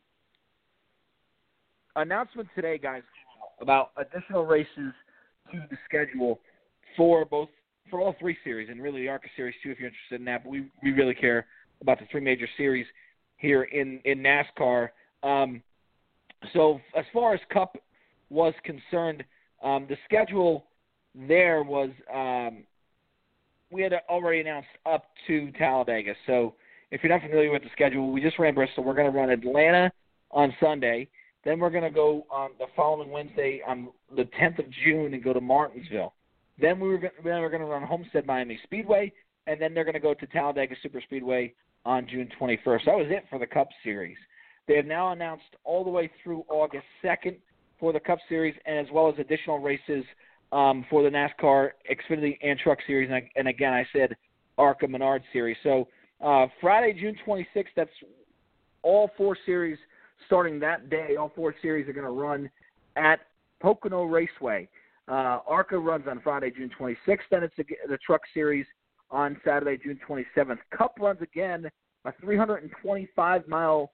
announcement 1.95 2.49
today, 2.54 2.78
guys, 2.78 3.01
about 3.62 3.91
additional 3.95 4.45
races 4.45 4.93
to 5.51 5.63
the 5.71 5.78
schedule 5.86 6.41
for 6.97 7.23
both 7.23 7.47
for 7.89 8.01
all 8.01 8.13
three 8.19 8.36
series 8.43 8.67
and 8.69 8.84
really 8.84 9.04
the 9.04 9.08
ARCA 9.08 9.28
series 9.38 9.56
too, 9.63 9.71
if 9.71 9.80
you're 9.80 9.88
interested 9.88 10.19
in 10.19 10.25
that. 10.25 10.43
But 10.43 10.49
we 10.49 10.65
we 10.84 10.91
really 10.91 11.15
care 11.15 11.45
about 11.82 11.99
the 11.99 12.06
three 12.12 12.21
major 12.21 12.47
series 12.58 12.86
here 13.38 13.63
in 13.63 14.01
in 14.04 14.19
NASCAR. 14.19 14.89
Um, 15.23 15.63
so 16.51 16.82
as 16.93 17.06
far 17.13 17.34
as 17.34 17.39
Cup 17.54 17.78
was 18.30 18.54
concerned, 18.65 19.23
um, 19.63 19.86
the 19.88 19.95
schedule 20.04 20.65
there 21.15 21.63
was 21.63 21.89
um, 22.13 22.65
we 23.71 23.82
had 23.82 23.93
already 24.10 24.41
announced 24.41 24.69
up 24.86 25.06
to 25.28 25.51
Talladega. 25.54 26.13
So 26.28 26.56
if 26.91 27.04
you're 27.04 27.12
not 27.12 27.21
familiar 27.21 27.51
with 27.51 27.63
the 27.63 27.69
schedule, 27.73 28.12
we 28.12 28.21
just 28.21 28.39
ran 28.39 28.54
Bristol. 28.54 28.84
We're 28.84 28.93
going 28.93 29.12
to 29.12 29.17
run 29.17 29.30
Atlanta 29.30 29.91
on 30.32 30.54
Sunday. 30.60 31.10
Then 31.43 31.60
we're 31.60 31.69
going 31.69 31.84
to 31.84 31.89
go 31.89 32.25
on 32.30 32.51
the 32.60 32.65
following 32.75 33.12
Wednesday 33.12 33.62
on 33.67 33.89
the 34.15 34.23
10th 34.39 34.60
of 34.60 34.65
June 34.84 35.13
and 35.13 35.23
go 35.23 35.34
to 35.34 35.41
Martinsville. 35.41 36.13
Then 36.60 36.80
we 36.80 36.88
were 36.88 36.99
then 36.99 37.41
we're 37.41 37.49
going 37.49 37.62
to 37.62 37.67
run 37.67 37.84
Homestead 37.84 38.25
Miami 38.25 38.60
Speedway, 38.63 39.12
and 39.45 39.62
then 39.62 39.73
they're 39.73 39.84
going 39.84 39.93
to 39.93 39.99
go 39.99 40.13
to 40.13 40.25
Talladega 40.28 40.75
Super 40.82 41.01
Speedway 41.01 41.54
on 41.86 42.08
June 42.08 42.30
21st. 42.39 42.86
That 42.86 42.95
was 42.95 43.08
it 43.10 43.25
for 43.30 43.39
the 43.39 43.45
Cup 43.45 43.67
Series. 43.84 44.17
They 44.67 44.75
have 44.78 44.86
now 44.86 45.12
announced 45.12 45.43
all 45.63 45.84
the 45.84 45.89
way 45.89 46.10
through 46.23 46.45
August 46.49 46.86
2nd 47.04 47.36
for 47.80 47.93
the 47.93 47.99
Cup 47.99 48.19
Series, 48.30 48.56
and 48.65 48.80
as 48.80 48.88
well 48.91 49.10
as 49.10 49.15
additional 49.19 49.60
races 49.60 50.04
um, 50.55 50.85
for 50.89 51.03
the 51.03 51.09
NASCAR 51.09 51.71
Xfinity 51.91 52.37
and 52.41 52.57
Truck 52.57 52.79
Series, 52.87 53.09
and, 53.11 53.23
and 53.35 53.49
again, 53.49 53.73
I 53.73 53.85
said 53.91 54.15
ARCA 54.57 54.88
Menard 54.88 55.21
Series. 55.34 55.57
So 55.63 55.89
uh, 56.23 56.47
Friday, 56.61 56.97
June 56.97 57.17
26th, 57.27 57.65
that's 57.75 57.89
all 58.82 59.11
four 59.17 59.38
series 59.45 59.77
starting 60.27 60.57
that 60.61 60.89
day. 60.89 61.17
All 61.19 61.30
four 61.36 61.53
series 61.61 61.89
are 61.89 61.93
going 61.93 62.05
to 62.05 62.11
run 62.11 62.49
at 62.95 63.19
Pocono 63.59 64.03
Raceway. 64.03 64.69
Uh, 65.09 65.39
ARCA 65.45 65.77
runs 65.77 66.05
on 66.09 66.21
Friday, 66.21 66.51
June 66.55 66.71
26th. 66.80 67.17
Then 67.30 67.43
it's 67.43 67.53
the, 67.57 67.65
the 67.89 67.97
Truck 67.97 68.21
Series 68.34 68.65
on 69.11 69.36
Saturday, 69.43 69.77
June 69.84 69.99
27th. 70.07 70.59
Cup 70.75 70.95
runs 71.01 71.21
again 71.21 71.69
a 72.05 72.13
325 72.21 73.47
mile 73.49 73.91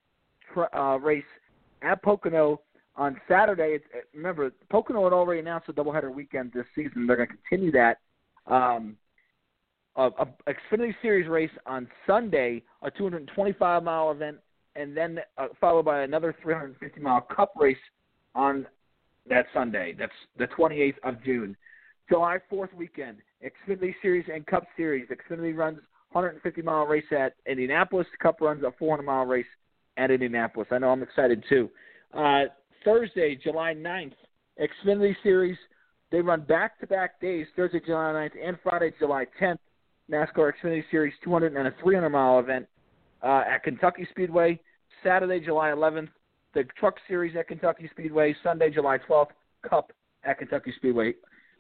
uh, 0.76 1.00
race 1.00 1.24
at 1.82 2.04
Pocono 2.04 2.62
on 2.96 3.20
Saturday. 3.28 3.76
It's, 3.76 3.86
remember, 4.14 4.52
Pocono 4.70 5.04
had 5.04 5.14
already 5.14 5.40
announced 5.40 5.70
a 5.70 5.74
doubleheader 5.74 6.14
weekend 6.14 6.52
this 6.54 6.66
season. 6.76 7.08
They're 7.08 7.18
going 7.18 7.30
to 7.30 7.36
continue 7.36 7.72
that. 7.72 8.00
Um, 8.48 8.98
a, 9.96 10.08
a 10.08 10.28
Xfinity 10.48 10.94
Series 11.02 11.28
race 11.28 11.52
on 11.66 11.88
Sunday, 12.08 12.64
a 12.82 12.92
225 12.92 13.84
mile 13.84 14.12
event, 14.12 14.38
and 14.76 14.96
then 14.96 15.20
uh, 15.38 15.48
followed 15.60 15.84
by 15.84 16.04
another 16.04 16.36
350 16.42 17.00
mile 17.02 17.22
Cup 17.22 17.54
race 17.58 17.78
on 18.36 18.66
that 19.30 19.46
Sunday. 19.54 19.94
That's 19.98 20.12
the 20.38 20.48
28th 20.48 20.96
of 21.04 21.24
June. 21.24 21.56
July 22.10 22.38
4th 22.52 22.74
weekend, 22.74 23.18
Xfinity 23.44 23.94
Series 24.02 24.26
and 24.34 24.46
Cup 24.46 24.66
Series. 24.76 25.08
Xfinity 25.10 25.56
runs 25.56 25.80
150 26.12 26.62
mile 26.62 26.86
race 26.86 27.06
at 27.18 27.36
Indianapolis. 27.46 28.08
Cup 28.22 28.42
runs 28.42 28.64
a 28.64 28.72
400 28.78 29.04
mile 29.04 29.26
race 29.26 29.46
at 29.98 30.12
Indianapolis. 30.12 30.68
I 30.72 30.78
know 30.78 30.90
I'm 30.90 31.04
excited 31.04 31.44
too. 31.48 31.70
Uh, 32.14 32.46
Thursday, 32.84 33.36
July 33.42 33.74
9th, 33.74 34.14
Xfinity 34.60 35.16
Series. 35.24 35.58
They 36.12 36.22
run 36.22 36.42
back 36.42 36.80
to 36.80 36.88
back 36.88 37.22
days, 37.22 37.48
Thursday, 37.56 37.82
July 37.86 38.30
9th 38.30 38.48
and 38.48 38.58
Friday, 38.64 38.92
July 39.00 39.26
10th. 39.42 39.58
NASCAR 40.12 40.52
Xfinity 40.54 40.84
Series 40.92 41.14
200 41.24 41.56
and 41.56 41.68
a 41.68 41.74
300 41.82 42.10
mile 42.10 42.40
event 42.40 42.68
uh, 43.24 43.44
at 43.48 43.64
Kentucky 43.64 44.08
Speedway. 44.12 44.60
Saturday, 45.04 45.44
July 45.44 45.70
11th, 45.70 46.10
the 46.54 46.64
Truck 46.78 46.96
Series 47.08 47.36
at 47.36 47.48
Kentucky 47.48 47.90
Speedway. 47.92 48.36
Sunday, 48.44 48.70
July 48.70 48.98
12th, 49.10 49.30
Cup 49.68 49.92
at 50.24 50.38
Kentucky 50.38 50.74
Speedway. 50.76 51.14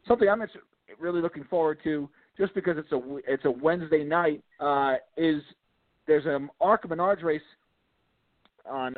Something 0.07 0.29
I'm 0.29 0.43
really 0.99 1.21
looking 1.21 1.45
forward 1.45 1.79
to, 1.83 2.09
just 2.37 2.53
because 2.53 2.77
it's 2.77 2.91
a 2.91 3.17
it's 3.27 3.45
a 3.45 3.51
Wednesday 3.51 4.03
night, 4.03 4.43
uh, 4.59 4.95
is 5.17 5.41
there's 6.07 6.25
an 6.25 6.49
ARCA 6.59 6.87
Menards 6.87 7.23
race 7.23 7.41
on 8.69 8.95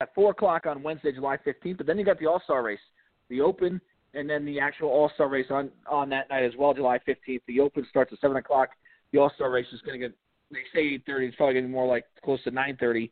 at 0.00 0.14
four 0.14 0.30
o'clock 0.30 0.66
on 0.66 0.82
Wednesday, 0.82 1.12
July 1.12 1.36
15th. 1.46 1.78
But 1.78 1.86
then 1.86 1.98
you 1.98 2.04
got 2.04 2.18
the 2.18 2.26
All 2.26 2.40
Star 2.44 2.62
race, 2.62 2.80
the 3.28 3.40
Open, 3.40 3.80
and 4.14 4.28
then 4.28 4.44
the 4.44 4.60
actual 4.60 4.88
All 4.88 5.10
Star 5.14 5.28
race 5.28 5.46
on 5.50 5.70
on 5.90 6.08
that 6.10 6.28
night 6.30 6.44
as 6.44 6.52
well, 6.58 6.74
July 6.74 6.98
15th. 7.06 7.40
The 7.46 7.60
Open 7.60 7.86
starts 7.90 8.12
at 8.12 8.20
seven 8.20 8.36
o'clock. 8.36 8.70
The 9.12 9.18
All 9.18 9.30
Star 9.34 9.50
race 9.50 9.66
is 9.72 9.80
going 9.82 10.00
to 10.00 10.08
get 10.08 10.16
they 10.50 10.60
say 10.72 10.98
8:30. 11.08 11.28
It's 11.28 11.36
probably 11.36 11.54
going 11.54 11.64
to 11.64 11.68
be 11.68 11.74
more 11.74 11.86
like 11.86 12.04
close 12.24 12.42
to 12.44 12.50
9:30 12.50 13.10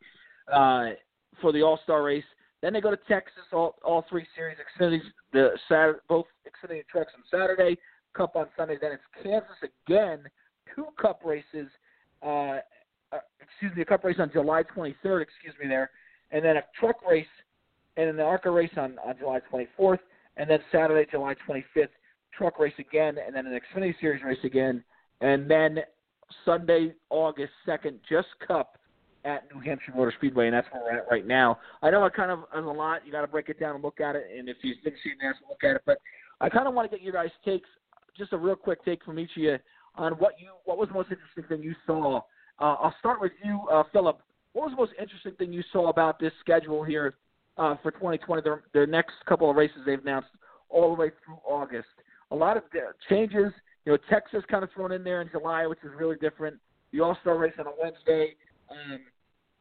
uh, 0.51 0.95
for 1.41 1.51
the 1.51 1.61
All 1.61 1.79
Star 1.83 2.03
race. 2.03 2.23
Then 2.61 2.73
they 2.73 2.81
go 2.81 2.91
to 2.91 2.99
Texas. 3.07 3.43
All 3.51 3.75
all 3.83 4.05
three 4.09 4.25
series 4.35 4.57
Xfinity 4.57 4.99
the 5.31 5.51
Saturday 5.67 5.99
both 6.07 6.25
Xfinity 6.47 6.87
trucks 6.87 7.11
on 7.15 7.23
Saturday. 7.29 7.77
Cup 8.13 8.35
on 8.35 8.45
Sunday. 8.55 8.77
Then 8.79 8.91
it's 8.93 9.03
Kansas 9.23 9.71
again. 9.87 10.23
Two 10.75 10.87
Cup 11.01 11.21
races. 11.25 11.69
Uh, 12.21 12.59
uh, 13.11 13.19
excuse 13.41 13.75
me, 13.75 13.81
a 13.81 13.85
Cup 13.85 14.03
race 14.03 14.17
on 14.19 14.31
July 14.31 14.63
23rd. 14.63 15.21
Excuse 15.21 15.53
me 15.61 15.67
there, 15.67 15.89
and 16.33 16.43
then 16.43 16.57
a 16.57 16.63
truck 16.77 16.97
race, 17.09 17.25
and 17.95 18.09
then 18.09 18.17
the 18.17 18.23
ARCA 18.23 18.51
race 18.51 18.71
on 18.75 18.97
on 19.05 19.17
July 19.17 19.39
24th, 19.51 19.99
and 20.35 20.49
then 20.49 20.59
Saturday, 20.71 21.09
July 21.09 21.35
25th, 21.47 21.87
truck 22.37 22.59
race 22.59 22.73
again, 22.79 23.17
and 23.25 23.33
then 23.35 23.45
an 23.45 23.57
Xfinity 23.57 23.93
Series 24.01 24.23
race 24.23 24.43
again, 24.43 24.83
and 25.21 25.49
then 25.49 25.79
Sunday, 26.43 26.93
August 27.09 27.53
2nd, 27.67 27.99
just 28.09 28.27
Cup 28.45 28.77
at 29.25 29.43
New 29.53 29.61
Hampshire 29.61 29.93
Motor 29.95 30.13
Speedway, 30.17 30.47
and 30.47 30.53
that's 30.53 30.67
where 30.71 30.83
we're 30.83 30.97
at 30.97 31.05
right 31.09 31.25
now. 31.25 31.59
I 31.81 31.91
know 31.91 32.03
I 32.03 32.09
kind 32.09 32.31
of 32.31 32.39
is 32.39 32.65
a 32.65 32.67
lot. 32.67 33.05
You 33.05 33.11
got 33.11 33.21
to 33.21 33.27
break 33.27 33.49
it 33.49 33.59
down 33.59 33.75
and 33.75 33.83
look 33.83 34.01
at 34.01 34.15
it, 34.15 34.27
and 34.37 34.49
if 34.49 34.57
you 34.63 34.75
didn't 34.83 34.97
see 35.03 35.11
it, 35.11 35.35
look 35.47 35.63
at 35.63 35.77
it. 35.77 35.83
But 35.85 35.99
I 36.41 36.49
kind 36.49 36.67
of 36.67 36.73
want 36.73 36.89
to 36.91 36.97
get 36.97 37.03
your 37.03 37.13
guys' 37.13 37.29
takes, 37.45 37.69
just 38.17 38.33
a 38.33 38.37
real 38.37 38.55
quick 38.55 38.83
take 38.83 39.03
from 39.05 39.19
each 39.19 39.31
of 39.37 39.43
you 39.43 39.57
on 39.95 40.13
what 40.13 40.33
you 40.39 40.49
what 40.65 40.77
was 40.77 40.89
the 40.89 40.95
most 40.95 41.09
interesting 41.11 41.43
thing 41.47 41.63
you 41.63 41.75
saw. 41.85 42.17
Uh, 42.59 42.75
I'll 42.79 42.95
start 42.99 43.21
with 43.21 43.31
you, 43.43 43.61
uh, 43.71 43.83
Philip. 43.93 44.19
What 44.53 44.65
was 44.65 44.71
the 44.71 44.77
most 44.77 44.93
interesting 44.99 45.33
thing 45.33 45.51
you 45.51 45.63
saw 45.71 45.89
about 45.89 46.19
this 46.19 46.31
schedule 46.39 46.83
here 46.83 47.15
uh, 47.57 47.75
for 47.81 47.91
2020? 47.91 48.41
Their, 48.41 48.63
their 48.73 48.87
next 48.87 49.13
couple 49.27 49.49
of 49.49 49.55
races 49.55 49.77
they've 49.85 49.99
announced 49.99 50.29
all 50.69 50.95
the 50.95 50.99
way 50.99 51.11
through 51.25 51.37
August. 51.47 51.87
A 52.31 52.35
lot 52.35 52.57
of 52.57 52.63
changes. 53.09 53.51
You 53.85 53.91
know, 53.91 53.97
Texas 54.09 54.43
kind 54.49 54.63
of 54.63 54.69
thrown 54.73 54.91
in 54.91 55.03
there 55.03 55.21
in 55.21 55.29
July, 55.29 55.67
which 55.67 55.79
is 55.83 55.91
really 55.97 56.15
different. 56.17 56.57
The 56.91 57.01
All 57.01 57.17
Star 57.21 57.37
race 57.37 57.53
on 57.59 57.67
a 57.67 57.71
Wednesday. 57.81 58.35
Um, 58.69 58.99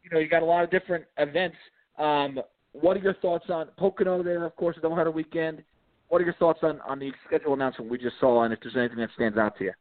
you 0.03 0.11
know, 0.11 0.18
you 0.18 0.28
got 0.28 0.43
a 0.43 0.47
lot 0.47 0.64
of 0.64 0.70
different 0.70 1.05
events. 1.18 1.57
Um, 1.99 2.40
what 2.72 2.97
are 2.97 3.01
your 3.01 3.14
thoughts 3.14 3.47
on 3.49 3.68
Pocono 3.76 4.22
there? 4.22 4.45
Of 4.45 4.57
course, 4.57 4.76
the 4.80 4.86
doubleheader 4.86 5.12
weekend. 5.12 5.62
What 6.09 6.20
are 6.20 6.24
your 6.24 6.34
thoughts 6.34 6.61
on 6.62 6.80
on 6.86 6.99
the 6.99 7.12
schedule 7.26 7.55
announcement 7.55 7.90
we 7.90 7.99
just 7.99 8.20
saw, 8.20 8.45
and 8.45 8.53
if 8.53 8.61
there's 8.62 8.76
anything 8.76 8.99
that 8.99 9.11
stands 9.14 9.38
out 9.38 9.57
to 9.59 9.64
you? 9.64 9.72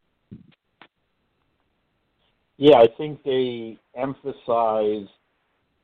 Yeah, 2.64 2.78
I 2.78 2.90
think 2.96 3.24
they 3.24 3.76
emphasize 3.96 5.08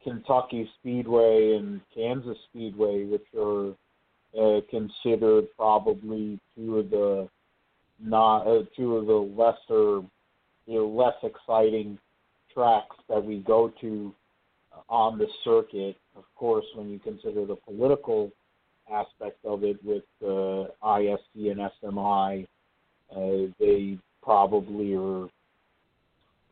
Kentucky 0.03 0.69
Speedway 0.79 1.55
and 1.55 1.81
Kansas 1.91 2.37
Speedway, 2.51 3.03
which 3.05 3.25
are 3.35 3.73
uh, 4.39 4.61
considered 4.69 5.47
probably 5.57 6.39
two 6.55 6.77
of 6.77 6.91
the 6.91 7.29
not 7.99 8.45
uh, 8.45 8.61
two 8.75 8.95
of 8.95 9.07
the 9.07 9.11
lesser, 9.11 10.05
you 10.67 10.75
know, 10.75 10.87
less 10.87 11.15
exciting 11.23 11.97
tracks 12.53 12.95
that 13.09 13.25
we 13.25 13.39
go 13.39 13.73
to 13.81 14.13
on 14.87 15.17
the 15.17 15.25
circuit. 15.43 15.97
Of 16.15 16.25
course, 16.35 16.65
when 16.75 16.91
you 16.91 16.99
consider 16.99 17.47
the 17.47 17.55
political 17.55 18.31
aspect 18.93 19.43
of 19.45 19.63
it 19.63 19.83
with 19.83 20.03
uh, 20.21 20.69
ISC 20.85 21.17
and 21.33 21.71
SMI, 21.81 22.45
uh, 23.15 23.51
they 23.59 23.97
probably 24.21 24.93
are 24.93 25.27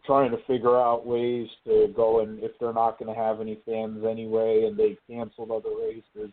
trying 0.05 0.31
to 0.31 0.37
figure 0.47 0.79
out 0.79 1.05
ways 1.05 1.47
to 1.65 1.91
go 1.95 2.21
and 2.21 2.41
if 2.43 2.51
they're 2.59 2.73
not 2.73 2.99
going 2.99 3.13
to 3.13 3.19
have 3.19 3.41
any 3.41 3.59
fans 3.65 4.03
anyway, 4.09 4.65
and 4.67 4.77
they 4.77 4.97
canceled 5.09 5.51
other 5.51 5.75
races 5.81 6.31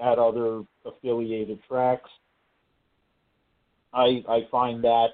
at 0.00 0.18
other 0.18 0.62
affiliated 0.84 1.58
tracks. 1.68 2.10
I 3.92 4.22
I 4.28 4.40
find 4.50 4.84
that 4.84 5.08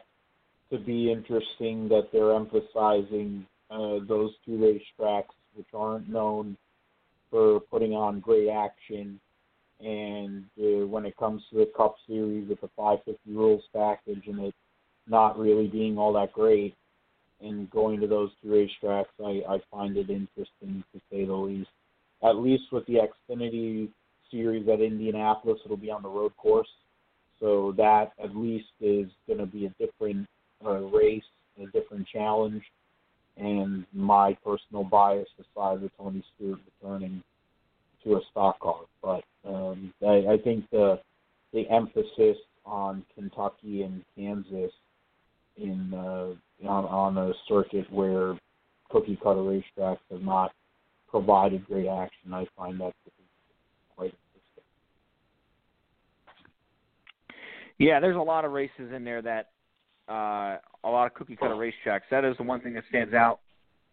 to 0.70 0.78
be 0.78 1.12
interesting 1.12 1.88
that 1.88 2.08
they're 2.12 2.34
emphasizing 2.34 3.46
uh, 3.70 3.98
those 4.08 4.32
two 4.44 4.52
racetracks, 4.52 5.34
which 5.54 5.66
aren't 5.74 6.08
known 6.08 6.56
for 7.30 7.60
putting 7.60 7.92
on 7.92 8.20
great 8.20 8.48
action. 8.48 9.20
And 9.80 10.44
uh, 10.58 10.86
when 10.86 11.04
it 11.04 11.16
comes 11.16 11.42
to 11.50 11.58
the 11.58 11.70
Cup 11.76 11.96
Series 12.06 12.48
with 12.48 12.60
the 12.60 12.70
550 12.76 13.18
rules 13.32 13.62
package 13.74 14.22
and 14.26 14.40
it 14.40 14.54
not 15.08 15.38
really 15.38 15.66
being 15.66 15.98
all 15.98 16.12
that 16.12 16.32
great, 16.32 16.74
and 17.42 17.70
going 17.70 18.00
to 18.00 18.06
those 18.06 18.30
two 18.40 18.48
racetracks, 18.48 19.06
I, 19.24 19.42
I 19.54 19.58
find 19.70 19.96
it 19.96 20.10
interesting 20.10 20.84
to 20.92 21.00
say 21.10 21.24
the 21.24 21.32
least. 21.32 21.70
At 22.22 22.36
least 22.36 22.64
with 22.70 22.86
the 22.86 22.98
Xfinity 23.30 23.88
Series 24.30 24.68
at 24.68 24.80
Indianapolis, 24.80 25.58
it'll 25.64 25.76
be 25.76 25.90
on 25.90 26.02
the 26.02 26.08
road 26.08 26.36
course, 26.36 26.68
so 27.40 27.74
that 27.76 28.12
at 28.22 28.36
least 28.36 28.68
is 28.80 29.08
going 29.26 29.40
to 29.40 29.46
be 29.46 29.66
a 29.66 29.84
different 29.84 30.28
uh, 30.64 30.78
race, 30.78 31.24
a 31.60 31.66
different 31.66 32.06
challenge 32.06 32.62
and 33.36 33.84
my 33.92 34.36
personal 34.44 34.84
bias 34.84 35.28
aside 35.38 35.80
with 35.80 35.90
Tony 35.96 36.22
Stewart 36.34 36.60
returning 36.80 37.22
to 38.04 38.16
a 38.16 38.20
stock 38.30 38.58
car. 38.60 38.80
But 39.02 39.24
um, 39.44 39.92
I, 40.06 40.32
I 40.32 40.38
think 40.42 40.68
the 40.70 41.00
the 41.52 41.68
emphasis 41.70 42.36
on 42.64 43.04
Kentucky 43.14 43.82
and 43.82 44.02
Kansas 44.16 44.72
in 45.56 45.92
uh, 45.92 46.34
on, 46.66 46.84
on 46.84 47.18
a 47.18 47.32
circuit 47.48 47.90
where 47.92 48.38
cookie 48.90 49.18
cutter 49.22 49.40
racetracks 49.40 49.98
have 50.10 50.22
not 50.22 50.52
provided 51.08 51.66
great 51.66 51.88
action, 51.88 52.32
I 52.32 52.46
find 52.56 52.80
that 52.80 52.94
to 53.04 53.10
be 53.18 53.24
quite 53.96 54.14
interesting. 54.34 54.64
Yeah, 57.78 58.00
there's 58.00 58.16
a 58.16 58.20
lot 58.20 58.44
of 58.44 58.52
races 58.52 58.92
in 58.94 59.04
there 59.04 59.22
that 59.22 59.50
uh, 60.08 60.58
a 60.84 60.90
lot 60.90 61.06
of 61.06 61.14
cookie 61.14 61.36
cutter 61.36 61.54
racetracks. 61.54 62.02
That 62.10 62.24
is 62.24 62.36
the 62.36 62.42
one 62.42 62.60
thing 62.60 62.74
that 62.74 62.84
stands 62.88 63.14
out 63.14 63.40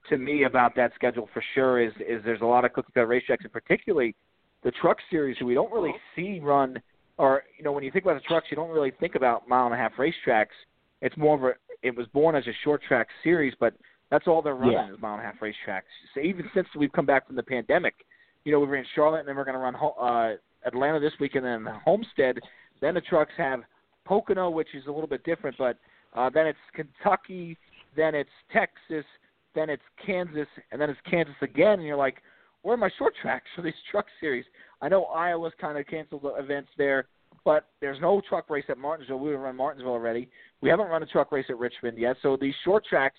to 0.09 0.17
me 0.17 0.43
about 0.43 0.75
that 0.75 0.91
schedule 0.95 1.29
for 1.33 1.43
sure. 1.53 1.81
Is 1.81 1.93
is 1.99 2.23
there's 2.23 2.41
a 2.41 2.45
lot 2.45 2.65
of 2.65 2.73
cookie 2.73 2.91
cutter 2.93 3.07
racetracks, 3.07 3.43
and 3.43 3.51
particularly 3.51 4.15
the 4.63 4.71
Truck 4.71 4.97
Series, 5.09 5.37
we 5.41 5.53
don't 5.53 5.71
really 5.71 5.93
see 6.15 6.39
run. 6.41 6.81
Or 7.17 7.43
you 7.57 7.63
know, 7.63 7.71
when 7.71 7.83
you 7.83 7.91
think 7.91 8.05
about 8.05 8.15
the 8.15 8.27
trucks, 8.27 8.47
you 8.49 8.55
don't 8.55 8.69
really 8.69 8.91
think 8.99 9.15
about 9.15 9.47
mile 9.47 9.65
and 9.65 9.73
a 9.73 9.77
half 9.77 9.93
racetracks. 9.97 10.55
It's 11.01 11.15
more 11.17 11.35
of 11.35 11.43
a. 11.43 11.53
It 11.83 11.95
was 11.95 12.07
born 12.07 12.35
as 12.35 12.45
a 12.47 12.53
short 12.63 12.81
track 12.83 13.07
series, 13.23 13.53
but 13.59 13.73
that's 14.11 14.27
all 14.27 14.41
they're 14.41 14.55
running 14.55 14.73
yeah. 14.73 14.93
is 14.93 15.01
mile 15.01 15.13
and 15.15 15.23
a 15.23 15.25
half 15.25 15.39
racetracks. 15.39 15.83
So 16.13 16.21
even 16.21 16.49
since 16.53 16.67
we've 16.77 16.91
come 16.91 17.05
back 17.05 17.27
from 17.27 17.35
the 17.35 17.43
pandemic, 17.43 17.95
you 18.43 18.51
know, 18.51 18.59
we 18.59 18.67
ran 18.67 18.85
Charlotte, 18.95 19.19
and 19.19 19.27
then 19.27 19.35
we're 19.35 19.45
going 19.45 19.55
to 19.55 19.59
run 19.59 19.75
uh, 19.75 20.35
Atlanta 20.65 20.99
this 20.99 21.13
weekend, 21.19 21.45
and 21.45 21.65
then 21.65 21.73
Homestead. 21.85 22.39
Then 22.81 22.95
the 22.95 23.01
trucks 23.01 23.31
have 23.37 23.61
Pocono, 24.05 24.49
which 24.49 24.69
is 24.73 24.83
a 24.87 24.91
little 24.91 25.07
bit 25.07 25.23
different, 25.23 25.57
but 25.57 25.77
uh, 26.15 26.29
then 26.29 26.47
it's 26.47 26.57
Kentucky, 26.73 27.57
then 27.95 28.15
it's 28.15 28.29
Texas, 28.51 29.05
then 29.53 29.69
it's 29.69 29.83
Kansas, 30.03 30.47
and 30.71 30.81
then 30.81 30.89
it's 30.89 30.99
Kansas 31.09 31.35
again, 31.41 31.73
and 31.73 31.83
you're 31.83 31.97
like, 31.97 32.17
where 32.61 32.73
are 32.73 32.77
my 32.77 32.89
short 32.97 33.13
tracks 33.21 33.45
for 33.55 33.61
these 33.61 33.73
truck 33.89 34.05
series? 34.19 34.45
I 34.81 34.89
know 34.89 35.05
Iowa's 35.05 35.53
kind 35.59 35.77
of 35.77 35.85
canceled 35.87 36.23
the 36.23 36.35
events 36.35 36.69
there, 36.77 37.07
but 37.45 37.67
there's 37.81 37.99
no 38.01 38.21
truck 38.27 38.49
race 38.49 38.65
at 38.69 38.77
Martinsville. 38.77 39.19
We 39.19 39.31
have 39.31 39.39
run 39.39 39.55
Martinsville 39.55 39.91
already. 39.91 40.29
We 40.61 40.69
haven't 40.69 40.87
run 40.87 41.03
a 41.03 41.05
truck 41.05 41.31
race 41.31 41.45
at 41.49 41.57
Richmond 41.57 41.97
yet, 41.97 42.17
so 42.21 42.37
these 42.39 42.53
short 42.63 42.85
tracks 42.85 43.17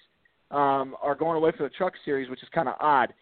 um, 0.51 0.97
are 1.03 1.15
going 1.15 1.37
away 1.37 1.53
for 1.57 1.63
the 1.63 1.71
truck 1.71 1.95
series, 2.05 2.29
which 2.29 2.43
is 2.43 2.49
kind 2.55 2.69
of 2.69 2.75
odd. 2.81 3.13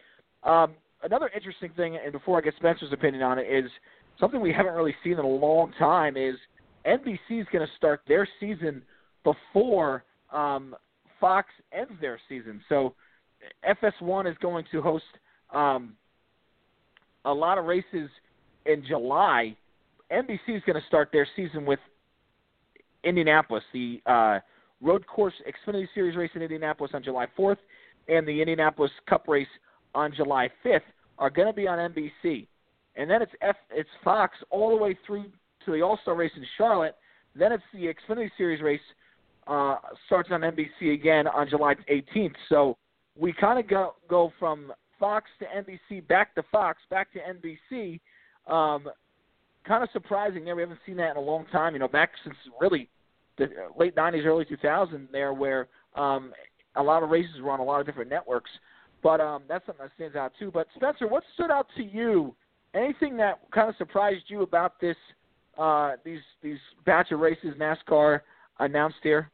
Um, 0.43 0.75
another 1.03 1.31
interesting 1.35 1.71
thing, 1.77 1.99
and 2.03 2.13
before 2.13 2.39
I 2.39 2.41
get 2.41 2.55
Spencer's 2.57 2.93
opinion 2.93 3.23
on 3.23 3.39
it, 3.39 3.43
is 3.43 3.71
something 4.19 4.41
we 4.41 4.53
haven't 4.53 4.75
really 4.75 4.95
seen 5.05 5.15
in 5.15 5.19
a 5.21 5.27
long 5.27 5.73
time 5.79 6.17
is 6.17 6.35
NBC 6.87 7.41
is 7.41 7.47
going 7.53 7.67
to 7.67 7.73
start 7.77 8.01
their 8.09 8.27
season 8.41 8.83
before 9.25 10.05
um, 10.33 10.75
Fox 11.21 11.49
ends 11.73 11.93
their 12.01 12.19
season. 12.29 12.61
So 12.69 12.95
FS1 13.69 14.31
is 14.31 14.37
going 14.41 14.65
to 14.73 14.83
host 14.83 15.05
um, 15.53 15.95
a 17.25 17.33
lot 17.33 17.59
of 17.59 17.65
races 17.65 18.09
in 18.67 18.85
July. 18.87 19.57
NBC 20.13 20.57
is 20.57 20.63
going 20.67 20.81
to 20.81 20.87
start 20.87 21.11
their 21.13 21.27
season 21.37 21.65
with 21.65 21.81
Indianapolis, 23.05 23.65
the 23.73 24.01
uh, 24.07 24.39
road 24.81 25.07
course 25.07 25.35
Xfinity 25.47 25.87
Series 25.95 26.17
race 26.17 26.31
in 26.35 26.43
Indianapolis 26.43 26.93
on 26.95 27.03
July 27.03 27.27
4th 27.39 27.59
and 28.09 28.27
the 28.27 28.41
Indianapolis 28.41 28.91
Cup 29.09 29.29
race 29.29 29.49
on 29.95 30.13
July 30.15 30.49
5th 30.65 30.81
are 31.19 31.31
going 31.31 31.49
to 31.49 31.53
be 31.53 31.67
on 31.67 31.93
NBC. 31.93 32.47
And 32.97 33.09
then 33.11 33.23
it's 33.23 33.33
F, 33.43 33.57
it's 33.71 33.89
Fox 34.03 34.37
all 34.51 34.71
the 34.71 34.83
way 34.83 34.99
through 35.07 35.27
to 35.65 35.73
the 35.73 35.83
All 35.83 35.99
Star 36.03 36.15
race 36.15 36.33
in 36.37 36.45
Charlotte. 36.57 36.97
Then 37.35 37.53
it's 37.53 37.63
the 37.73 37.93
Xfinity 37.93 38.31
Series 38.37 38.63
race 38.63 38.81
uh, 39.47 39.77
starts 40.07 40.31
on 40.33 40.41
NBC 40.41 40.95
again 40.95 41.27
on 41.27 41.49
July 41.49 41.75
18th. 41.91 42.35
So 42.49 42.77
we 43.17 43.33
kind 43.33 43.59
of 43.59 43.69
go 43.69 43.95
go 44.09 44.33
from 44.39 44.73
Fox 44.99 45.27
to 45.39 45.47
NBC, 45.47 46.07
back 46.09 46.35
to 46.35 46.43
Fox, 46.51 46.79
back 46.91 47.09
to 47.13 47.19
NBC. 47.21 48.01
Um, 48.53 48.89
kind 49.69 49.85
of 49.85 49.91
surprising 49.93 50.45
there. 50.45 50.57
We 50.57 50.63
haven't 50.63 50.81
seen 50.87 50.97
that 50.97 51.13
in 51.13 51.17
a 51.19 51.21
long 51.21 51.45
time. 51.53 51.75
You 51.75 51.79
know, 51.79 51.89
back 51.89 52.11
since 52.25 52.35
really 52.61 52.89
the 53.37 53.49
late 53.79 53.95
'90s, 53.95 54.25
early 54.25 54.45
2000s, 54.45 55.13
there 55.13 55.33
where 55.33 55.69
um, 55.95 56.33
a 56.75 56.83
lot 56.83 57.03
of 57.03 57.11
races 57.11 57.41
were 57.43 57.51
on 57.51 57.61
a 57.61 57.65
lot 57.65 57.81
of 57.81 57.87
different 57.87 58.11
networks. 58.11 58.51
But 59.03 59.21
um, 59.21 59.43
that's 59.49 59.65
something 59.67 59.85
that 59.85 59.93
stands 59.95 60.17
out 60.17 60.33
too. 60.39 60.51
But 60.51 60.67
Spencer, 60.75 61.07
what 61.07 61.23
stood 61.35 61.51
out 61.51 61.69
to 61.77 61.85
you? 61.85 62.35
Anything 62.75 63.17
that 63.19 63.39
kind 63.53 63.69
of 63.69 63.77
surprised 63.77 64.25
you 64.27 64.43
about 64.43 64.81
this 64.81 64.97
uh, 65.59 65.93
these 66.05 66.21
these 66.43 66.59
batch 66.85 67.13
of 67.13 67.21
races 67.21 67.55
NASCAR 67.59 68.21
announced 68.59 68.99
here? 69.03 69.31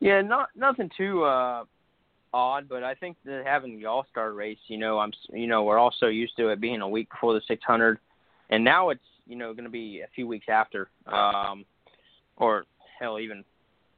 Yeah, 0.00 0.20
not 0.20 0.50
nothing 0.54 0.90
too 0.96 1.24
uh, 1.24 1.64
odd, 2.32 2.68
but 2.68 2.82
I 2.82 2.94
think 2.94 3.16
that 3.24 3.44
having 3.46 3.78
the 3.78 3.86
All 3.86 4.06
Star 4.10 4.32
race, 4.32 4.58
you 4.66 4.78
know, 4.78 4.98
I'm 4.98 5.12
you 5.30 5.46
know 5.46 5.64
we're 5.64 5.78
also 5.78 6.06
used 6.06 6.36
to 6.36 6.48
it 6.48 6.60
being 6.60 6.80
a 6.80 6.88
week 6.88 7.10
before 7.10 7.34
the 7.34 7.40
600, 7.46 7.98
and 8.50 8.64
now 8.64 8.90
it's 8.90 9.00
you 9.26 9.36
know 9.36 9.52
going 9.52 9.64
to 9.64 9.70
be 9.70 10.00
a 10.00 10.08
few 10.14 10.26
weeks 10.26 10.46
after, 10.48 10.88
um, 11.06 11.64
or 12.36 12.64
hell 12.98 13.18
even 13.18 13.44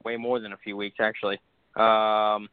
way 0.03 0.17
more 0.17 0.39
than 0.39 0.53
a 0.53 0.57
few 0.57 0.77
weeks 0.77 0.97
actually. 0.99 1.39
Um, 1.75 2.49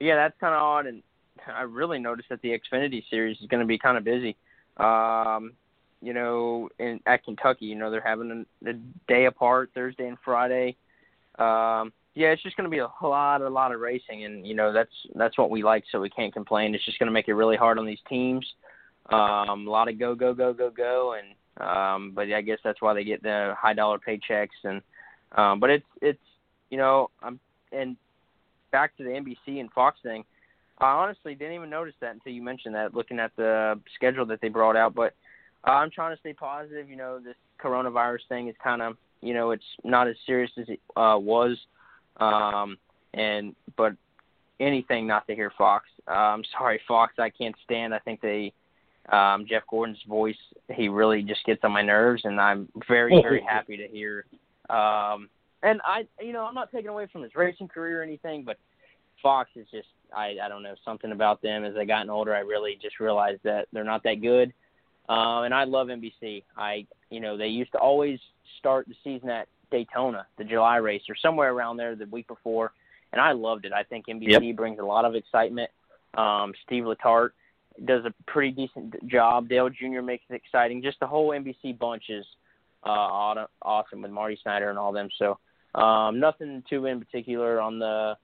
yeah, 0.00 0.16
that's 0.16 0.38
kind 0.40 0.54
of 0.54 0.62
odd, 0.62 0.86
and 0.86 1.02
I 1.46 1.62
really 1.62 1.98
noticed 1.98 2.28
that 2.30 2.42
the 2.42 2.58
Xfinity 2.58 3.02
series 3.10 3.38
is 3.40 3.46
going 3.46 3.60
to 3.60 3.66
be 3.66 3.78
kind 3.78 3.96
of 3.96 4.04
busy. 4.04 4.36
Um, 4.76 5.52
you 6.00 6.12
know, 6.12 6.68
in 6.78 7.00
at 7.06 7.24
Kentucky, 7.24 7.66
you 7.66 7.76
know, 7.76 7.90
they're 7.90 8.00
having 8.00 8.46
a, 8.64 8.70
a 8.70 8.72
day 9.06 9.26
apart, 9.26 9.70
Thursday 9.74 10.08
and 10.08 10.18
Friday. 10.24 10.76
Um, 11.38 11.92
yeah, 12.14 12.28
it's 12.28 12.42
just 12.42 12.56
going 12.56 12.64
to 12.64 12.70
be 12.70 12.78
a 12.78 12.88
lot, 13.02 13.40
a 13.40 13.48
lot 13.48 13.72
of 13.72 13.80
racing, 13.80 14.24
and 14.24 14.46
you 14.46 14.54
know 14.54 14.72
that's 14.72 14.92
that's 15.14 15.38
what 15.38 15.50
we 15.50 15.62
like, 15.62 15.84
so 15.90 16.00
we 16.00 16.10
can't 16.10 16.32
complain. 16.32 16.74
It's 16.74 16.84
just 16.84 16.98
going 16.98 17.06
to 17.06 17.12
make 17.12 17.28
it 17.28 17.34
really 17.34 17.56
hard 17.56 17.78
on 17.78 17.86
these 17.86 18.00
teams. 18.08 18.46
Um, 19.10 19.66
a 19.66 19.70
lot 19.70 19.88
of 19.88 19.98
go, 19.98 20.14
go, 20.14 20.32
go, 20.34 20.52
go, 20.52 20.70
go, 20.70 21.14
and 21.18 21.66
um, 21.66 22.12
but 22.14 22.32
I 22.32 22.40
guess 22.40 22.58
that's 22.62 22.80
why 22.80 22.94
they 22.94 23.04
get 23.04 23.22
the 23.22 23.54
high 23.58 23.74
dollar 23.74 23.98
paychecks, 23.98 24.48
and 24.64 24.82
um, 25.36 25.60
but 25.60 25.70
it's 25.70 25.86
it's 26.00 26.22
you 26.70 26.78
know 26.78 27.10
I'm 27.22 27.40
and 27.72 27.96
back 28.70 28.96
to 28.96 29.04
the 29.04 29.10
NBC 29.10 29.60
and 29.60 29.70
Fox 29.72 29.98
thing. 30.02 30.24
I 30.78 30.92
honestly 30.92 31.34
didn't 31.34 31.54
even 31.54 31.70
notice 31.70 31.94
that 32.00 32.14
until 32.14 32.32
you 32.32 32.42
mentioned 32.42 32.74
that, 32.74 32.94
looking 32.94 33.20
at 33.20 33.30
the 33.36 33.78
schedule 33.94 34.26
that 34.26 34.40
they 34.40 34.48
brought 34.48 34.76
out. 34.76 34.94
But 34.94 35.14
uh, 35.66 35.72
I'm 35.72 35.90
trying 35.90 36.14
to 36.14 36.20
stay 36.20 36.32
positive. 36.32 36.90
You 36.90 36.96
know, 36.96 37.20
this 37.20 37.36
coronavirus 37.62 38.26
thing 38.28 38.48
is 38.48 38.56
kind 38.62 38.82
of, 38.82 38.96
you 39.20 39.34
know, 39.34 39.52
it's 39.52 39.64
not 39.84 40.08
as 40.08 40.16
serious 40.26 40.50
as 40.58 40.68
it 40.68 40.80
uh, 40.96 41.18
was. 41.18 41.56
Um, 42.18 42.76
and 43.14 43.54
but 43.76 43.94
anything 44.60 45.06
not 45.06 45.26
to 45.26 45.34
hear 45.34 45.52
Fox. 45.56 45.86
Uh, 46.08 46.12
I'm 46.12 46.44
sorry, 46.56 46.80
Fox. 46.86 47.14
I 47.18 47.30
can't 47.30 47.54
stand. 47.64 47.94
I 47.94 47.98
think 47.98 48.20
they 48.20 48.52
um, 49.10 49.46
Jeff 49.48 49.62
Gordon's 49.68 50.02
voice. 50.08 50.36
He 50.72 50.88
really 50.88 51.22
just 51.22 51.44
gets 51.44 51.60
on 51.64 51.72
my 51.72 51.82
nerves, 51.82 52.22
and 52.24 52.40
I'm 52.40 52.68
very 52.88 53.20
very 53.22 53.42
happy 53.48 53.76
to 53.76 53.88
hear. 53.88 54.24
Um, 54.70 55.28
and 55.62 55.80
I, 55.84 56.06
you 56.20 56.32
know, 56.32 56.44
I'm 56.44 56.54
not 56.54 56.72
taking 56.72 56.88
away 56.88 57.06
from 57.12 57.22
his 57.22 57.34
racing 57.34 57.68
career 57.68 58.00
or 58.00 58.02
anything, 58.02 58.44
but 58.44 58.58
Fox 59.22 59.50
is 59.56 59.66
just 59.70 59.88
I 60.14 60.36
I 60.42 60.48
don't 60.48 60.62
know 60.62 60.74
something 60.84 61.12
about 61.12 61.42
them. 61.42 61.64
As 61.64 61.74
I 61.76 61.84
gotten 61.84 62.10
older, 62.10 62.34
I 62.34 62.40
really 62.40 62.78
just 62.80 63.00
realized 63.00 63.40
that 63.44 63.68
they're 63.72 63.84
not 63.84 64.02
that 64.04 64.20
good. 64.20 64.52
Um, 65.08 65.44
and 65.44 65.54
I 65.54 65.64
love 65.64 65.88
NBC. 65.88 66.44
I 66.56 66.86
you 67.10 67.20
know 67.20 67.36
they 67.36 67.48
used 67.48 67.72
to 67.72 67.78
always 67.78 68.18
start 68.58 68.86
the 68.88 68.94
season 69.02 69.30
at 69.30 69.48
Daytona, 69.72 70.26
the 70.38 70.44
July 70.44 70.76
race, 70.76 71.02
or 71.08 71.16
somewhere 71.16 71.52
around 71.52 71.76
there 71.78 71.96
the 71.96 72.06
week 72.06 72.28
before, 72.28 72.72
and 73.12 73.20
I 73.20 73.32
loved 73.32 73.64
it. 73.64 73.72
I 73.72 73.82
think 73.82 74.06
NBC 74.06 74.46
yep. 74.46 74.56
brings 74.56 74.78
a 74.78 74.84
lot 74.84 75.04
of 75.04 75.16
excitement. 75.16 75.70
Um, 76.14 76.52
Steve 76.64 76.84
Letarte 76.84 77.30
does 77.84 78.04
a 78.04 78.14
pretty 78.30 78.52
decent 78.52 79.08
job. 79.08 79.48
Dale 79.48 79.68
Jr. 79.68 80.02
makes 80.02 80.24
it 80.28 80.34
exciting. 80.34 80.82
Just 80.82 81.00
the 81.00 81.06
whole 81.06 81.30
NBC 81.30 81.76
bunch 81.78 82.04
is 82.08 82.24
uh, 82.84 83.46
awesome 83.62 84.02
with 84.02 84.10
Marty 84.10 84.38
Snider 84.42 84.70
and 84.70 84.78
all 84.78 84.92
them. 84.92 85.08
So 85.18 85.38
um, 85.80 86.20
nothing 86.20 86.62
too 86.68 86.86
in 86.86 87.00
particular 87.00 87.60
on 87.60 87.78
the 87.78 88.16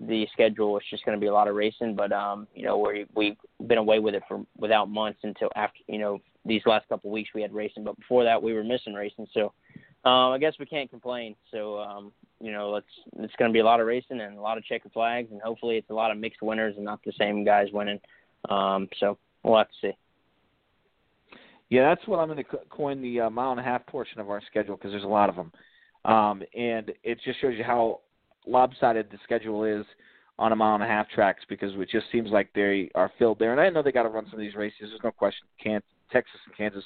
the 0.00 0.26
schedule. 0.32 0.76
It's 0.76 0.88
just 0.90 1.04
going 1.06 1.16
to 1.16 1.20
be 1.20 1.28
a 1.28 1.32
lot 1.32 1.48
of 1.48 1.54
racing, 1.54 1.94
but 1.96 2.12
um, 2.12 2.46
you 2.54 2.64
know 2.64 2.78
we 2.78 3.06
we've 3.14 3.36
been 3.66 3.78
away 3.78 3.98
with 3.98 4.14
it 4.14 4.22
for 4.28 4.44
without 4.56 4.88
months 4.88 5.20
until 5.22 5.50
after 5.56 5.78
you 5.88 5.98
know 5.98 6.20
these 6.44 6.62
last 6.66 6.88
couple 6.88 7.10
of 7.10 7.12
weeks 7.12 7.30
we 7.34 7.42
had 7.42 7.52
racing, 7.52 7.84
but 7.84 7.96
before 7.98 8.24
that 8.24 8.42
we 8.42 8.52
were 8.52 8.64
missing 8.64 8.94
racing. 8.94 9.26
So 9.32 9.52
um, 10.06 10.32
I 10.32 10.38
guess 10.38 10.54
we 10.60 10.66
can't 10.66 10.88
complain. 10.88 11.34
So 11.50 11.80
um, 11.80 12.12
you 12.40 12.52
know, 12.52 12.70
let's 12.70 12.86
it's 13.18 13.34
going 13.38 13.50
to 13.50 13.52
be 13.52 13.58
a 13.58 13.64
lot 13.64 13.80
of 13.80 13.86
racing 13.86 14.20
and 14.20 14.38
a 14.38 14.40
lot 14.40 14.56
of 14.56 14.64
checkered 14.64 14.92
flags, 14.92 15.28
and 15.32 15.42
hopefully 15.42 15.76
it's 15.76 15.90
a 15.90 15.94
lot 15.94 16.12
of 16.12 16.18
mixed 16.18 16.42
winners 16.42 16.74
and 16.76 16.84
not 16.84 17.00
the 17.04 17.12
same 17.18 17.44
guys 17.44 17.66
winning. 17.72 17.98
Um, 18.48 18.88
so 19.00 19.18
we'll 19.42 19.58
have 19.58 19.68
to 19.68 19.74
see. 19.88 19.92
Yeah, 21.70 21.88
that's 21.88 22.06
what 22.06 22.18
I'm 22.18 22.28
going 22.28 22.38
to 22.38 22.58
coin 22.70 23.02
the 23.02 23.22
uh, 23.22 23.30
mile 23.30 23.50
and 23.50 23.58
a 23.58 23.64
half 23.64 23.84
portion 23.86 24.20
of 24.20 24.30
our 24.30 24.40
schedule 24.48 24.76
because 24.76 24.92
there's 24.92 25.02
a 25.02 25.08
lot 25.08 25.28
of 25.28 25.34
them, 25.34 25.52
um, 26.04 26.42
and 26.56 26.92
it 27.02 27.18
just 27.24 27.40
shows 27.40 27.54
you 27.58 27.64
how 27.64 28.00
lopsided 28.46 29.10
the 29.10 29.18
schedule 29.24 29.64
is 29.64 29.84
on 30.38 30.52
a 30.52 30.56
mile 30.56 30.74
and 30.74 30.84
a 30.84 30.86
half 30.86 31.08
tracks 31.08 31.42
because 31.48 31.72
it 31.74 31.88
just 31.90 32.06
seems 32.12 32.30
like 32.30 32.48
they 32.54 32.88
are 32.94 33.10
filled 33.18 33.40
there. 33.40 33.50
And 33.50 33.60
I 33.60 33.70
know 33.70 33.82
they 33.82 33.90
got 33.90 34.04
to 34.04 34.08
run 34.08 34.26
some 34.26 34.34
of 34.34 34.40
these 34.40 34.54
races. 34.54 34.78
There's 34.80 35.00
no 35.02 35.10
question. 35.10 35.48
Can 35.60 35.80
Texas 36.12 36.38
and 36.46 36.56
Kansas 36.56 36.84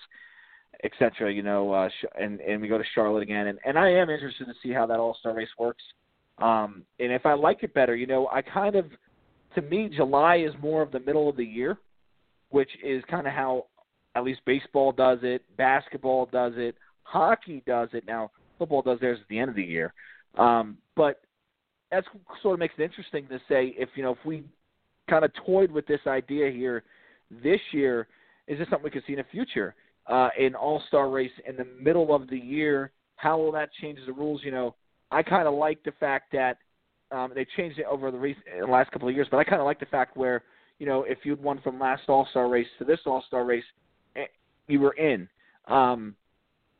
etc. 0.85 1.33
You 1.33 1.43
know, 1.43 1.72
uh, 1.72 1.89
and 2.18 2.41
and 2.41 2.61
we 2.61 2.68
go 2.68 2.78
to 2.78 2.85
Charlotte 2.95 3.22
again, 3.22 3.49
and 3.49 3.59
and 3.64 3.78
I 3.78 3.91
am 3.91 4.11
interested 4.11 4.47
to 4.47 4.55
see 4.62 4.72
how 4.72 4.87
that 4.87 4.99
All 4.99 5.16
Star 5.20 5.35
race 5.35 5.49
works. 5.59 5.83
Um, 6.39 6.85
and 6.99 7.12
if 7.12 7.26
I 7.26 7.35
like 7.35 7.62
it 7.62 7.74
better, 7.74 7.95
you 7.95 8.07
know, 8.07 8.28
I 8.28 8.41
kind 8.41 8.74
of, 8.74 8.87
to 9.55 9.62
me, 9.62 9.91
July 9.95 10.37
is 10.37 10.55
more 10.62 10.81
of 10.81 10.91
the 10.91 11.01
middle 11.01 11.28
of 11.28 11.37
the 11.37 11.45
year, 11.45 11.76
which 12.49 12.70
is 12.83 13.05
kind 13.11 13.26
of 13.26 13.35
how 13.35 13.66
at 14.14 14.24
least 14.24 14.41
baseball 14.47 14.91
does 14.93 15.18
it, 15.22 15.43
basketball 15.59 16.28
does 16.33 16.55
it, 16.57 16.76
hockey 17.03 17.62
does 17.66 17.91
it. 17.93 18.05
Now 18.07 18.31
football 18.59 18.83
does 18.83 19.01
theirs 19.01 19.18
at 19.20 19.28
the 19.28 19.39
end 19.39 19.51
of 19.51 19.57
the 19.57 19.62
year, 19.62 19.93
um, 20.39 20.78
but 20.97 21.20
that 21.91 22.05
sort 22.43 22.55
of 22.55 22.61
makes 22.61 22.74
it 22.78 22.83
interesting 22.83 23.26
to 23.28 23.39
say 23.49 23.74
if 23.76 23.91
you 23.95 24.03
know 24.03 24.12
if 24.12 24.24
we 24.24 24.45
kind 25.09 25.24
of 25.24 25.33
toyed 25.45 25.70
with 25.70 25.87
this 25.87 26.01
idea 26.07 26.51
here 26.51 26.85
this 27.43 27.61
year, 27.72 28.07
is 28.47 28.59
this 28.59 28.68
something 28.68 28.85
we 28.85 28.91
could 28.91 29.03
see 29.07 29.12
in 29.12 29.18
the 29.18 29.24
future? 29.31 29.74
Uh, 30.11 30.29
an 30.39 30.55
All 30.55 30.83
Star 30.89 31.09
race 31.09 31.31
in 31.47 31.57
the 31.57 31.67
middle 31.81 32.15
of 32.15 32.29
the 32.29 32.39
year. 32.39 32.91
How 33.17 33.39
will 33.39 33.53
that 33.53 33.71
change 33.81 33.99
the 34.07 34.13
rules? 34.13 34.43
You 34.45 34.51
know, 34.51 34.75
I 35.11 35.23
kind 35.23 35.47
of 35.47 35.55
like 35.55 35.83
the 35.85 35.93
fact 36.01 36.33
that 36.33 36.59
um, 37.13 37.33
they 37.35 37.47
changed 37.57 37.79
it 37.79 37.87
over 37.91 38.11
the, 38.11 38.19
recent, 38.19 38.45
the 38.61 38.67
last 38.67 38.91
couple 38.91 39.09
of 39.09 39.15
years, 39.15 39.29
but 39.31 39.39
I 39.39 39.45
kind 39.45 39.61
of 39.61 39.67
like 39.67 39.81
the 39.81 39.87
fact 39.87 40.17
where 40.17 40.43
you 40.79 40.87
know 40.87 41.05
if 41.05 41.19
you'd 41.25 41.43
won 41.43 41.61
from 41.63 41.79
last 41.79 42.03
All 42.09 42.27
Star 42.31 42.49
race 42.49 42.67
to 42.79 42.85
this 42.85 42.99
All 43.07 43.23
Star 43.29 43.45
race, 43.45 43.65
eh, 44.17 44.25
you 44.67 44.81
were 44.81 44.93
in. 44.93 45.29
Um, 45.69 46.17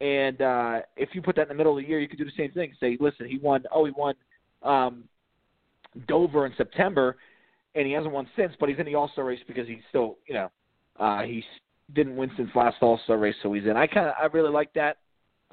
and 0.01 0.41
uh, 0.41 0.81
if 0.97 1.11
you 1.13 1.23
put 1.23 1.37
that 1.37 1.43
in 1.43 1.49
the 1.49 1.55
middle 1.55 1.77
of 1.77 1.83
the 1.83 1.89
year, 1.89 2.01
you 2.01 2.09
could 2.09 2.19
do 2.19 2.25
the 2.25 2.33
same 2.37 2.51
thing. 2.53 2.73
Say, 2.81 2.97
listen, 3.01 3.29
he 3.29 3.39
won. 3.39 3.65
Oh, 3.73 3.85
he 3.85 3.93
won 3.97 4.15
um, 4.63 5.05
Dover 6.09 6.47
in 6.47 6.53
September, 6.57 7.17
and 7.75 7.87
he 7.87 7.93
hasn't 7.93 8.13
won 8.13 8.27
since, 8.35 8.55
but 8.59 8.69
he's 8.69 8.79
in 8.79 8.87
the 8.87 8.95
All 8.97 9.09
Star 9.13 9.25
race 9.25 9.41
because 9.47 9.69
he's 9.69 9.83
still, 9.89 10.17
you 10.27 10.35
know, 10.35 10.51
uh, 10.99 11.23
he's 11.23 11.45
didn't 11.95 12.17
win 12.17 12.31
since 12.37 12.51
last 12.55 12.77
All 12.81 13.01
Star 13.05 13.19
race, 13.19 13.35
so 13.43 13.53
he's 13.53 13.65
in. 13.65 13.77
I 13.77 13.87
kind 13.87 14.07
of 14.07 14.15
I 14.21 14.27
really 14.27 14.51
like 14.51 14.73
that. 14.75 14.99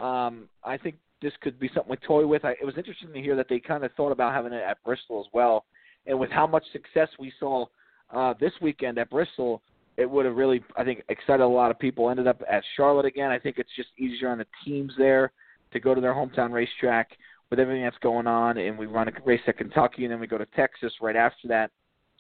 Um, 0.04 0.48
I 0.64 0.78
think 0.78 0.96
this 1.22 1.34
could 1.42 1.60
be 1.60 1.70
something 1.74 1.96
to 1.96 2.08
toy 2.08 2.26
with. 2.26 2.46
I, 2.46 2.52
it 2.52 2.66
was 2.66 2.78
interesting 2.78 3.14
to 3.14 3.22
hear 3.22 3.36
that 3.36 3.48
they 3.50 3.60
kind 3.60 3.84
of 3.84 3.92
thought 3.94 4.12
about 4.12 4.34
having 4.34 4.54
it 4.54 4.64
at 4.64 4.84
Bristol 4.84 5.20
as 5.20 5.32
well, 5.34 5.66
and 6.06 6.20
with 6.20 6.30
how 6.32 6.48
much 6.48 6.64
success 6.72 7.10
we 7.20 7.32
saw 7.40 7.66
uh, 8.14 8.34
this 8.40 8.54
weekend 8.62 8.98
at 8.98 9.10
Bristol, 9.10 9.62
it 9.98 10.10
would 10.10 10.26
have 10.26 10.36
really 10.36 10.64
I 10.76 10.84
think 10.84 11.04
excited 11.10 11.44
a 11.44 11.48
lot 11.48 11.72
of 11.72 11.80
people. 11.80 12.10
Ended 12.10 12.28
up 12.28 12.42
at 12.50 12.64
Charlotte 12.76 13.06
again. 13.06 13.32
I 13.32 13.40
think 13.40 13.58
it's 13.58 13.76
just 13.76 13.90
easier 13.98 14.30
on 14.30 14.38
the 14.38 14.48
teams 14.64 14.94
there 14.98 15.32
to 15.74 15.80
go 15.80 15.94
to 15.96 16.02
their 16.02 16.14
hometown 16.14 16.52
racetrack 16.52 17.10
with 17.50 17.60
everything 17.60 17.84
that's 17.84 17.98
going 18.00 18.28
on, 18.28 18.58
and 18.58 18.78
we 18.78 18.86
run 18.86 19.08
a 19.08 19.12
race 19.26 19.42
at 19.48 19.58
Kentucky, 19.58 20.04
and 20.04 20.12
then 20.12 20.20
we 20.20 20.28
go 20.28 20.38
to 20.38 20.46
Texas 20.48 20.94
right 21.02 21.16
after 21.16 21.48
that 21.48 21.72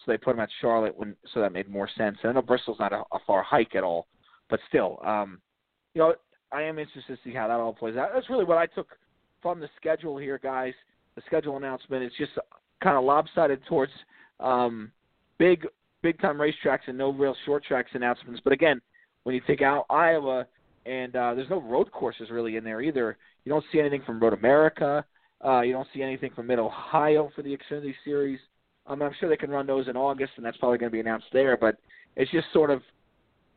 so 0.07 0.13
they 0.13 0.17
put 0.17 0.35
him 0.35 0.39
at 0.39 0.49
Charlotte 0.61 0.97
when 0.97 1.15
so 1.33 1.41
that 1.41 1.51
made 1.51 1.69
more 1.69 1.89
sense. 1.97 2.17
I 2.23 2.31
know 2.31 2.41
Bristol's 2.41 2.79
not 2.79 2.93
a, 2.93 3.03
a 3.11 3.19
far 3.27 3.43
hike 3.43 3.75
at 3.75 3.83
all, 3.83 4.07
but 4.49 4.59
still, 4.69 4.99
um, 5.05 5.39
you 5.93 6.01
know, 6.01 6.15
I 6.51 6.61
am 6.63 6.79
interested 6.79 7.17
to 7.17 7.29
see 7.29 7.35
how 7.35 7.47
that 7.47 7.59
all 7.59 7.73
plays 7.73 7.97
out. 7.97 8.09
That's 8.13 8.29
really 8.29 8.45
what 8.45 8.57
I 8.57 8.65
took 8.67 8.87
from 9.41 9.59
the 9.59 9.69
schedule 9.75 10.17
here, 10.17 10.39
guys. 10.41 10.73
The 11.15 11.21
schedule 11.25 11.57
announcement 11.57 12.03
is 12.03 12.11
just 12.17 12.31
kind 12.81 12.97
of 12.97 13.03
lopsided 13.03 13.59
towards 13.67 13.91
um, 14.39 14.91
big 15.37 15.67
big 16.01 16.19
time 16.21 16.37
racetracks 16.37 16.87
and 16.87 16.97
no 16.97 17.11
real 17.11 17.35
short 17.45 17.65
tracks 17.65 17.91
announcements. 17.93 18.39
But 18.43 18.53
again, 18.53 18.81
when 19.23 19.35
you 19.35 19.41
take 19.45 19.61
out 19.61 19.85
Iowa 19.89 20.47
and 20.87 21.15
uh, 21.15 21.33
there's 21.33 21.49
no 21.49 21.61
road 21.61 21.91
courses 21.91 22.29
really 22.31 22.55
in 22.55 22.63
there 22.63 22.81
either. 22.81 23.17
You 23.43 23.51
don't 23.51 23.65
see 23.71 23.79
anything 23.79 24.01
from 24.05 24.19
Road 24.19 24.33
America. 24.33 25.05
Uh, 25.43 25.61
you 25.61 25.73
don't 25.73 25.87
see 25.93 26.01
anything 26.01 26.31
from 26.33 26.47
Mid 26.47 26.59
Ohio 26.59 27.29
for 27.35 27.41
the 27.41 27.55
Xfinity 27.55 27.93
Series. 28.05 28.39
Um, 28.87 29.01
I'm 29.01 29.11
sure 29.19 29.29
they 29.29 29.37
can 29.37 29.49
run 29.49 29.67
those 29.67 29.87
in 29.87 29.97
August, 29.97 30.33
and 30.37 30.45
that's 30.45 30.57
probably 30.57 30.77
going 30.77 30.89
to 30.89 30.93
be 30.93 30.99
announced 30.99 31.27
there. 31.33 31.57
But 31.57 31.77
it's 32.15 32.31
just 32.31 32.47
sort 32.53 32.71
of, 32.71 32.81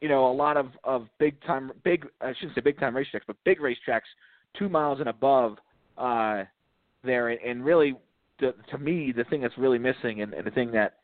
you 0.00 0.08
know, 0.08 0.30
a 0.30 0.32
lot 0.32 0.56
of 0.56 0.68
of 0.84 1.06
big 1.18 1.40
time, 1.42 1.72
big 1.84 2.06
I 2.20 2.34
shouldn't 2.34 2.54
say 2.54 2.60
big 2.60 2.78
time 2.78 2.94
racetracks, 2.94 3.26
but 3.26 3.36
big 3.44 3.60
racetracks, 3.60 4.08
two 4.58 4.68
miles 4.68 5.00
and 5.00 5.08
above 5.08 5.56
uh, 5.96 6.44
there, 7.04 7.28
and, 7.28 7.40
and 7.40 7.64
really, 7.64 7.94
the, 8.40 8.54
to 8.70 8.78
me, 8.78 9.12
the 9.16 9.24
thing 9.24 9.40
that's 9.40 9.56
really 9.56 9.78
missing, 9.78 10.22
and, 10.22 10.34
and 10.34 10.46
the 10.46 10.50
thing 10.50 10.72
that 10.72 10.94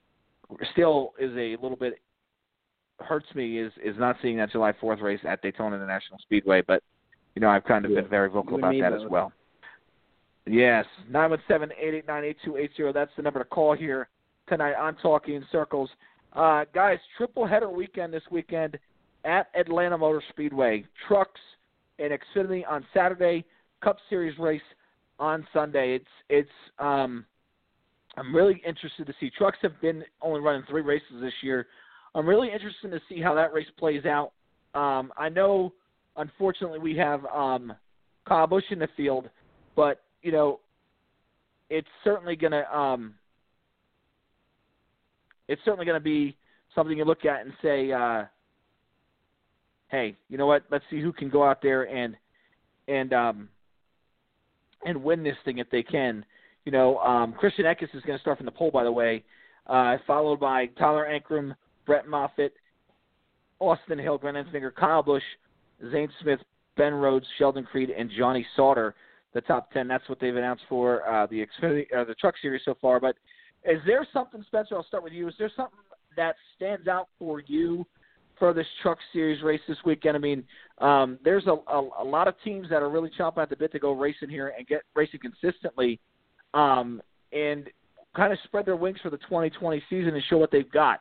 still 0.72 1.12
is 1.18 1.30
a 1.32 1.56
little 1.62 1.76
bit 1.76 2.00
hurts 2.98 3.26
me 3.34 3.58
is 3.58 3.72
is 3.84 3.94
not 3.98 4.16
seeing 4.22 4.36
that 4.38 4.50
July 4.50 4.72
4th 4.72 5.02
race 5.02 5.20
at 5.28 5.42
Daytona 5.42 5.76
International 5.76 6.18
Speedway. 6.20 6.62
But 6.66 6.82
you 7.34 7.40
know, 7.40 7.48
I've 7.48 7.64
kind 7.64 7.84
of 7.84 7.92
yeah. 7.92 8.00
been 8.00 8.10
very 8.10 8.28
vocal 8.28 8.52
you 8.52 8.58
about 8.58 8.74
that 8.80 8.96
both. 8.96 9.04
as 9.04 9.10
well. 9.10 9.32
Yes, 10.46 10.84
nine 11.08 11.30
one 11.30 11.42
seven 11.46 11.70
eight 11.80 11.94
eight 11.94 12.06
nine 12.06 12.24
eight 12.24 12.38
two 12.44 12.56
eight 12.56 12.70
zero. 12.76 12.92
That's 12.92 13.10
the 13.16 13.22
number 13.22 13.40
to 13.40 13.44
call 13.44 13.76
here 13.76 14.08
tonight 14.48 14.74
on 14.74 14.96
Talking 14.96 15.34
in 15.34 15.44
Circles. 15.50 15.90
Uh, 16.32 16.64
guys, 16.74 16.98
triple 17.16 17.46
header 17.46 17.70
weekend 17.70 18.12
this 18.12 18.22
weekend 18.30 18.78
at 19.24 19.48
Atlanta 19.58 19.96
Motor 19.98 20.22
Speedway. 20.30 20.84
Trucks 21.08 21.40
and 21.98 22.12
Xfinity 22.12 22.62
on 22.68 22.84
Saturday. 22.94 23.44
Cup 23.82 23.96
Series 24.08 24.38
race 24.38 24.60
on 25.18 25.46
Sunday. 25.52 25.94
It's 25.96 26.04
it's 26.28 26.50
um, 26.78 27.24
I'm 28.16 28.34
really 28.34 28.62
interested 28.66 29.06
to 29.06 29.14
see. 29.20 29.30
Trucks 29.36 29.58
have 29.62 29.80
been 29.80 30.02
only 30.22 30.40
running 30.40 30.62
three 30.68 30.82
races 30.82 31.20
this 31.20 31.32
year. 31.42 31.66
I'm 32.14 32.26
really 32.26 32.50
interested 32.50 32.90
to 32.90 33.00
see 33.08 33.20
how 33.20 33.34
that 33.34 33.52
race 33.52 33.66
plays 33.78 34.06
out. 34.06 34.32
Um, 34.74 35.12
I 35.16 35.28
know, 35.28 35.72
unfortunately, 36.16 36.78
we 36.78 36.96
have 36.96 37.24
um, 37.26 37.72
Kyle 38.26 38.46
Busch 38.46 38.64
in 38.70 38.78
the 38.78 38.88
field, 38.96 39.28
but 39.74 40.02
you 40.22 40.32
know, 40.32 40.60
it's 41.68 41.88
certainly 42.04 42.36
gonna 42.36 42.64
um, 42.72 43.14
it's 45.48 45.62
certainly 45.64 45.86
gonna 45.86 46.00
be 46.00 46.36
something 46.74 46.96
you 46.96 47.04
look 47.04 47.24
at 47.24 47.42
and 47.42 47.52
say, 47.62 47.92
uh, 47.92 48.24
hey, 49.88 50.16
you 50.28 50.38
know 50.38 50.46
what? 50.46 50.64
Let's 50.70 50.84
see 50.90 51.00
who 51.00 51.12
can 51.12 51.28
go 51.28 51.44
out 51.44 51.62
there 51.62 51.84
and 51.84 52.16
and 52.88 53.12
um, 53.12 53.48
and 54.84 55.02
win 55.02 55.22
this 55.22 55.36
thing 55.44 55.58
if 55.58 55.70
they 55.70 55.82
can. 55.82 56.24
You 56.64 56.72
know, 56.72 56.98
um, 56.98 57.32
Christian 57.32 57.64
Eckes 57.64 57.94
is 57.94 58.02
going 58.02 58.18
to 58.18 58.20
start 58.20 58.38
from 58.38 58.46
the 58.46 58.52
pole, 58.52 58.70
by 58.70 58.84
the 58.84 58.92
way, 58.92 59.24
uh, 59.68 59.96
followed 60.06 60.40
by 60.40 60.66
Tyler 60.78 61.06
Ankrum, 61.08 61.54
Brett 61.86 62.08
Moffitt, 62.08 62.54
Austin 63.60 63.98
Hill, 63.98 64.18
Grant 64.18 64.36
Enfinger, 64.36 64.74
Kyle 64.74 65.02
Busch, 65.02 65.22
Zane 65.92 66.08
Smith, 66.22 66.40
Ben 66.76 66.92
Rhodes, 66.92 67.26
Sheldon 67.38 67.64
Creed, 67.64 67.90
and 67.90 68.10
Johnny 68.16 68.44
Sauter. 68.56 68.94
The 69.34 69.40
top 69.42 69.70
ten. 69.70 69.86
That's 69.86 70.08
what 70.08 70.18
they've 70.18 70.34
announced 70.34 70.64
for 70.68 71.06
uh, 71.06 71.26
the 71.26 71.46
Xfinity, 71.46 71.86
uh, 71.94 72.04
the 72.04 72.14
Truck 72.14 72.34
Series 72.40 72.62
so 72.64 72.74
far. 72.80 72.98
But 72.98 73.16
is 73.66 73.80
there 73.86 74.06
something, 74.12 74.42
Spencer? 74.46 74.76
I'll 74.76 74.84
start 74.84 75.02
with 75.02 75.12
you. 75.12 75.28
Is 75.28 75.34
there 75.38 75.50
something 75.56 75.78
that 76.16 76.36
stands 76.56 76.88
out 76.88 77.08
for 77.18 77.40
you 77.46 77.84
for 78.38 78.52
this 78.52 78.66
Truck 78.82 78.98
Series 79.12 79.42
race 79.42 79.60
this 79.66 79.78
weekend? 79.84 80.16
I 80.16 80.20
mean, 80.20 80.44
um, 80.78 81.18
there's 81.24 81.46
a, 81.46 81.56
a, 81.70 81.88
a 82.00 82.04
lot 82.04 82.28
of 82.28 82.34
teams 82.44 82.68
that 82.70 82.82
are 82.82 82.90
really 82.90 83.10
chomping 83.18 83.38
at 83.38 83.50
the 83.50 83.56
bit 83.56 83.72
to 83.72 83.78
go 83.78 83.92
racing 83.92 84.28
here 84.28 84.52
and 84.56 84.66
get 84.66 84.82
racing 84.94 85.20
consistently, 85.20 85.98
um, 86.54 87.02
and 87.32 87.68
kind 88.14 88.32
of 88.32 88.38
spread 88.44 88.66
their 88.66 88.76
wings 88.76 88.98
for 89.02 89.10
the 89.10 89.18
2020 89.18 89.82
season 89.90 90.14
and 90.14 90.22
show 90.28 90.38
what 90.38 90.50
they've 90.50 90.70
got. 90.70 91.00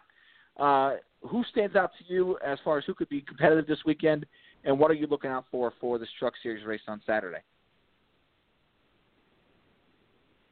Uh, 0.58 0.96
who 1.22 1.44
stands 1.52 1.76
out 1.76 1.92
to 1.98 2.14
you 2.14 2.38
as 2.46 2.58
far 2.64 2.78
as 2.78 2.84
who 2.86 2.94
could 2.94 3.10
be 3.10 3.22
competitive 3.22 3.68
this 3.68 3.80
weekend, 3.86 4.26
and 4.64 4.78
what 4.78 4.92
are 4.92 4.96
you 4.96 5.08
looking 5.08 5.30
out 5.30 5.46
for 5.52 5.74
for 5.80 5.98
this 5.98 6.10
Truck 6.20 6.34
Series 6.42 6.66
race 6.66 6.82
on 6.88 7.02
Saturday? 7.06 7.40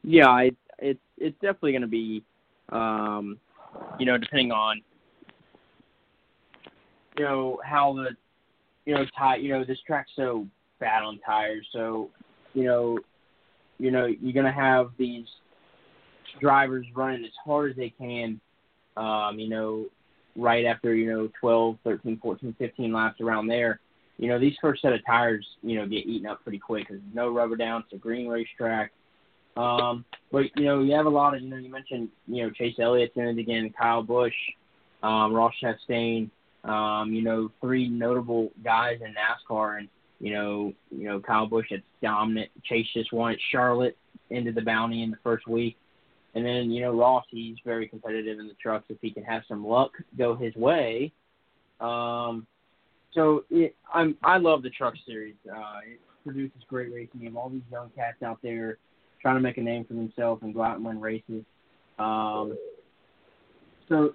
Yeah, 0.02 0.38
it, 0.40 0.56
it 0.78 0.98
it's 1.18 1.36
definitely 1.40 1.72
going 1.72 1.82
to 1.82 1.88
be, 1.88 2.22
um, 2.70 3.38
you 3.98 4.06
know, 4.06 4.18
depending 4.18 4.52
on, 4.52 4.80
you 7.16 7.24
know, 7.24 7.58
how 7.64 7.94
the, 7.94 8.10
you 8.84 8.94
know, 8.94 9.04
tie, 9.16 9.36
you 9.36 9.50
know, 9.50 9.64
this 9.64 9.78
track's 9.86 10.10
so 10.16 10.46
bad 10.80 11.02
on 11.02 11.18
tires, 11.24 11.66
so, 11.72 12.10
you 12.52 12.64
know, 12.64 12.98
you 13.78 13.90
know, 13.90 14.06
you're 14.06 14.32
going 14.32 14.46
to 14.46 14.52
have 14.52 14.90
these 14.98 15.26
drivers 16.40 16.86
running 16.94 17.24
as 17.24 17.32
hard 17.44 17.70
as 17.70 17.76
they 17.76 17.90
can, 17.90 18.40
um, 18.96 19.38
you 19.38 19.48
know, 19.48 19.86
right 20.36 20.64
after, 20.64 20.94
you 20.94 21.12
know, 21.12 21.30
12, 21.40 21.78
13, 21.84 22.18
14, 22.20 22.54
15 22.58 22.92
laps 22.92 23.20
around 23.20 23.46
there. 23.46 23.80
You 24.16 24.28
know, 24.28 24.38
these 24.38 24.54
first 24.60 24.82
set 24.82 24.92
of 24.92 25.04
tires, 25.04 25.44
you 25.62 25.76
know, 25.76 25.86
get 25.86 26.06
eaten 26.06 26.26
up 26.28 26.42
pretty 26.42 26.58
quick 26.58 26.86
because 26.86 27.02
no 27.12 27.30
rubber 27.30 27.56
down. 27.56 27.82
It's 27.82 27.94
a 27.94 27.96
green 27.96 28.28
racetrack. 28.28 28.92
Um, 29.56 30.04
but 30.32 30.44
you 30.56 30.64
know, 30.64 30.82
you 30.82 30.94
have 30.94 31.06
a 31.06 31.10
lot 31.10 31.34
of 31.34 31.42
you 31.42 31.48
know, 31.48 31.56
you 31.56 31.70
mentioned 31.70 32.08
you 32.26 32.42
know 32.42 32.50
Chase 32.50 32.74
Elliott's 32.78 33.16
in 33.16 33.26
it 33.26 33.38
again, 33.38 33.72
Kyle 33.78 34.02
Busch, 34.02 34.34
um, 35.02 35.32
Ross 35.32 35.52
Chastain, 35.62 36.30
um, 36.64 37.12
you 37.12 37.22
know, 37.22 37.50
three 37.60 37.88
notable 37.88 38.50
guys 38.64 38.98
in 39.00 39.14
NASCAR, 39.14 39.78
and 39.78 39.88
you 40.20 40.32
know, 40.32 40.72
you 40.90 41.08
know 41.08 41.20
Kyle 41.20 41.46
Busch 41.46 41.66
it's 41.70 41.84
dominant. 42.02 42.50
Chase 42.64 42.86
just 42.92 43.12
won 43.12 43.32
at 43.32 43.38
Charlotte, 43.52 43.96
ended 44.30 44.54
the 44.54 44.62
bounty 44.62 45.02
in 45.02 45.10
the 45.10 45.18
first 45.22 45.46
week, 45.46 45.76
and 46.34 46.44
then 46.44 46.70
you 46.70 46.82
know 46.82 46.96
Ross 46.96 47.24
he's 47.30 47.56
very 47.64 47.86
competitive 47.86 48.40
in 48.40 48.48
the 48.48 48.54
trucks 48.60 48.86
if 48.88 48.98
he 49.00 49.10
can 49.10 49.24
have 49.24 49.42
some 49.46 49.64
luck 49.64 49.92
go 50.18 50.34
his 50.34 50.54
way. 50.56 51.12
Um, 51.80 52.46
so 53.12 53.44
it, 53.50 53.76
I'm 53.92 54.16
I 54.24 54.38
love 54.38 54.62
the 54.62 54.70
truck 54.70 54.94
series. 55.06 55.36
Uh, 55.48 55.78
it 55.86 56.00
produces 56.24 56.62
great 56.68 56.92
racing. 56.92 57.20
You 57.20 57.28
have 57.28 57.36
all 57.36 57.50
these 57.50 57.62
young 57.70 57.90
cats 57.94 58.22
out 58.24 58.38
there 58.42 58.78
trying 59.24 59.36
to 59.36 59.40
make 59.40 59.56
a 59.56 59.62
name 59.62 59.86
for 59.86 59.94
themselves 59.94 60.42
and 60.42 60.52
go 60.52 60.62
out 60.62 60.76
and 60.76 60.84
win 60.84 61.00
races. 61.00 61.42
Um, 61.98 62.58
so 63.88 64.10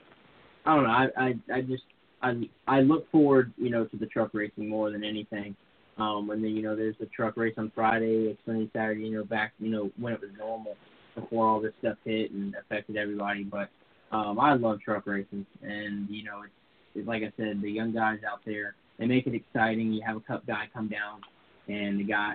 I 0.68 0.76
don't 0.76 0.84
know. 0.84 0.90
I, 0.90 1.08
I 1.18 1.34
I 1.52 1.62
just 1.62 1.84
I 2.22 2.34
I 2.68 2.82
look 2.82 3.10
forward, 3.12 3.52
you 3.58 3.72
know, 3.72 3.86
to 3.86 3.98
the 3.98 4.06
truck 4.06 4.30
racing 4.34 4.70
more 4.70 4.92
than 4.92 5.04
anything. 5.04 5.56
Um, 5.98 6.28
when 6.28 6.44
the 6.44 6.50
you 6.50 6.62
know 6.62 6.76
there's 6.76 6.96
the 7.00 7.08
truck 7.08 7.38
race 7.38 7.56
on 7.58 7.72
Friday, 7.74 8.38
Xfinity 8.48 8.72
Saturday, 8.72 9.02
you 9.02 9.18
know, 9.18 9.24
back 9.24 9.54
you 9.58 9.72
know 9.72 9.90
when 9.98 10.14
it 10.14 10.22
was 10.22 10.30
normal 10.38 10.76
before 11.16 11.48
all 11.48 11.60
this 11.60 11.74
stuff 11.80 11.98
hit 12.06 12.30
and 12.30 12.54
affected 12.56 12.96
everybody. 12.96 13.44
But 13.44 13.70
um, 14.12 14.40
I 14.40 14.54
love 14.54 14.80
truck 14.80 15.08
racing, 15.08 15.44
and 15.64 16.08
you 16.08 16.24
know, 16.24 16.44
it's, 16.44 16.54
it's 16.94 17.08
like 17.08 17.24
I 17.24 17.34
said, 17.36 17.64
the 17.64 17.72
young 17.72 17.96
guys 17.96 18.20
out 18.32 18.42
there 18.46 18.76
they 19.00 19.08
make 19.08 19.26
it 19.26 19.34
exciting. 19.34 19.92
You 19.92 20.04
have 20.06 20.18
a 20.18 20.22
cup 20.22 20.46
guy 20.46 20.70
come 20.72 20.88
down 20.88 21.22
and 21.70 22.00
the 22.00 22.04
guy 22.04 22.34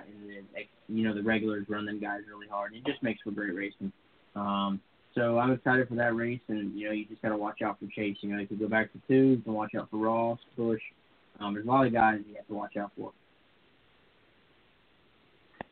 you 0.87 1.03
know 1.03 1.13
the 1.13 1.21
regulars 1.21 1.65
run 1.67 1.85
them 1.85 1.99
guys 1.99 2.21
really 2.29 2.47
hard. 2.47 2.73
It 2.73 2.85
just 2.85 3.03
makes 3.03 3.21
for 3.21 3.31
great 3.31 3.55
racing. 3.55 3.91
Um, 4.35 4.81
so 5.13 5.37
I'm 5.37 5.51
excited 5.51 5.87
for 5.87 5.95
that 5.95 6.15
race, 6.15 6.41
and 6.47 6.77
you 6.77 6.87
know 6.87 6.91
you 6.91 7.05
just 7.05 7.21
got 7.21 7.29
to 7.29 7.37
watch 7.37 7.61
out 7.61 7.77
for 7.79 7.87
Chase. 7.87 8.17
You 8.21 8.31
know 8.31 8.39
you 8.39 8.47
can 8.47 8.57
go 8.57 8.67
back 8.67 8.91
to 8.93 8.99
two, 9.07 9.31
you 9.31 9.41
can 9.41 9.53
watch 9.53 9.71
out 9.77 9.89
for 9.89 9.97
Ross, 9.97 10.39
Busch. 10.57 10.81
Um, 11.39 11.53
there's 11.53 11.65
a 11.65 11.69
lot 11.69 11.85
of 11.85 11.93
guys 11.93 12.19
you 12.27 12.35
have 12.35 12.47
to 12.47 12.53
watch 12.53 12.77
out 12.77 12.91
for. 12.97 13.11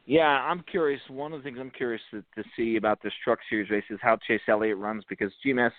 Yeah, 0.05 0.28
I'm 0.28 0.64
curious. 0.70 0.99
One 1.07 1.32
of 1.32 1.39
the 1.39 1.43
things 1.43 1.57
I'm 1.61 1.72
curious 1.72 2.01
to, 2.11 2.22
to 2.36 2.43
see 2.57 2.76
about 2.76 3.01
this 3.01 3.14
Truck 3.24 3.39
Series 3.49 3.70
race 3.70 3.86
is 3.89 3.99
how 4.01 4.18
Chase 4.28 4.41
Elliott 4.49 4.78
runs 4.78 5.05
because 5.07 5.32
GMS, 5.45 5.72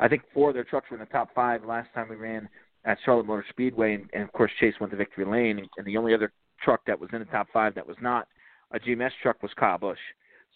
I 0.00 0.08
think 0.08 0.22
four 0.32 0.48
of 0.48 0.54
their 0.54 0.64
trucks 0.64 0.90
were 0.90 0.96
in 0.96 1.00
the 1.00 1.06
top 1.06 1.28
five 1.34 1.62
last 1.62 1.88
time 1.94 2.08
we 2.08 2.16
ran 2.16 2.48
at 2.86 2.96
Charlotte 3.04 3.26
Motor 3.26 3.44
Speedway, 3.50 3.94
and, 3.94 4.08
and 4.14 4.22
of 4.22 4.32
course 4.32 4.50
Chase 4.58 4.72
went 4.80 4.90
to 4.90 4.96
victory 4.96 5.26
lane, 5.26 5.66
and 5.76 5.86
the 5.86 5.98
only 5.98 6.14
other 6.14 6.32
truck 6.62 6.84
that 6.86 6.98
was 6.98 7.10
in 7.12 7.18
the 7.18 7.24
top 7.26 7.48
five 7.52 7.74
that 7.74 7.86
was 7.86 7.96
not 8.00 8.28
a 8.72 8.78
GMS 8.78 9.10
truck 9.22 9.42
was 9.42 9.52
Kyle 9.56 9.78
Busch. 9.78 9.98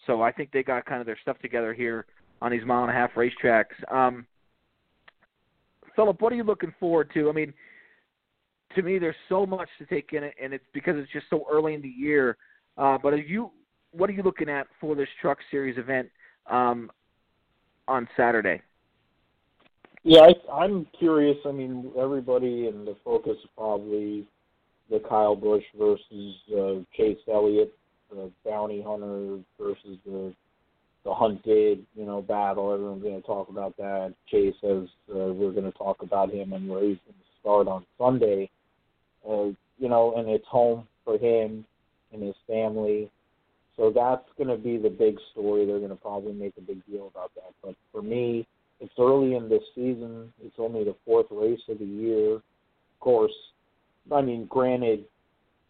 So 0.05 0.21
I 0.21 0.31
think 0.31 0.51
they 0.51 0.63
got 0.63 0.85
kind 0.85 0.99
of 0.99 1.05
their 1.05 1.17
stuff 1.21 1.37
together 1.39 1.73
here 1.73 2.05
on 2.41 2.51
these 2.51 2.65
mile 2.65 2.83
and 2.83 2.91
a 2.91 2.93
half 2.93 3.11
racetracks. 3.13 3.75
Um, 3.91 4.25
Philip, 5.95 6.21
what 6.21 6.31
are 6.31 6.35
you 6.35 6.43
looking 6.43 6.73
forward 6.79 7.11
to? 7.13 7.29
I 7.29 7.33
mean, 7.33 7.53
to 8.75 8.81
me, 8.81 8.99
there's 8.99 9.15
so 9.29 9.45
much 9.45 9.69
to 9.79 9.85
take 9.85 10.13
in 10.13 10.23
it, 10.23 10.35
and 10.41 10.53
it's 10.53 10.65
because 10.73 10.95
it's 10.97 11.11
just 11.11 11.25
so 11.29 11.45
early 11.51 11.73
in 11.73 11.81
the 11.81 11.89
year. 11.89 12.37
Uh, 12.77 12.97
but 13.01 13.13
are 13.13 13.17
you, 13.17 13.51
what 13.91 14.09
are 14.09 14.13
you 14.13 14.23
looking 14.23 14.49
at 14.49 14.67
for 14.79 14.95
this 14.95 15.07
Truck 15.21 15.39
Series 15.49 15.77
event 15.77 16.09
um, 16.49 16.91
on 17.87 18.07
Saturday? 18.15 18.61
Yeah, 20.03 20.21
I, 20.21 20.53
I'm 20.53 20.85
curious. 20.97 21.37
I 21.45 21.51
mean, 21.51 21.91
everybody 21.99 22.67
and 22.67 22.87
the 22.87 22.95
focus 23.03 23.37
probably 23.57 24.27
the 24.89 24.99
Kyle 25.07 25.35
Busch 25.35 25.63
versus 25.77 26.35
uh, 26.57 26.75
Chase 26.95 27.17
Elliott, 27.31 27.73
the 28.09 28.31
bounty 28.45 28.81
hunter 28.81 29.39
versus 29.59 29.97
the 30.05 30.33
the 31.03 31.13
hunted, 31.13 31.85
you 31.95 32.05
know, 32.05 32.21
battle. 32.21 32.73
Everyone's 32.73 33.01
going 33.01 33.21
to 33.21 33.25
talk 33.25 33.47
about 33.47 33.77
that. 33.77 34.13
Chase 34.29 34.53
says 34.59 34.87
uh, 35.09 35.31
we're 35.31 35.53
going 35.53 35.71
to 35.71 35.77
talk 35.77 36.01
about 36.01 36.33
him 36.33 36.51
and 36.51 36.67
where 36.67 36.81
he's 36.81 36.97
going 37.05 37.15
to 37.15 37.39
start 37.39 37.67
on 37.67 37.85
Sunday. 37.97 38.49
Uh, 39.27 39.51
you 39.77 39.87
know, 39.87 40.15
and 40.17 40.27
it's 40.27 40.47
home 40.47 40.85
for 41.05 41.17
him 41.17 41.65
and 42.11 42.21
his 42.21 42.35
family. 42.45 43.09
So 43.77 43.91
that's 43.93 44.25
going 44.37 44.49
to 44.49 44.61
be 44.61 44.77
the 44.77 44.89
big 44.89 45.15
story. 45.31 45.65
They're 45.65 45.77
going 45.77 45.91
to 45.91 45.95
probably 45.95 46.33
make 46.33 46.53
a 46.57 46.61
big 46.61 46.85
deal 46.85 47.07
about 47.07 47.31
that. 47.35 47.53
But 47.63 47.75
for 47.91 48.01
me, 48.01 48.45
it's 48.81 48.93
early 48.99 49.35
in 49.35 49.47
this 49.47 49.63
season. 49.75 50.33
It's 50.43 50.55
only 50.57 50.83
the 50.83 50.95
fourth 51.05 51.27
race 51.31 51.61
of 51.69 51.79
the 51.79 51.85
year. 51.85 52.35
Of 52.35 52.99
course, 52.99 53.33
I 54.11 54.21
mean, 54.21 54.45
granted, 54.45 55.05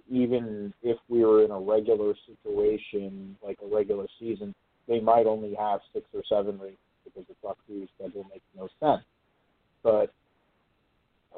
even 0.09 0.73
if 0.83 0.97
we 1.09 1.23
were 1.25 1.43
in 1.43 1.51
a 1.51 1.59
regular 1.59 2.13
situation, 2.25 3.35
like 3.43 3.57
a 3.63 3.75
regular 3.75 4.07
season, 4.19 4.53
they 4.88 4.99
might 4.99 5.25
only 5.25 5.53
have 5.55 5.81
six 5.93 6.05
or 6.13 6.21
seven 6.29 6.59
races 6.59 6.77
because 7.03 7.23
the 7.27 7.53
Series 7.67 7.89
schedule 7.97 8.25
makes 8.31 8.45
no 8.55 8.67
sense. 8.79 9.03
But 9.83 10.13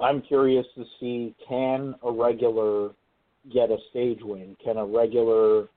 I'm 0.01 0.21
curious 0.21 0.65
to 0.75 0.85
see 0.99 1.35
can 1.47 1.95
a 2.03 2.11
regular 2.11 2.91
get 3.53 3.71
a 3.71 3.77
stage 3.89 4.19
win? 4.21 4.55
Can 4.63 4.77
a 4.77 4.85
regular 4.85 5.67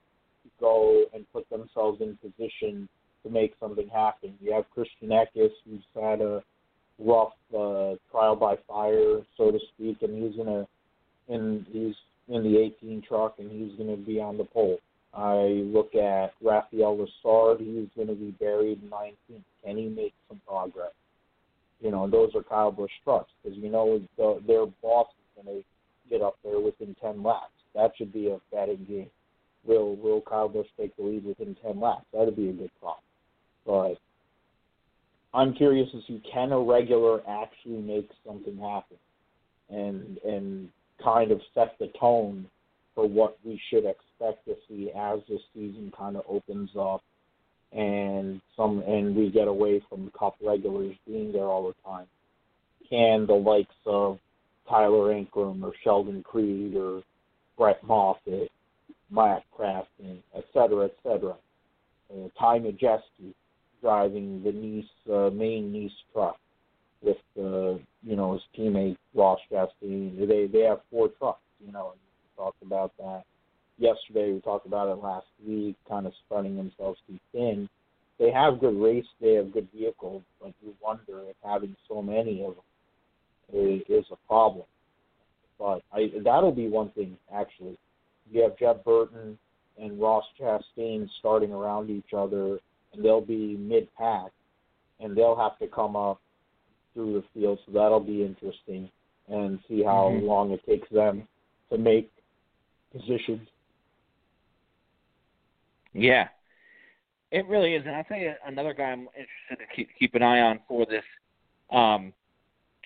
go 0.60 1.04
and 1.14 1.24
put 1.32 1.48
themselves 1.50 2.00
in 2.00 2.16
position 2.18 2.88
to 3.24 3.30
make 3.30 3.54
something 3.58 3.88
happen? 3.88 4.34
You 4.40 4.52
have 4.52 4.64
Christian 4.70 5.08
Eckes, 5.08 5.50
who's 5.64 5.82
had 5.94 6.20
a 6.20 6.42
rough 6.98 7.32
uh, 7.50 7.94
trial 8.10 8.36
by 8.36 8.56
fire, 8.68 9.20
so 9.36 9.50
to 9.50 9.58
speak, 9.74 10.02
and 10.02 10.22
he's 10.22 10.38
in 10.40 10.48
a 10.48 10.66
in 11.28 11.66
he's 11.70 11.94
in 12.28 12.42
the 12.42 12.58
18 12.58 13.02
truck 13.06 13.36
and 13.38 13.50
he's 13.50 13.76
going 13.76 13.90
to 13.90 14.02
be 14.02 14.20
on 14.20 14.38
the 14.38 14.44
pole. 14.44 14.78
I 15.14 15.62
look 15.66 15.94
at 15.94 16.32
Raphaël 16.42 17.06
Lessard, 17.24 17.58
he's 17.60 17.88
going 17.94 18.08
to 18.08 18.14
be 18.14 18.30
buried 18.40 18.80
in 18.82 18.88
19th. 18.88 19.42
Can 19.64 19.76
he 19.76 19.88
make 19.88 20.14
some 20.28 20.40
progress? 20.46 20.92
You 21.80 21.90
know, 21.90 22.08
those 22.08 22.30
are 22.34 22.42
Kyle 22.42 22.70
Busch 22.70 22.92
trucks 23.04 23.30
because 23.42 23.58
you 23.58 23.68
know 23.68 24.00
the, 24.16 24.40
their 24.46 24.66
boss 24.82 25.08
is 25.08 25.44
going 25.44 25.58
to 25.58 25.64
get 26.08 26.22
up 26.22 26.36
there 26.44 26.60
within 26.60 26.96
10 27.02 27.22
laps. 27.22 27.50
That 27.74 27.92
should 27.96 28.12
be 28.12 28.28
a 28.28 28.38
betting 28.54 28.86
game. 28.88 29.10
Will 29.64 29.96
Will 29.96 30.20
Kyle 30.20 30.48
Busch 30.48 30.66
take 30.78 30.96
the 30.96 31.02
lead 31.02 31.24
within 31.24 31.56
10 31.62 31.80
laps? 31.80 32.06
That'd 32.12 32.36
be 32.36 32.48
a 32.48 32.52
good 32.52 32.70
prop. 32.80 33.02
But 33.66 33.94
I'm 35.34 35.54
curious 35.54 35.88
as 35.96 36.04
to 36.06 36.20
can 36.32 36.52
a 36.52 36.58
regular 36.58 37.20
actually 37.28 37.80
make 37.80 38.08
something 38.26 38.58
happen, 38.58 38.96
and 39.70 40.18
and 40.18 40.68
kind 41.03 41.30
of 41.30 41.40
set 41.55 41.76
the 41.78 41.88
tone 41.98 42.46
for 42.94 43.09
what 43.09 43.38
we 43.44 43.61
should 43.70 43.84
expect 43.84 44.44
to 44.46 44.57
see 44.68 44.90
as 44.96 45.20
the 45.28 45.38
season 45.55 45.92
kind 45.96 46.16
of 46.16 46.24
opens 46.28 46.70
up 46.78 47.03
and 47.72 48.40
some 48.57 48.80
and 48.80 49.16
we 49.16 49.30
get 49.30 49.48
away 49.48 49.82
from 49.88 50.05
the 50.05 50.11
cup 50.18 50.36
regulars 50.44 50.94
being 51.07 51.32
there 51.32 51.44
all 51.44 51.66
the 51.66 51.88
time. 51.88 52.07
Can 52.90 53.26
the 53.26 53.32
likes 53.32 53.74
of 53.86 54.18
Tyler 54.68 55.14
Ankrum 55.14 55.62
or 55.62 55.72
Sheldon 55.82 56.22
Creed 56.22 56.76
or 56.76 57.03
Brett 57.57 57.82
Moffitt, 57.82 58.50
Matt 59.11 59.44
Crafton, 59.57 60.18
et 60.36 60.44
cetera, 60.53 60.86
et 60.86 60.96
cetera, 61.03 61.34
uh, 62.12 62.28
Ty 62.38 62.59
Majeski 62.59 63.32
driving 63.80 64.42
the 64.44 64.53
Niece 64.53 64.84
uh, 65.12 65.30
main 65.30 65.72
Niece 65.72 65.92
truck 66.12 66.38
with 67.03 67.16
uh, 67.38 67.78
you 68.03 68.16
know 68.16 68.32
his 68.32 68.42
teammate 68.59 68.96
Ross 69.14 69.38
Chastain. 69.50 70.28
They 70.28 70.46
they 70.46 70.64
have 70.64 70.80
four 70.90 71.09
trucks, 71.09 71.40
you 71.64 71.72
know, 71.72 71.92
and 71.92 72.00
we 72.00 72.42
talked 72.44 72.62
about 72.62 72.92
that 72.98 73.24
yesterday. 73.78 74.32
We 74.32 74.40
talked 74.40 74.66
about 74.66 74.88
it 74.88 75.03
last 75.03 75.26
week, 75.46 75.76
kind 75.88 76.07
of 76.07 76.12
spreading 76.24 76.57
themselves 76.57 76.98
too 77.07 77.18
thin. 77.32 77.68
They 78.18 78.30
have 78.30 78.61
good 78.61 78.80
race, 78.80 79.07
they 79.20 79.34
have 79.34 79.53
good 79.53 79.68
vehicles, 79.74 80.22
but 80.40 80.53
you 80.62 80.74
wonder 80.80 81.22
if 81.28 81.36
having 81.44 81.74
so 81.88 82.03
many 82.03 82.44
of 82.44 82.55
them 82.55 83.82
is, 83.88 84.05
a 84.12 84.28
problem. 84.28 84.64
But 85.59 85.82
I, 85.92 86.11
that'll 86.22 86.53
be 86.53 86.68
one 86.68 86.90
thing 86.90 87.16
actually. 87.34 87.76
You 88.30 88.42
have 88.42 88.59
Jeff 88.59 88.84
Burton 88.84 89.38
and 89.80 90.00
Ross 90.00 90.24
Chastain 90.40 91.09
starting 91.18 91.53
around 91.53 91.90
each 91.90 92.12
other, 92.16 92.59
and 92.92 93.05
they'll 93.05 93.20
be 93.20 93.57
mid 93.57 93.88
pack, 93.96 94.30
and 95.00 95.16
they'll 95.16 95.36
have 95.36 95.59
to 95.59 95.66
come 95.66 95.96
up 95.96 96.20
through 96.95 97.14
the 97.14 97.24
field. 97.32 97.59
So 97.66 97.72
that'll 97.72 98.01
be 98.01 98.24
interesting, 98.24 98.90
and 99.28 99.59
see 99.68 99.82
how 99.82 100.12
mm-hmm. 100.12 100.26
long 100.26 100.51
it 100.53 100.61
takes 100.66 100.88
them 100.90 101.26
to 101.70 101.78
make 101.78 102.11
positions. 102.93 103.47
Yeah, 105.95 106.28
it 107.30 107.47
really 107.49 107.74
is, 107.74 107.82
and 107.86 107.95
I'll 107.95 108.05
tell 108.05 108.18
you 108.18 108.32
another 108.47 108.74
guy 108.74 108.84
I'm 108.84 109.09
interested 109.09 109.59
to 109.59 109.76
keep 109.76 109.88
keep 109.99 110.14
an 110.14 110.22
eye 110.22 110.40
on 110.40 110.61
for 110.68 110.86
this 110.86 111.05
um, 111.70 112.12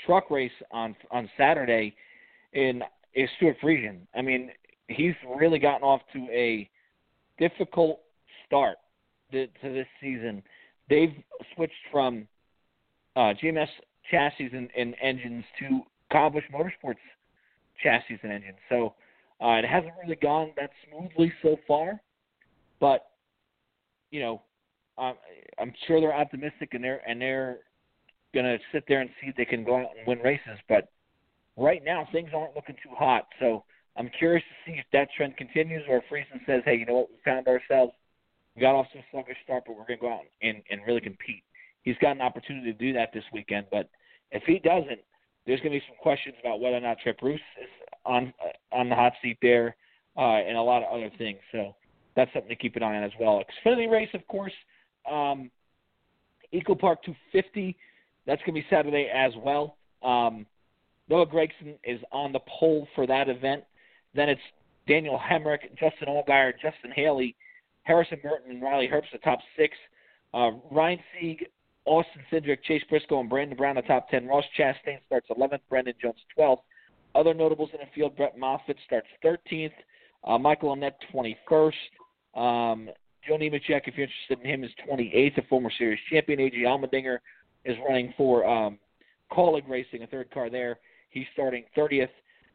truck 0.04 0.30
race 0.30 0.50
on 0.70 0.94
on 1.10 1.28
Saturday 1.36 1.94
in 2.52 2.82
is 3.14 3.28
Stewart 3.36 3.56
Friesen. 3.62 4.00
I 4.14 4.22
mean, 4.22 4.50
he's 4.88 5.14
really 5.38 5.58
gotten 5.58 5.82
off 5.82 6.02
to 6.12 6.18
a 6.30 6.68
difficult 7.38 8.00
start 8.46 8.76
to, 9.32 9.46
to 9.46 9.72
this 9.72 9.86
season. 10.00 10.42
They've 10.88 11.14
switched 11.54 11.72
from 11.90 12.28
uh, 13.16 13.32
GMS 13.42 13.68
chassis 14.10 14.50
and, 14.52 14.70
and 14.76 14.94
engines 15.02 15.44
to 15.60 15.80
Busch 16.10 16.44
Motorsports 16.52 16.96
chassis 17.82 18.18
and 18.22 18.32
engines. 18.32 18.58
So 18.68 18.94
uh, 19.40 19.58
it 19.58 19.64
hasn't 19.64 19.92
really 20.02 20.16
gone 20.16 20.52
that 20.56 20.70
smoothly 20.88 21.32
so 21.42 21.56
far, 21.66 22.00
but 22.80 23.06
you 24.10 24.20
know, 24.20 24.42
um, 24.98 25.14
I'm 25.58 25.72
sure 25.86 26.00
they're 26.00 26.14
optimistic 26.14 26.70
and 26.72 26.82
they're 26.82 27.02
and 27.06 27.20
they're 27.20 27.58
gonna 28.34 28.56
sit 28.72 28.84
there 28.88 29.00
and 29.00 29.10
see 29.20 29.28
if 29.28 29.36
they 29.36 29.44
can 29.44 29.64
go 29.64 29.76
out 29.76 29.90
and 29.96 30.06
win 30.06 30.18
races. 30.20 30.58
But 30.68 30.88
right 31.56 31.82
now 31.84 32.08
things 32.12 32.30
aren't 32.34 32.54
looking 32.54 32.76
too 32.82 32.94
hot. 32.96 33.26
So 33.40 33.64
I'm 33.96 34.10
curious 34.18 34.44
to 34.44 34.70
see 34.70 34.78
if 34.78 34.86
that 34.92 35.08
trend 35.16 35.36
continues 35.36 35.82
or 35.88 35.98
if 35.98 36.04
Friesen 36.10 36.44
says, 36.46 36.62
hey, 36.64 36.76
you 36.76 36.86
know 36.86 36.94
what, 36.94 37.10
we 37.10 37.16
found 37.24 37.46
ourselves, 37.48 37.92
we 38.54 38.60
got 38.60 38.74
off 38.74 38.86
to 38.92 38.98
a 38.98 39.04
sluggish 39.10 39.36
start, 39.44 39.64
but 39.66 39.76
we're 39.76 39.86
gonna 39.86 40.00
go 40.00 40.12
out 40.12 40.20
and 40.42 40.62
and 40.70 40.80
really 40.86 41.00
compete. 41.00 41.42
He's 41.86 41.96
got 42.02 42.16
an 42.16 42.20
opportunity 42.20 42.72
to 42.72 42.78
do 42.78 42.92
that 42.94 43.10
this 43.14 43.22
weekend, 43.32 43.66
but 43.70 43.88
if 44.32 44.42
he 44.42 44.58
doesn't, 44.58 44.98
there's 45.46 45.60
going 45.60 45.72
to 45.72 45.78
be 45.78 45.84
some 45.86 45.96
questions 46.02 46.34
about 46.40 46.60
whether 46.60 46.76
or 46.76 46.80
not 46.80 46.98
Trip 46.98 47.16
Bruce 47.20 47.40
is 47.62 47.68
on 48.04 48.34
uh, 48.44 48.76
on 48.76 48.88
the 48.88 48.94
hot 48.96 49.12
seat 49.22 49.38
there, 49.40 49.76
uh, 50.18 50.38
and 50.42 50.56
a 50.56 50.60
lot 50.60 50.82
of 50.82 50.92
other 50.92 51.10
things. 51.16 51.38
So 51.52 51.76
that's 52.16 52.32
something 52.32 52.48
to 52.48 52.56
keep 52.56 52.74
an 52.74 52.82
eye 52.82 52.96
on 52.96 53.04
as 53.04 53.12
well. 53.20 53.40
Xfinity 53.64 53.88
race, 53.88 54.08
of 54.14 54.26
course, 54.26 54.52
um, 55.08 55.48
EchoPark 56.52 56.96
250. 57.04 57.76
That's 58.26 58.42
going 58.42 58.54
to 58.56 58.60
be 58.60 58.66
Saturday 58.68 59.08
as 59.14 59.32
well. 59.38 59.76
Um, 60.02 60.44
Noah 61.08 61.26
Gragson 61.26 61.76
is 61.84 62.00
on 62.10 62.32
the 62.32 62.40
pole 62.48 62.88
for 62.96 63.06
that 63.06 63.28
event. 63.28 63.62
Then 64.12 64.28
it's 64.28 64.40
Daniel 64.88 65.20
Hemric, 65.20 65.60
Justin 65.78 66.08
Allgaier, 66.08 66.52
Justin 66.54 66.90
Haley, 66.96 67.36
Harrison 67.84 68.18
Burton, 68.24 68.50
and 68.50 68.62
Riley 68.62 68.88
Herbst, 68.88 69.12
the 69.12 69.18
top 69.18 69.38
six. 69.56 69.76
Uh, 70.34 70.50
Ryan 70.72 70.98
Sieg, 71.20 71.46
Austin 71.86 72.22
Cindric, 72.32 72.62
Chase 72.64 72.82
Briscoe, 72.88 73.20
and 73.20 73.30
Brandon 73.30 73.56
Brown, 73.56 73.76
the 73.76 73.82
top 73.82 74.08
10. 74.10 74.26
Ross 74.26 74.44
Chastain 74.58 74.98
starts 75.06 75.28
11th, 75.30 75.60
Brandon 75.68 75.94
Jones 76.00 76.16
12th. 76.38 76.58
Other 77.14 77.32
notables 77.32 77.70
in 77.72 77.80
the 77.80 77.86
field, 77.94 78.16
Brett 78.16 78.36
Moffitt 78.38 78.76
starts 78.84 79.06
13th, 79.24 79.72
uh, 80.24 80.36
Michael 80.36 80.76
Annett 80.76 80.92
21st. 81.14 81.72
Um, 82.34 82.90
Joe 83.26 83.38
Nemechek, 83.38 83.82
if 83.86 83.96
you're 83.96 84.06
interested 84.06 84.38
in 84.42 84.44
him, 84.44 84.64
is 84.64 84.70
28th, 84.88 85.38
a 85.38 85.42
former 85.48 85.70
series 85.78 85.98
champion. 86.10 86.40
A.J. 86.40 86.58
Allmendinger 86.58 87.18
is 87.64 87.76
running 87.88 88.12
for 88.16 88.46
um, 88.46 88.78
Racing, 89.68 90.02
a 90.02 90.06
third 90.06 90.30
car 90.30 90.50
there. 90.50 90.78
He's 91.10 91.26
starting 91.32 91.64
30th. 91.76 92.08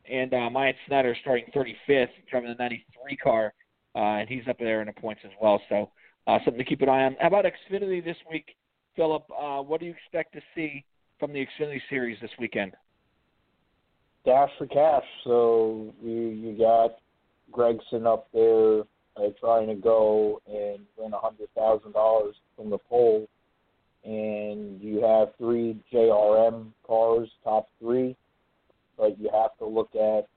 And 0.10 0.34
uh, 0.34 0.50
Myatt 0.50 0.76
Snider 0.88 1.16
starting 1.22 1.46
35th, 1.56 2.10
driving 2.30 2.50
the 2.50 2.56
93 2.56 3.18
car, 3.18 3.54
uh, 3.96 4.00
and 4.00 4.30
he's 4.30 4.48
up 4.50 4.58
there 4.58 4.82
in 4.82 4.88
the 4.88 4.94
points 4.94 5.22
as 5.24 5.32
well. 5.42 5.62
So 5.70 5.92
uh, 6.28 6.40
something 6.44 6.58
to 6.58 6.64
keep 6.64 6.82
an 6.82 6.90
eye 6.90 7.04
on. 7.04 7.16
How 7.20 7.28
about 7.28 7.46
Xfinity 7.46 8.04
this 8.04 8.18
week? 8.30 8.56
Philip, 8.96 9.24
uh, 9.32 9.62
what 9.62 9.80
do 9.80 9.86
you 9.86 9.94
expect 9.94 10.34
to 10.34 10.42
see 10.56 10.84
from 11.20 11.34
the 11.34 11.46
Xfinity 11.46 11.80
Series 11.90 12.18
this 12.22 12.32
weekend? 12.40 12.74
Dash 14.26 14.50
for 14.58 14.68
cash. 14.68 15.04
So 15.24 15.94
you 16.04 16.30
you 16.30 16.58
got 16.58 16.98
Gragson 17.52 18.06
up 18.06 18.28
there 18.34 18.82
uh, 19.18 19.30
trying 19.40 19.68
to 19.68 19.76
go 19.76 20.42
and 20.48 20.80
win 20.98 21.14
a 21.14 21.20
hundred 21.20 21.50
thousand 21.56 21.94
dollars 21.94 22.36
from 22.56 22.70
the 22.70 22.78
pole, 22.78 23.28
and 24.04 24.80
you 24.82 25.02
have 25.02 25.30
three 25.38 25.80
JRM 25.92 26.68
cars, 26.86 27.30
top 27.44 27.68
three, 27.80 28.16
but 28.98 29.20
you 29.20 29.30
have 29.34 29.58
to 29.58 29.66
look 29.66 29.90
at 29.96 30.28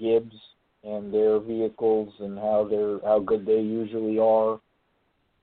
Gibbs 0.00 0.36
and 0.82 1.12
their 1.12 1.40
vehicles 1.40 2.12
and 2.20 2.38
how 2.38 2.66
they're 2.70 3.00
how 3.04 3.18
good 3.18 3.44
they 3.44 3.60
usually 3.60 4.18
are 4.18 4.60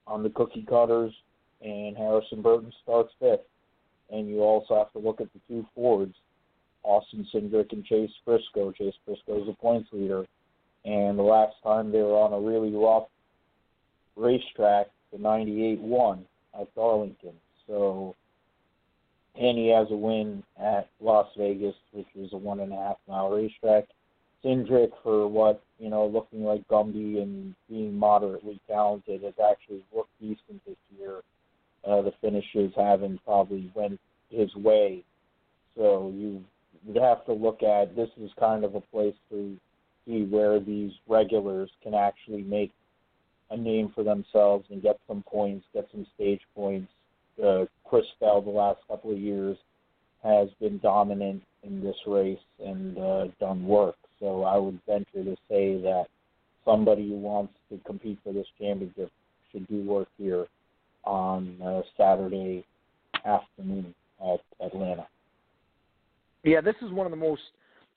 on 0.07 0.23
the 0.23 0.29
cookie 0.29 0.65
cutters 0.67 1.13
and 1.61 1.97
Harrison 1.97 2.41
Burton 2.41 2.71
starts 2.83 3.11
fifth. 3.19 3.45
And 4.09 4.29
you 4.29 4.41
also 4.41 4.77
have 4.77 4.91
to 4.93 4.99
look 4.99 5.19
at 5.19 5.27
the 5.33 5.39
two 5.47 5.65
Fords, 5.75 6.15
Austin 6.83 7.27
Cindric 7.33 7.73
and 7.73 7.83
Chase 7.83 8.11
Briscoe. 8.25 8.71
Chase 8.71 8.93
Briscoe 9.05 9.43
is 9.43 9.49
a 9.49 9.53
points 9.53 9.89
leader. 9.91 10.25
And 10.85 11.19
the 11.19 11.23
last 11.23 11.55
time 11.63 11.91
they 11.91 12.01
were 12.01 12.17
on 12.17 12.31
a 12.31 12.39
really 12.39 12.71
rough 12.71 13.07
racetrack, 14.15 14.87
the 15.11 15.17
98 15.17 15.79
won 15.79 16.25
at 16.59 16.73
Darlington. 16.75 17.33
So, 17.67 18.15
and 19.35 19.57
he 19.57 19.67
has 19.69 19.87
a 19.91 19.95
win 19.95 20.43
at 20.57 20.87
Las 21.01 21.27
Vegas, 21.37 21.75
which 21.91 22.07
was 22.15 22.29
a 22.31 22.37
one 22.37 22.61
and 22.61 22.71
a 22.71 22.77
half 22.77 22.97
mile 23.07 23.31
racetrack. 23.31 23.85
Cindric, 24.45 24.91
for 25.03 25.27
what, 25.27 25.61
you 25.79 25.89
know, 25.89 26.05
looking 26.05 26.45
like 26.45 26.65
Gumby 26.69 27.21
and 27.21 27.53
being 27.67 27.97
moderately 27.97 28.61
talented, 28.67 29.23
has 29.23 29.33
actually 29.43 29.83
looked 29.93 30.11
decent 30.21 30.63
this 30.65 30.77
year 30.97 31.21
uh, 31.87 32.01
the 32.01 32.11
finishes 32.21 32.73
haven't 32.75 33.23
probably 33.23 33.71
went 33.73 33.99
his 34.29 34.53
way. 34.55 35.03
So 35.75 36.11
you 36.15 36.43
would 36.85 37.01
have 37.01 37.25
to 37.25 37.33
look 37.33 37.63
at 37.63 37.95
this 37.95 38.09
is 38.21 38.31
kind 38.39 38.63
of 38.63 38.75
a 38.75 38.81
place 38.81 39.15
to 39.29 39.57
see 40.05 40.23
where 40.23 40.59
these 40.59 40.91
regulars 41.07 41.69
can 41.83 41.93
actually 41.93 42.41
make 42.41 42.71
a 43.51 43.57
name 43.57 43.91
for 43.95 44.03
themselves 44.03 44.65
and 44.69 44.81
get 44.81 44.99
some 45.07 45.23
points, 45.23 45.65
get 45.73 45.87
some 45.91 46.05
stage 46.15 46.41
points. 46.55 46.91
Uh, 47.43 47.65
Chris 47.85 48.05
Bell, 48.19 48.41
the 48.41 48.49
last 48.49 48.79
couple 48.87 49.11
of 49.11 49.17
years, 49.17 49.57
has 50.23 50.49
been 50.59 50.79
dominant 50.79 51.43
in 51.63 51.81
this 51.81 51.95
race 52.05 52.39
and 52.63 52.97
uh, 52.97 53.25
done 53.39 53.65
work. 53.65 53.95
So 54.19 54.43
I 54.43 54.57
would 54.57 54.79
venture 54.87 55.23
to 55.23 55.35
say 55.47 55.79
that 55.81 56.07
somebody 56.65 57.07
who 57.07 57.15
wants 57.15 57.53
to 57.69 57.79
compete 57.85 58.19
for 58.23 58.33
this 58.33 58.47
championship 58.59 59.11
should 59.51 59.67
do 59.67 59.83
work 59.83 60.09
here 60.17 60.47
on 61.03 61.57
uh, 61.63 61.81
Saturday 61.97 62.65
afternoon 63.25 63.93
at 64.21 64.39
Atlanta. 64.65 65.07
Yeah, 66.43 66.61
this 66.61 66.75
is 66.81 66.91
one 66.91 67.05
of 67.05 67.11
the 67.11 67.17
most, 67.17 67.41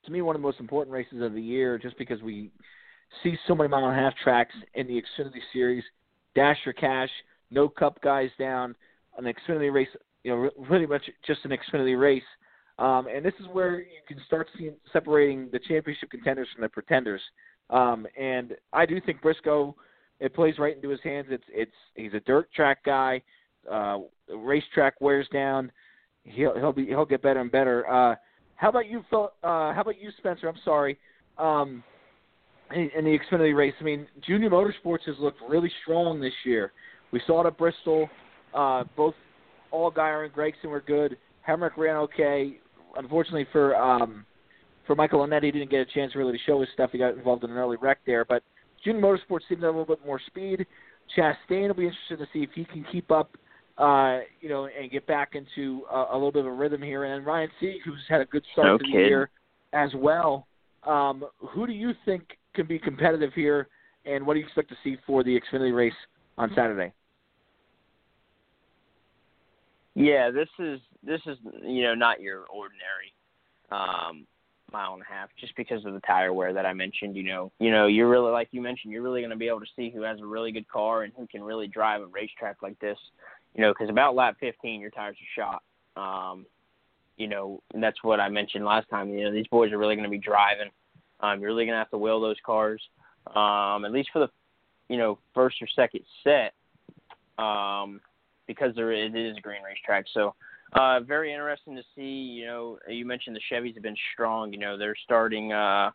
to 0.07 0.13
me, 0.13 0.23
one 0.23 0.35
of 0.35 0.43
the 0.43 0.47
most 0.47 0.61
important 0.61 0.93
races 0.93 1.23
of 1.23 1.35
the 1.35 1.43
year, 1.43 1.79
just 1.79 1.97
because 1.99 2.21
we 2.23 2.51
see 3.23 3.37
so 3.47 3.55
many 3.55 3.69
mile 3.69 3.87
and 3.87 3.99
a 3.99 4.03
half 4.03 4.15
tracks 4.23 4.55
in 4.75 4.87
the 4.87 4.95
Xfinity 4.95 5.41
Series. 5.53 5.85
Dash 6.35 6.59
for 6.65 6.73
cash, 6.73 7.11
no 7.51 7.69
Cup 7.69 8.01
guys 8.03 8.31
down, 8.39 8.75
an 9.19 9.25
Xfinity 9.25 9.73
race, 9.73 9.89
you 10.25 10.31
know, 10.31 10.51
pretty 10.67 10.87
much 10.87 11.03
just 11.27 11.41
an 11.45 11.51
Xfinity 11.51 12.01
race. 12.01 12.23
Um, 12.79 13.09
and 13.15 13.25
this 13.25 13.35
is 13.41 13.47
where 13.53 13.81
you 13.81 14.01
can 14.09 14.19
start 14.27 14.49
seeing 14.57 14.75
separating 14.93 15.49
the 15.53 15.59
championship 15.59 16.11
contenders 16.11 16.49
from 16.55 16.63
the 16.63 16.69
pretenders. 16.69 17.21
Um, 17.69 18.07
and 18.19 18.55
I 18.73 18.87
do 18.87 19.01
think 19.01 19.21
Briscoe, 19.21 19.77
it 20.21 20.35
plays 20.35 20.59
right 20.59 20.77
into 20.77 20.89
his 20.89 21.01
hands. 21.03 21.27
It's 21.31 21.45
it's 21.49 21.73
he's 21.95 22.15
a 22.15 22.21
dirt 22.21 22.53
track 22.53 22.85
guy. 22.85 23.23
Uh, 23.71 24.01
racetrack 24.35 25.01
wears 25.01 25.27
down. 25.33 25.73
He'll 26.25 26.55
he'll 26.55 26.73
be 26.73 26.87
he'll 26.87 27.07
get 27.07 27.23
better 27.23 27.41
and 27.41 27.51
better. 27.51 27.91
Uh, 27.91 28.15
how 28.57 28.69
about 28.69 28.89
you, 28.89 29.03
Phil? 29.09 29.33
Uh, 29.43 29.73
how 29.73 29.81
about 29.81 30.01
you, 30.01 30.11
Spencer? 30.19 30.49
I'm 30.49 30.61
sorry. 30.65 30.99
Um, 31.39 31.83
in, 32.75 33.05
the 33.05 33.19
Xfinity 33.19 33.57
race, 33.57 33.75
I 33.81 33.85
mean, 33.85 34.07
Junior 34.25 34.51
Motorsports 34.51 35.05
has 35.07 35.17
looked 35.19 35.41
really 35.49 35.73
strong 35.83 36.21
this 36.21 36.35
year. 36.45 36.73
We 37.11 37.21
saw 37.27 37.43
it 37.43 37.47
at 37.49 37.59
Bristol. 37.59 38.09
Uh, 38.55 38.85
both 38.97 39.15
Allgaier 39.73 40.25
and 40.25 40.33
Gragson 40.33 40.67
were 40.67 40.83
good. 40.83 41.17
Hemric 41.49 41.77
ran 41.77 41.97
okay. 41.97 42.59
Unfortunately 42.97 43.47
for 43.51 43.75
um, 43.77 44.25
for 44.87 44.95
Michael 44.95 45.27
Annett, 45.27 45.45
he 45.45 45.51
didn't 45.51 45.71
get 45.71 45.81
a 45.81 45.87
chance 45.87 46.15
really 46.15 46.33
to 46.33 46.45
show 46.45 46.61
his 46.61 46.69
stuff. 46.75 46.91
He 46.93 46.99
got 46.99 47.15
involved 47.15 47.45
in 47.45 47.51
an 47.51 47.57
early 47.57 47.77
wreck 47.81 47.99
there. 48.07 48.25
But 48.25 48.43
Junior 48.85 49.01
Motorsports 49.01 49.41
seemed 49.49 49.61
to 49.61 49.67
have 49.67 49.75
a 49.75 49.79
little 49.79 49.97
bit 49.97 50.05
more 50.05 50.21
speed. 50.27 50.67
Chastain 51.17 51.69
will 51.69 51.75
be 51.75 51.87
interested 51.87 52.19
to 52.19 52.27
see 52.33 52.43
if 52.43 52.51
he 52.55 52.65
can 52.65 52.85
keep 52.91 53.11
up, 53.11 53.37
uh, 53.79 54.21
you 54.41 54.49
know, 54.49 54.67
and 54.67 54.91
get 54.91 55.07
back 55.07 55.35
into 55.35 55.83
a, 55.91 56.07
a 56.13 56.15
little 56.15 56.33
bit 56.33 56.41
of 56.41 56.47
a 56.47 56.53
rhythm 56.53 56.83
here. 56.83 57.05
And 57.05 57.21
then 57.21 57.27
Ryan 57.27 57.51
Sieg, 57.59 57.81
who's 57.85 57.99
had 58.09 58.21
a 58.21 58.27
good 58.27 58.45
start 58.53 58.67
no 58.67 58.79
to 58.79 58.85
kid. 58.85 58.93
the 58.93 58.99
year 58.99 59.31
as 59.73 59.91
well. 59.95 60.47
Um, 60.85 61.25
who 61.39 61.67
do 61.67 61.73
you 61.73 61.93
think 62.05 62.23
can 62.55 62.67
be 62.67 62.79
competitive 62.79 63.33
here, 63.35 63.69
and 64.07 64.27
what 64.27 64.35
do 64.35 64.41
you 64.41 64.47
expect 64.47 64.71
to 64.71 64.77
see 64.83 64.97
for 65.07 65.23
the 65.23 65.39
Xfinity 65.39 65.75
race 65.75 65.93
on 66.39 66.51
Saturday? 66.55 66.93
Yeah, 69.95 70.31
this 70.31 70.49
is 70.59 70.81
this 71.03 71.21
is 71.27 71.37
you 71.63 71.83
know 71.83 71.95
not 71.95 72.21
your 72.21 72.45
ordinary 72.47 73.13
um, 73.71 74.27
mile 74.73 74.95
and 74.95 75.03
a 75.03 75.13
half, 75.13 75.31
just 75.39 75.55
because 75.57 75.85
of 75.85 75.93
the 75.93 76.01
tire 76.01 76.33
wear 76.33 76.53
that 76.53 76.67
I 76.67 76.73
mentioned. 76.73 77.17
You 77.17 77.25
know, 77.25 77.53
you 77.59 77.71
know, 77.71 77.87
you're 77.87 78.09
really 78.09 78.31
like 78.31 78.49
you 78.53 78.61
mentioned, 78.61 78.93
you're 78.93 79.03
really 79.03 79.21
going 79.21 79.31
to 79.31 79.37
be 79.37 79.49
able 79.49 79.61
to 79.61 79.67
see 79.77 79.91
who 79.91 80.03
has 80.03 80.21
a 80.21 80.27
really 80.27 80.53
good 80.53 80.69
car 80.69 81.03
and 81.03 81.13
who 81.17 81.27
can 81.27 81.43
really 81.43 81.67
drive 81.67 82.03
a 82.03 82.07
racetrack 82.07 82.63
like 82.63 82.79
this. 82.81 82.99
You 83.55 83.63
know, 83.63 83.73
because 83.73 83.91
about 83.91 84.15
lap 84.15 84.37
15, 84.41 84.81
your 84.81 84.91
tires 84.91 85.17
are 85.17 85.43
shot. 85.43 85.63
Um, 85.97 86.47
you 87.17 87.29
know, 87.29 87.63
and 87.75 87.83
that's 87.83 88.03
what 88.03 88.19
I 88.19 88.29
mentioned 88.29 88.65
last 88.65 88.89
time. 88.89 89.11
You 89.11 89.25
know, 89.25 89.33
these 89.33 89.47
boys 89.49 89.73
are 89.73 89.79
really 89.79 89.95
going 89.95 90.05
to 90.05 90.11
be 90.11 90.19
driving. 90.19 90.71
Um, 91.21 91.41
you're 91.41 91.51
really 91.51 91.67
going 91.67 91.75
to 91.75 91.79
have 91.79 91.91
to 91.91 91.99
wheel 91.99 92.21
those 92.21 92.39
cars, 92.45 92.83
um, 93.35 93.85
at 93.85 93.93
least 93.93 94.09
for 94.13 94.21
the, 94.21 94.29
you 94.89 94.97
know, 94.97 95.19
first 95.35 95.57
or 95.61 95.69
second 95.77 96.01
set, 96.25 96.55
um, 97.43 98.01
because 98.47 98.75
there 98.75 98.91
it 98.91 99.15
is 99.15 99.37
a 99.37 99.41
green 99.41 99.63
racetrack. 99.63 100.07
So, 100.15 100.35
uh, 100.73 101.01
very 101.01 101.33
interesting 101.33 101.77
to 101.77 101.83
see. 101.95 102.03
You 102.03 102.47
know, 102.47 102.79
you 102.89 103.05
mentioned 103.05 103.37
the 103.37 103.55
Chevys 103.55 103.75
have 103.75 103.83
been 103.83 103.97
strong. 104.13 104.53
You 104.53 104.59
know, 104.59 104.79
they're 104.79 104.97
starting. 105.05 105.53
Uh, 105.53 105.91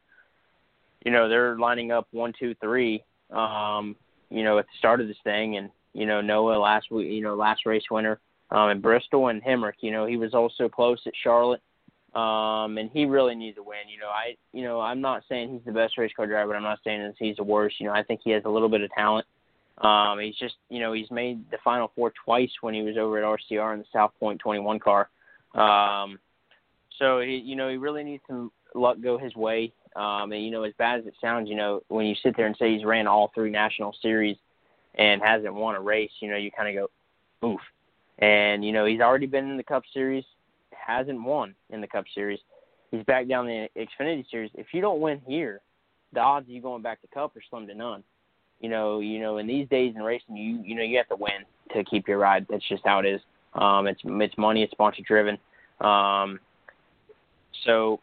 you 1.06 1.12
know, 1.12 1.30
they're 1.30 1.58
lining 1.58 1.92
up 1.92 2.08
one, 2.12 2.34
two, 2.38 2.56
three. 2.62 3.04
Um, 3.32 3.96
you 4.30 4.44
know, 4.44 4.58
at 4.60 4.66
the 4.66 4.78
start 4.78 5.02
of 5.02 5.08
this 5.08 5.18
thing, 5.24 5.58
and 5.58 5.70
you 5.94 6.06
know, 6.06 6.22
Noah 6.22 6.58
last 6.58 6.92
week. 6.92 7.12
You 7.12 7.22
know, 7.22 7.36
last 7.36 7.66
race 7.66 7.84
winner 7.90 8.20
um, 8.52 8.70
in 8.70 8.82
Bristol, 8.82 9.28
and 9.28 9.44
Hemric. 9.44 9.74
You 9.82 9.92
know, 9.92 10.06
he 10.06 10.18
was 10.18 10.34
also 10.34 10.68
close 10.68 11.00
at 11.06 11.14
Charlotte. 11.24 11.62
Um, 12.16 12.78
and 12.78 12.90
he 12.94 13.04
really 13.04 13.36
needs 13.36 13.58
a 13.58 13.64
win. 13.64 13.90
You 13.90 14.00
know, 14.00 14.08
I, 14.08 14.38
you 14.54 14.64
know, 14.64 14.80
I'm 14.80 15.02
not 15.02 15.24
saying 15.28 15.52
he's 15.52 15.66
the 15.66 15.74
best 15.74 15.98
race 15.98 16.14
car 16.16 16.26
driver. 16.26 16.56
I'm 16.56 16.64
not 16.64 16.80
saying 16.82 17.14
he's 17.20 17.36
the 17.36 17.44
worst. 17.44 17.76
You 17.78 17.88
know, 17.88 17.94
I 17.94 18.04
think 18.04 18.22
he 18.24 18.32
has 18.32 18.44
a 18.46 18.50
little 18.50 18.70
bit 18.70 18.80
of 18.80 18.90
talent. 18.92 19.28
Um, 19.80 20.20
he's 20.20 20.36
just, 20.36 20.56
you 20.70 20.80
know, 20.80 20.94
he's 20.94 21.12
made 21.12 21.50
the 21.52 21.58
Final 21.64 21.92
Four 21.96 22.14
twice 22.24 22.52
when 22.62 22.74
he 22.74 22.82
was 22.82 22.98
over 22.98 23.18
at 23.18 23.24
RCR 23.24 23.74
in 23.74 23.80
the 23.80 23.86
South 23.92 24.12
Point 24.20 24.40
21 24.40 24.80
car. 24.80 25.10
Um, 25.54 26.20
so 26.98 27.20
he, 27.20 27.38
you 27.38 27.56
know, 27.56 27.70
he 27.70 27.78
really 27.78 28.04
needs 28.04 28.24
some 28.28 28.52
luck 28.74 28.98
go 29.02 29.18
his 29.18 29.36
way. 29.36 29.74
Um, 29.96 30.32
and 30.32 30.44
you 30.44 30.52
know, 30.52 30.64
as 30.64 30.74
bad 30.78 31.00
as 31.00 31.06
it 31.06 31.14
sounds, 31.22 31.50
you 31.50 31.56
know, 31.56 31.82
when 31.88 32.06
you 32.06 32.16
sit 32.22 32.36
there 32.36 32.48
and 32.48 32.56
say 32.58 32.74
he's 32.74 32.86
ran 32.86 33.08
all 33.08 33.32
three 33.34 33.50
national 33.50 33.96
series 34.02 34.38
and 34.96 35.22
hasn't 35.22 35.54
won 35.54 35.76
a 35.76 35.82
race, 35.82 36.12
you 36.20 36.30
know, 36.30 36.38
you 36.38 36.52
kind 36.52 36.78
of 36.78 36.90
go, 37.42 37.48
oof. 37.48 37.62
And 38.20 38.64
you 38.64 38.72
know, 38.72 38.86
he's 38.86 39.02
already 39.02 39.26
been 39.26 39.50
in 39.50 39.58
the 39.58 39.64
Cup 39.64 39.84
Series, 39.94 40.24
hasn't 40.72 41.22
won 41.22 41.54
in 41.70 41.82
the 41.82 41.88
Cup 41.88 42.06
Series. 42.14 42.40
He's 42.92 43.04
back 43.04 43.28
down 43.28 43.46
the 43.46 43.68
Xfinity 43.76 44.30
Series. 44.30 44.52
If 44.54 44.68
you 44.74 44.80
don't 44.80 45.02
win 45.02 45.22
here, 45.26 45.62
the 46.14 46.22
odds 46.22 46.46
of 46.46 46.50
you 46.50 46.62
going 46.62 46.82
back 46.82 47.02
to 47.02 47.08
Cup 47.08 47.36
are 47.36 47.42
slim 47.50 47.68
to 47.68 47.74
none 47.74 48.04
you 48.60 48.70
know, 48.70 49.00
you 49.00 49.20
know, 49.20 49.38
in 49.38 49.48
these 49.48 49.68
days 49.70 49.94
in 49.96 50.02
racing, 50.02 50.36
you 50.36 50.62
you 50.64 50.76
know, 50.76 50.84
you 50.84 50.98
have 50.98 51.10
to 51.10 51.16
win 51.16 51.46
to 51.74 51.84
keep 51.84 52.08
your 52.08 52.18
ride. 52.18 52.46
That's 52.50 52.68
just 52.68 52.84
how 52.86 53.00
it 53.00 53.06
is. 53.06 53.22
Um, 53.54 53.88
it's 53.88 54.02
it's 54.04 54.38
money, 54.38 54.64
it's 54.64 54.72
sponsor 54.72 55.02
driven. 55.06 55.38
Um, 55.82 56.40
so 57.66 58.00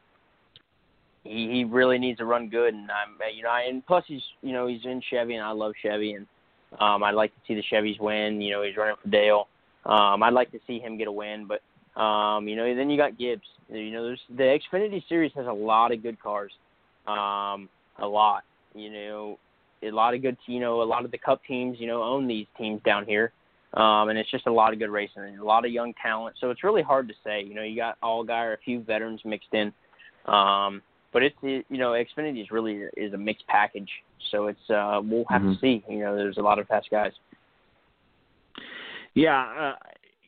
he 1.24 1.50
he 1.52 1.64
really 1.64 1.98
needs 1.98 2.18
to 2.18 2.24
run 2.24 2.48
good, 2.48 2.74
and 2.74 2.90
I'm 2.90 3.16
you 3.34 3.42
know, 3.42 3.50
I, 3.50 3.62
and 3.62 3.86
plus 3.86 4.04
he's 4.06 4.22
you 4.42 4.52
know 4.52 4.66
he's 4.66 4.84
in 4.84 5.02
Chevy, 5.10 5.34
and 5.34 5.44
I 5.44 5.52
love 5.52 5.72
Chevy, 5.82 6.14
and 6.14 6.26
um, 6.80 7.02
I'd 7.02 7.14
like 7.14 7.34
to 7.34 7.40
see 7.46 7.54
the 7.54 7.62
Chevys 7.70 8.00
win. 8.00 8.40
You 8.40 8.52
know, 8.52 8.62
he's 8.62 8.76
running 8.76 8.96
for 9.02 9.08
Dale. 9.08 9.48
Um, 9.84 10.22
I'd 10.22 10.32
like 10.32 10.50
to 10.52 10.60
see 10.66 10.78
him 10.78 10.96
get 10.96 11.08
a 11.08 11.12
win, 11.12 11.46
but 11.46 12.00
um, 12.00 12.48
you 12.48 12.56
know, 12.56 12.74
then 12.74 12.90
you 12.90 12.96
got 12.96 13.18
Gibbs. 13.18 13.46
You 13.68 13.90
know, 13.90 14.04
there's 14.04 14.20
the 14.36 14.58
Xfinity 14.72 15.06
Series 15.08 15.32
has 15.34 15.46
a 15.46 15.52
lot 15.52 15.92
of 15.92 16.02
good 16.02 16.20
cars, 16.20 16.52
um, 17.06 17.68
a 17.98 18.06
lot. 18.06 18.44
You 18.74 18.90
know, 18.90 19.38
a 19.82 19.90
lot 19.90 20.14
of 20.14 20.22
good, 20.22 20.36
you 20.46 20.60
know, 20.60 20.82
a 20.82 20.84
lot 20.84 21.04
of 21.04 21.10
the 21.10 21.18
Cup 21.18 21.40
teams, 21.46 21.78
you 21.80 21.86
know, 21.86 22.02
own 22.02 22.26
these 22.26 22.46
teams 22.58 22.80
down 22.84 23.04
here, 23.06 23.32
um, 23.74 24.08
and 24.08 24.18
it's 24.18 24.30
just 24.30 24.46
a 24.46 24.52
lot 24.52 24.72
of 24.72 24.78
good 24.78 24.90
racing 24.90 25.22
and 25.22 25.38
a 25.38 25.44
lot 25.44 25.64
of 25.64 25.72
young 25.72 25.94
talent. 26.00 26.36
So 26.40 26.50
it's 26.50 26.64
really 26.64 26.82
hard 26.82 27.08
to 27.08 27.14
say. 27.24 27.42
You 27.42 27.54
know, 27.54 27.62
you 27.62 27.76
got 27.76 28.00
Allgaier 28.00 28.54
a 28.54 28.58
few 28.64 28.82
veterans 28.82 29.20
mixed 29.24 29.52
in, 29.52 29.72
um, 30.26 30.82
but 31.12 31.22
it's 31.22 31.36
you 31.42 31.64
know, 31.70 31.90
Xfinity 31.92 32.42
is 32.42 32.50
really 32.50 32.84
is 32.96 33.12
a 33.12 33.18
mixed 33.18 33.46
package. 33.46 33.90
So 34.30 34.46
it's 34.46 34.70
uh, 34.70 35.00
we'll 35.02 35.24
have 35.28 35.42
mm-hmm. 35.42 35.54
to 35.54 35.58
see. 35.60 35.84
You 35.88 36.00
know, 36.00 36.16
there's 36.16 36.38
a 36.38 36.42
lot 36.42 36.58
of 36.58 36.66
fast 36.68 36.88
guys. 36.90 37.12
Yeah, 39.14 39.40
uh, 39.40 39.74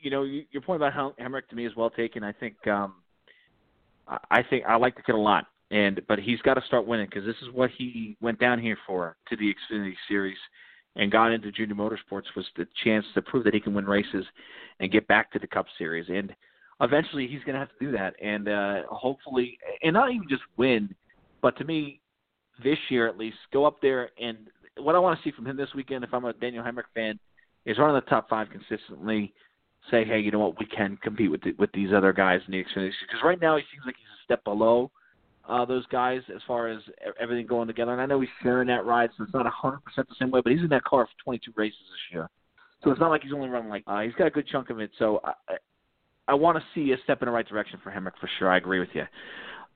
you 0.02 0.10
know, 0.10 0.22
your 0.22 0.62
point 0.62 0.82
about 0.82 1.16
Hemric 1.18 1.48
to 1.48 1.56
me 1.56 1.66
is 1.66 1.74
well 1.74 1.90
taken. 1.90 2.22
I 2.22 2.32
think 2.32 2.66
um, 2.66 2.94
I 4.08 4.42
think 4.42 4.64
I 4.66 4.76
like 4.76 4.96
the 4.96 5.02
kid 5.02 5.14
a 5.14 5.18
lot 5.18 5.46
and 5.70 6.00
but 6.08 6.18
he's 6.18 6.40
got 6.42 6.54
to 6.54 6.62
start 6.66 6.86
winning 6.86 7.06
because 7.06 7.24
this 7.24 7.36
is 7.42 7.52
what 7.52 7.70
he 7.76 8.16
went 8.20 8.38
down 8.38 8.60
here 8.60 8.76
for 8.86 9.16
to 9.28 9.36
the 9.36 9.54
Xfinity 9.54 9.94
Series 10.08 10.36
and 10.96 11.10
got 11.10 11.32
into 11.32 11.50
junior 11.50 11.74
motorsports 11.74 12.24
was 12.36 12.46
the 12.56 12.66
chance 12.84 13.04
to 13.14 13.22
prove 13.22 13.44
that 13.44 13.54
he 13.54 13.60
can 13.60 13.74
win 13.74 13.86
races 13.86 14.24
and 14.80 14.92
get 14.92 15.06
back 15.08 15.32
to 15.32 15.38
the 15.38 15.46
Cup 15.46 15.66
Series. 15.76 16.06
And 16.08 16.34
eventually 16.80 17.26
he's 17.26 17.40
going 17.40 17.54
to 17.54 17.58
have 17.58 17.70
to 17.70 17.84
do 17.84 17.92
that. 17.92 18.14
And 18.22 18.48
uh 18.48 18.82
hopefully 18.90 19.58
and 19.82 19.94
not 19.94 20.10
even 20.10 20.28
just 20.28 20.42
win 20.56 20.94
but 21.42 21.56
to 21.58 21.64
me 21.64 22.00
this 22.62 22.78
year 22.88 23.08
at 23.08 23.18
least 23.18 23.36
go 23.52 23.64
up 23.64 23.76
there 23.82 24.10
and 24.20 24.38
what 24.76 24.94
I 24.94 24.98
want 24.98 25.18
to 25.18 25.24
see 25.24 25.34
from 25.34 25.46
him 25.46 25.56
this 25.56 25.74
weekend 25.74 26.04
if 26.04 26.12
I'm 26.12 26.24
a 26.24 26.32
Daniel 26.32 26.64
Hemric 26.64 26.84
fan 26.94 27.18
is 27.64 27.78
run 27.78 27.90
in 27.90 27.96
the 27.96 28.00
top 28.02 28.28
5 28.28 28.48
consistently 28.50 29.32
say 29.90 30.04
hey 30.04 30.20
you 30.20 30.30
know 30.30 30.38
what? 30.40 30.58
We 30.60 30.66
can 30.66 30.96
compete 31.02 31.30
with 31.30 31.42
the, 31.42 31.52
with 31.58 31.72
these 31.72 31.92
other 31.94 32.12
guys 32.12 32.40
in 32.46 32.52
the 32.52 32.58
Xfinity 32.58 32.92
because 33.06 33.22
right 33.24 33.40
now 33.40 33.56
he 33.56 33.62
seems 33.72 33.84
like 33.86 33.96
he's 33.96 34.06
a 34.06 34.24
step 34.24 34.44
below 34.44 34.90
uh, 35.48 35.64
those 35.64 35.86
guys 35.86 36.22
as 36.34 36.40
far 36.46 36.68
as 36.68 36.80
everything 37.20 37.46
going 37.46 37.66
together. 37.66 37.92
And 37.92 38.00
I 38.00 38.06
know 38.06 38.20
he's 38.20 38.30
sharing 38.42 38.68
that 38.68 38.86
ride, 38.86 39.10
so 39.16 39.24
it's 39.24 39.34
not 39.34 39.46
100% 39.46 39.78
the 39.96 40.04
same 40.18 40.30
way, 40.30 40.40
but 40.42 40.52
he's 40.52 40.62
in 40.62 40.68
that 40.68 40.84
car 40.84 41.06
for 41.06 41.24
22 41.24 41.52
races 41.56 41.78
this 41.90 42.14
year. 42.14 42.28
So 42.82 42.90
it's 42.90 43.00
not 43.00 43.10
like 43.10 43.22
he's 43.22 43.32
only 43.32 43.48
running 43.48 43.70
like 43.70 43.82
uh, 43.86 44.00
he's 44.00 44.14
got 44.14 44.26
a 44.26 44.30
good 44.30 44.46
chunk 44.46 44.70
of 44.70 44.78
it. 44.78 44.90
So 44.98 45.20
I, 45.24 45.32
I, 45.48 45.54
I 46.28 46.34
want 46.34 46.58
to 46.58 46.64
see 46.74 46.92
a 46.92 46.96
step 47.04 47.22
in 47.22 47.26
the 47.26 47.32
right 47.32 47.46
direction 47.46 47.78
for 47.82 47.90
Hemric 47.90 48.12
for 48.20 48.28
sure. 48.38 48.50
I 48.50 48.58
agree 48.58 48.78
with 48.78 48.90
you. 48.92 49.04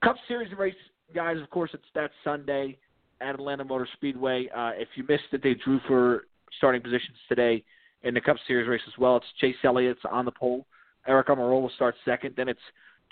Cup 0.02 0.16
Series 0.28 0.52
race, 0.56 0.74
guys. 1.14 1.38
Of 1.42 1.48
course, 1.50 1.70
it's 1.72 1.84
that 1.94 2.10
Sunday 2.22 2.76
at 3.20 3.34
Atlanta 3.34 3.64
Motor 3.64 3.88
Speedway. 3.94 4.48
Uh, 4.54 4.72
if 4.74 4.88
you 4.94 5.04
missed 5.08 5.24
it, 5.32 5.42
they 5.42 5.54
drew 5.54 5.80
for 5.88 6.24
starting 6.56 6.82
positions 6.82 7.16
today 7.28 7.64
in 8.02 8.14
the 8.14 8.20
Cup 8.20 8.36
Series 8.46 8.68
race 8.68 8.80
as 8.86 8.96
well. 8.98 9.16
It's 9.16 9.26
Chase 9.40 9.56
Elliott's 9.64 10.00
on 10.10 10.24
the 10.24 10.30
pole. 10.30 10.66
Aric 11.08 11.26
Almirola 11.26 11.74
starts 11.74 11.98
second. 12.04 12.34
Then 12.36 12.48
it's 12.48 12.60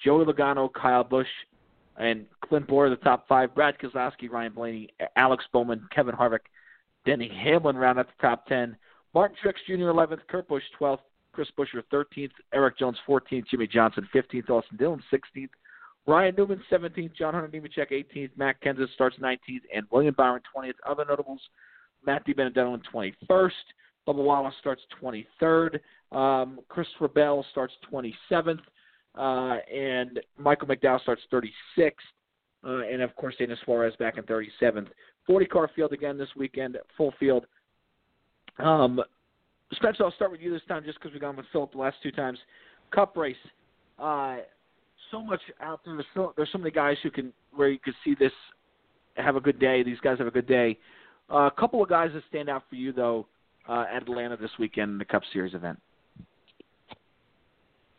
Joey 0.05 0.25
Logano, 0.25 0.73
Kyle 0.73 1.05
Busch, 1.05 1.27
and 1.99 2.27
Clint 2.43 2.67
Bowyer, 2.67 2.91
the 2.91 2.97
top 2.97 3.27
five. 3.29 3.55
Brad 3.55 3.79
Keselowski, 3.79 4.31
Ryan 4.31 4.53
Blaney, 4.53 4.89
Alex 5.17 5.45
Bowman, 5.53 5.87
Kevin 5.95 6.15
Harvick, 6.15 6.41
Denny 7.05 7.31
Hamlin 7.43 7.77
round 7.77 7.99
out 7.99 8.07
the 8.07 8.27
top 8.27 8.47
10. 8.47 8.77
Martin 9.15 9.37
Truex 9.43 9.55
Jr. 9.67 9.85
11th, 9.85 10.21
Kurt 10.29 10.49
Busch 10.49 10.63
12th, 10.79 10.99
Chris 11.33 11.49
Buescher 11.59 11.83
13th, 11.93 12.31
Erik 12.53 12.79
Jones 12.79 12.99
14th, 13.09 13.47
Jimmie 13.49 13.67
Johnson 13.67 14.09
15th, 14.15 14.51
Austin 14.51 14.77
Dillon 14.77 15.03
16th, 15.13 15.51
Ryan 16.07 16.35
Newman 16.37 16.63
17th, 16.71 17.15
John 17.15 17.35
Hunter 17.35 17.49
Nemechek 17.49 17.91
18th, 17.91 18.31
Matt 18.37 18.61
Kenseth 18.63 18.93
starts 18.95 19.17
19th, 19.19 19.63
and 19.75 19.87
William 19.91 20.15
Byron 20.17 20.41
20th. 20.57 20.75
Other 20.89 21.05
notables, 21.07 21.41
Matt 22.05 22.27
DiBenedetto 22.27 22.75
in 22.75 22.83
21st, 23.31 23.51
Bubba 24.07 24.25
Wallace 24.25 24.55
starts 24.61 24.83
23rd, 25.03 25.81
um, 26.13 26.61
Bell 27.15 27.45
starts 27.51 27.75
27th, 27.93 28.61
uh, 29.17 29.57
and 29.73 30.21
Michael 30.39 30.69
McDowell 30.69 31.01
starts 31.01 31.23
36th, 31.33 31.91
uh, 32.65 32.87
and 32.87 33.03
of 33.03 33.15
course 33.17 33.35
Daniel 33.39 33.59
Suarez 33.65 33.95
back 33.99 34.19
in 34.19 34.25
37th. 34.25 34.89
40 35.27 35.47
car 35.47 35.71
field 35.75 35.93
again 35.93 36.17
this 36.17 36.29
weekend, 36.37 36.79
full 36.97 37.13
field. 37.19 37.47
Um, 38.59 39.01
Spencer, 39.73 40.05
I'll 40.05 40.13
start 40.13 40.31
with 40.31 40.41
you 40.41 40.53
this 40.53 40.63
time 40.69 40.85
just 40.85 40.99
because 40.99 41.13
we've 41.13 41.21
gone 41.21 41.37
with 41.37 41.47
Philip 41.53 41.73
the 41.73 41.79
last 41.79 41.97
two 42.03 42.13
times. 42.13 42.39
Cup 42.93 43.17
race. 43.17 43.37
Uh, 43.99 44.37
so 45.11 45.23
much 45.23 45.41
out 45.61 45.81
there. 45.85 45.95
There's 45.95 46.07
so, 46.15 46.33
there's 46.37 46.49
so 46.53 46.59
many 46.59 46.71
guys 46.71 46.97
who 47.03 47.11
can 47.11 47.33
where 47.55 47.69
you 47.69 47.79
can 47.79 47.95
see 48.05 48.15
this 48.19 48.33
have 49.17 49.37
a 49.37 49.41
good 49.41 49.59
day. 49.59 49.83
These 49.83 50.01
guys 50.01 50.19
have 50.19 50.27
a 50.27 50.33
good 50.33 50.47
day. 50.47 50.79
Uh, 51.31 51.47
a 51.47 51.51
couple 51.51 51.83
of 51.83 51.89
guys 51.89 52.11
that 52.15 52.23
stand 52.29 52.49
out 52.49 52.63
for 52.69 52.77
you 52.77 52.93
though 52.93 53.27
uh, 53.69 53.85
at 53.93 54.03
Atlanta 54.03 54.37
this 54.37 54.51
weekend 54.59 54.93
in 54.93 54.99
the 54.99 55.05
Cup 55.05 55.23
Series 55.33 55.55
event. 55.55 55.81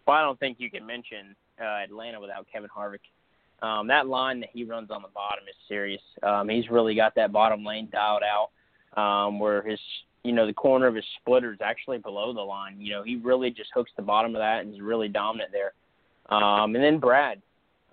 Well, 0.07 0.15
I 0.15 0.21
don't 0.21 0.39
think 0.39 0.57
you 0.59 0.71
can 0.71 0.85
mention 0.85 1.35
uh, 1.61 1.83
Atlanta 1.83 2.19
without 2.19 2.47
Kevin 2.51 2.69
Harvick. 2.75 2.99
Um, 3.61 3.87
that 3.87 4.07
line 4.07 4.39
that 4.39 4.49
he 4.53 4.63
runs 4.63 4.89
on 4.89 5.01
the 5.01 5.09
bottom 5.09 5.43
is 5.49 5.55
serious. 5.67 6.01
Um, 6.23 6.47
he's 6.47 6.69
really 6.69 6.95
got 6.95 7.13
that 7.15 7.33
bottom 7.33 7.65
lane 7.65 7.89
dialed 7.91 8.21
out, 8.23 9.01
um, 9.01 9.39
where 9.39 9.61
his 9.63 9.79
you 10.23 10.31
know 10.31 10.45
the 10.45 10.53
corner 10.53 10.87
of 10.87 10.95
his 10.95 11.03
splitter 11.19 11.51
is 11.51 11.59
actually 11.61 11.97
below 11.97 12.33
the 12.33 12.41
line. 12.41 12.79
You 12.79 12.91
know 12.93 13.03
he 13.03 13.17
really 13.17 13.49
just 13.49 13.69
hooks 13.73 13.91
the 13.97 14.03
bottom 14.03 14.33
of 14.35 14.39
that 14.39 14.61
and 14.63 14.73
is 14.73 14.79
really 14.79 15.09
dominant 15.09 15.51
there. 15.51 15.73
Um, 16.29 16.75
and 16.75 16.83
then 16.83 16.99
Brad, 16.99 17.41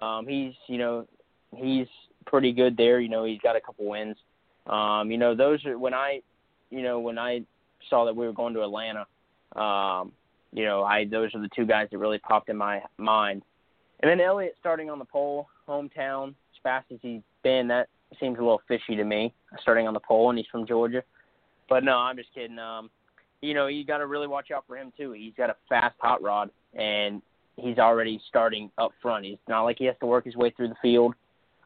um, 0.00 0.26
he's 0.28 0.52
you 0.68 0.78
know 0.78 1.08
he's 1.56 1.88
pretty 2.26 2.52
good 2.52 2.76
there. 2.76 3.00
You 3.00 3.08
know 3.08 3.24
he's 3.24 3.40
got 3.40 3.56
a 3.56 3.60
couple 3.60 3.88
wins. 3.88 4.16
Um, 4.66 5.10
you 5.10 5.18
know 5.18 5.34
those 5.34 5.64
are 5.64 5.78
when 5.78 5.94
I, 5.94 6.20
you 6.70 6.82
know 6.82 7.00
when 7.00 7.18
I 7.18 7.40
saw 7.90 8.04
that 8.04 8.14
we 8.14 8.26
were 8.26 8.32
going 8.32 8.54
to 8.54 8.62
Atlanta. 8.62 9.06
Um, 9.56 10.12
you 10.54 10.64
know 10.64 10.82
I 10.82 11.04
those 11.04 11.34
are 11.34 11.40
the 11.40 11.50
two 11.54 11.66
guys 11.66 11.88
that 11.90 11.98
really 11.98 12.18
popped 12.18 12.48
in 12.48 12.56
my 12.56 12.80
mind. 12.96 13.42
And 14.00 14.10
then 14.10 14.20
Elliott 14.20 14.56
starting 14.58 14.90
on 14.90 14.98
the 14.98 15.04
pole, 15.04 15.48
hometown, 15.68 16.28
as 16.28 16.62
fast 16.62 16.86
as 16.92 16.98
he's 17.02 17.22
been, 17.42 17.68
that 17.68 17.88
seems 18.20 18.38
a 18.38 18.42
little 18.42 18.62
fishy 18.66 18.96
to 18.96 19.04
me. 19.04 19.32
Starting 19.60 19.86
on 19.86 19.94
the 19.94 20.00
pole, 20.00 20.30
and 20.30 20.38
he's 20.38 20.48
from 20.50 20.66
Georgia. 20.66 21.02
But 21.68 21.84
no, 21.84 21.96
I'm 21.96 22.16
just 22.16 22.32
kidding. 22.34 22.58
Um, 22.58 22.90
you 23.40 23.54
know, 23.54 23.66
you 23.66 23.84
got 23.84 23.98
to 23.98 24.06
really 24.06 24.26
watch 24.26 24.50
out 24.50 24.64
for 24.66 24.76
him 24.76 24.92
too. 24.96 25.12
He's 25.12 25.34
got 25.36 25.50
a 25.50 25.56
fast 25.68 25.96
hot 25.98 26.22
rod, 26.22 26.50
and 26.74 27.22
he's 27.56 27.78
already 27.78 28.20
starting 28.28 28.70
up 28.78 28.92
front. 29.02 29.24
He's 29.24 29.38
not 29.48 29.62
like 29.62 29.76
he 29.78 29.84
has 29.86 29.96
to 30.00 30.06
work 30.06 30.24
his 30.24 30.36
way 30.36 30.50
through 30.50 30.68
the 30.68 30.76
field. 30.82 31.14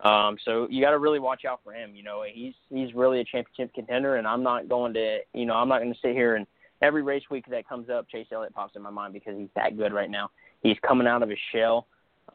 Um, 0.02 0.36
so 0.44 0.68
you 0.70 0.80
got 0.80 0.90
to 0.90 0.98
really 0.98 1.18
watch 1.18 1.44
out 1.44 1.60
for 1.64 1.72
him. 1.72 1.94
You 1.94 2.04
know, 2.04 2.24
he's 2.30 2.54
he's 2.70 2.94
really 2.94 3.20
a 3.20 3.24
championship 3.24 3.74
contender, 3.74 4.16
and 4.16 4.26
I'm 4.26 4.42
not 4.42 4.68
going 4.68 4.94
to, 4.94 5.18
you 5.34 5.46
know, 5.46 5.54
I'm 5.54 5.68
not 5.68 5.80
going 5.80 5.92
to 5.92 5.98
sit 6.00 6.12
here 6.12 6.36
and 6.36 6.46
every 6.82 7.02
race 7.02 7.24
week 7.30 7.44
that 7.50 7.68
comes 7.68 7.90
up, 7.90 8.08
Chase 8.08 8.26
Elliott 8.32 8.54
pops 8.54 8.76
in 8.76 8.82
my 8.82 8.90
mind 8.90 9.12
because 9.12 9.36
he's 9.36 9.48
that 9.54 9.76
good 9.76 9.92
right 9.92 10.10
now. 10.10 10.30
He's 10.62 10.76
coming 10.86 11.06
out 11.06 11.22
of 11.22 11.28
his 11.28 11.38
shell. 11.52 11.86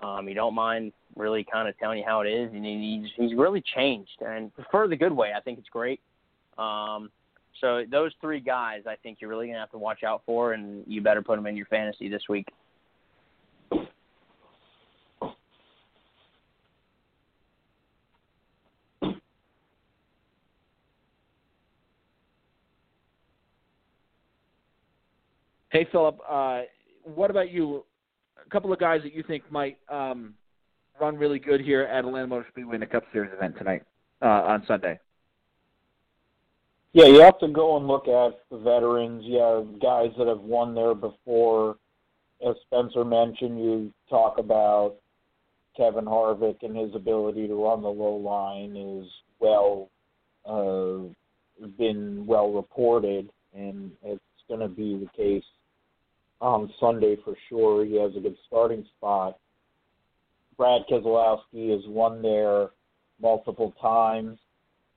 Um, 0.02 0.28
he 0.28 0.34
don't 0.34 0.56
mind 0.56 0.92
really 1.16 1.46
kind 1.50 1.68
of 1.68 1.78
telling 1.78 2.00
you 2.00 2.06
how 2.06 2.22
it 2.22 2.28
is, 2.28 2.52
and 2.54 2.66
he's 2.66 3.10
he's 3.16 3.38
really 3.38 3.64
changed, 3.76 4.22
and 4.22 4.52
for 4.72 4.88
the 4.88 4.96
good 4.96 5.14
way. 5.14 5.32
I 5.36 5.40
think 5.40 5.60
it's 5.60 5.70
great. 5.70 6.00
Um, 6.58 7.10
so 7.62 7.84
those 7.90 8.12
three 8.20 8.40
guys, 8.40 8.82
I 8.88 8.96
think 8.96 9.20
you're 9.22 9.30
really 9.30 9.48
gonna 9.48 9.60
have 9.60 9.72
to 9.72 9.78
watch 9.78 10.04
out 10.04 10.24
for, 10.26 10.54
and 10.54 10.84
you 10.88 11.02
better 11.02 11.22
put 11.22 11.36
them 11.36 11.46
in 11.48 11.56
your 11.56 11.68
fantasy 11.68 12.10
this 12.10 12.24
week. 12.28 12.48
Hey, 25.74 25.88
Philip, 25.92 26.20
uh, 26.30 26.62
what 27.04 27.32
about 27.32 27.50
you? 27.50 27.84
A 28.46 28.48
couple 28.52 28.72
of 28.72 28.80
guys 28.80 29.02
that 29.02 29.12
you 29.12 29.24
think 29.24 29.52
might 29.52 29.80
um, 29.90 30.36
run 31.02 31.18
really 31.18 31.40
good 31.40 31.62
here 31.62 31.82
at 31.82 32.06
Atlanta 32.06 32.28
Motor 32.28 32.46
Speedway 32.52 32.76
in 32.76 32.82
the 32.82 32.86
Cup 32.86 33.04
Series 33.12 33.32
event 33.34 33.58
tonight 33.58 33.82
uh, 34.22 34.44
on 34.44 34.64
Sunday. 34.68 35.00
Yeah, 36.92 37.06
you 37.06 37.22
have 37.22 37.40
to 37.40 37.48
go 37.48 37.76
and 37.78 37.88
look 37.88 38.08
at 38.08 38.40
the 38.52 38.58
veterans. 38.60 39.24
Yeah, 39.26 39.64
guys 39.82 40.12
that 40.20 40.28
have 40.28 40.42
won 40.42 40.76
there 40.76 40.94
before. 40.94 41.78
As 42.48 42.54
Spencer 42.68 43.04
mentioned, 43.04 43.60
you 43.60 43.92
talk 44.12 44.38
about 44.38 44.98
Kevin 45.76 46.06
Harvick 46.06 46.62
and 46.62 46.78
his 46.78 46.94
ability 46.94 47.48
to 47.48 47.56
run 47.56 47.82
the 47.82 47.88
low 47.88 48.18
line 48.18 48.78
is 48.78 49.10
well 49.40 49.90
uh, 50.46 51.00
been 51.80 52.28
well 52.28 52.52
reported, 52.52 53.32
and 53.56 53.90
it's 54.04 54.22
going 54.48 54.60
to 54.60 54.68
be 54.68 54.98
the 54.98 55.10
case 55.18 55.44
on 56.42 56.72
Sunday 56.80 57.18
for 57.24 57.36
sure. 57.50 57.86
He 57.86 58.00
has 58.02 58.16
a 58.16 58.20
good 58.20 58.38
starting 58.48 58.86
spot. 58.98 59.38
Brad 60.58 60.82
Keselowski 60.90 61.72
has 61.72 61.82
won 61.88 62.22
there 62.22 62.70
multiple 63.22 63.74
times 63.82 64.38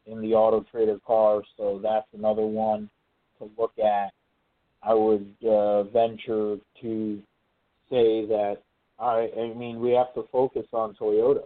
in 0.07 0.21
the 0.21 0.35
Auto 0.35 0.65
Trader 0.71 0.99
car, 1.07 1.43
so 1.57 1.81
that's 1.83 2.07
another 2.17 2.47
one 2.47 2.89
to 3.39 3.51
look 3.59 3.73
at. 3.79 4.13
I 4.83 4.95
would 4.95 5.35
uh, 5.49 5.85
venture 5.85 6.59
to 6.83 7.23
say 7.91 8.27
that 8.27 8.57
I, 8.99 9.29
I 9.37 9.55
mean 9.55 9.81
we 9.81 9.93
have 9.93 10.15
to 10.15 10.25
focus 10.31 10.67
on 10.73 10.95
Toyota. 10.95 11.43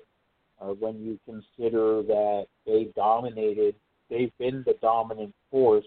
Uh, 0.61 0.75
when 0.75 1.01
you 1.03 1.19
consider 1.25 2.03
that 2.03 2.47
they 2.67 2.91
dominated, 2.95 3.75
they've 4.11 4.37
been 4.39 4.63
the 4.67 4.75
dominant 4.83 5.35
force 5.51 5.87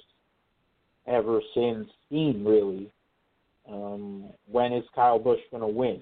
ever 1.05 1.41
since 1.53 1.87
steam 2.07 2.45
really 2.45 2.91
um, 3.71 4.29
when 4.49 4.73
is 4.73 4.83
Kyle 4.93 5.19
Busch 5.19 5.39
going 5.51 5.61
to 5.61 5.67
win? 5.67 6.01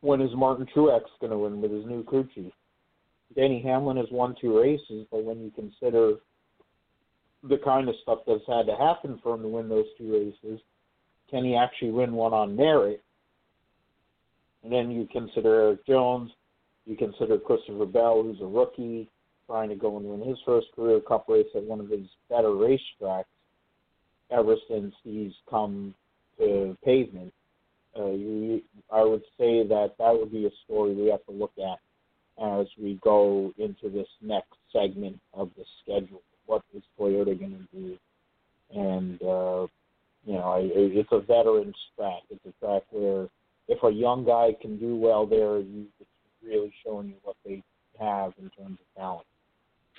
When 0.00 0.20
is 0.20 0.30
Martin 0.34 0.66
Truex 0.74 1.02
going 1.20 1.32
to 1.32 1.38
win 1.38 1.60
with 1.60 1.72
his 1.72 1.84
new 1.86 2.04
crew 2.04 2.28
chief? 2.34 2.52
Denny 3.34 3.60
Hamlin 3.62 3.96
has 3.96 4.06
won 4.10 4.34
two 4.40 4.58
races, 4.58 5.06
but 5.10 5.24
when 5.24 5.40
you 5.40 5.50
consider 5.50 6.14
the 7.42 7.58
kind 7.64 7.88
of 7.88 7.94
stuff 8.02 8.20
that's 8.26 8.46
had 8.46 8.66
to 8.66 8.76
happen 8.76 9.18
for 9.22 9.34
him 9.34 9.42
to 9.42 9.48
win 9.48 9.68
those 9.68 9.86
two 9.96 10.12
races, 10.12 10.60
can 11.30 11.44
he 11.44 11.56
actually 11.56 11.90
win 11.90 12.12
one 12.12 12.32
on 12.32 12.56
merit? 12.56 13.02
And 14.62 14.72
then 14.72 14.90
you 14.90 15.06
consider 15.12 15.54
Erik 15.54 15.86
Jones, 15.86 16.30
you 16.86 16.96
consider 16.96 17.38
Christopher 17.38 17.86
Bell, 17.86 18.22
who's 18.22 18.40
a 18.40 18.46
rookie, 18.46 19.08
trying 19.46 19.68
to 19.68 19.76
go 19.76 19.96
and 19.96 20.06
win 20.06 20.28
his 20.28 20.38
first 20.44 20.66
career 20.74 21.00
cup 21.00 21.26
race 21.28 21.46
at 21.54 21.62
one 21.62 21.80
of 21.80 21.88
his 21.88 22.06
better 22.28 22.48
racetracks 22.48 23.24
ever 24.30 24.56
since 24.68 24.94
he's 25.04 25.32
come 25.48 25.94
pavement, 26.84 27.32
uh, 27.98 28.10
you, 28.10 28.62
I 28.92 29.02
would 29.02 29.22
say 29.38 29.66
that 29.66 29.92
that 29.98 30.12
would 30.12 30.30
be 30.30 30.46
a 30.46 30.50
story 30.64 30.94
we 30.94 31.08
have 31.08 31.24
to 31.26 31.32
look 31.32 31.52
at 31.58 31.78
as 32.42 32.66
we 32.80 32.98
go 33.02 33.52
into 33.58 33.88
this 33.90 34.06
next 34.22 34.54
segment 34.72 35.18
of 35.34 35.50
the 35.56 35.64
schedule. 35.82 36.22
What 36.46 36.62
is 36.74 36.82
Toyota 36.98 37.38
going 37.38 37.66
to 37.72 37.78
do? 37.78 37.98
And 38.74 39.22
uh, 39.22 39.66
you 40.24 40.34
know, 40.34 40.44
I, 40.44 40.60
it's 40.72 41.08
a 41.12 41.20
veteran's 41.20 41.76
track. 41.96 42.22
It's 42.30 42.44
a 42.46 42.64
track 42.64 42.82
where 42.90 43.28
if 43.66 43.82
a 43.82 43.90
young 43.90 44.24
guy 44.24 44.56
can 44.60 44.78
do 44.78 44.96
well 44.96 45.26
there, 45.26 45.58
you, 45.58 45.86
it's 46.00 46.10
really 46.44 46.72
showing 46.84 47.08
you 47.08 47.14
what 47.22 47.36
they 47.44 47.62
have 47.98 48.32
in 48.38 48.50
terms 48.50 48.78
of 48.80 49.00
talent. 49.00 49.26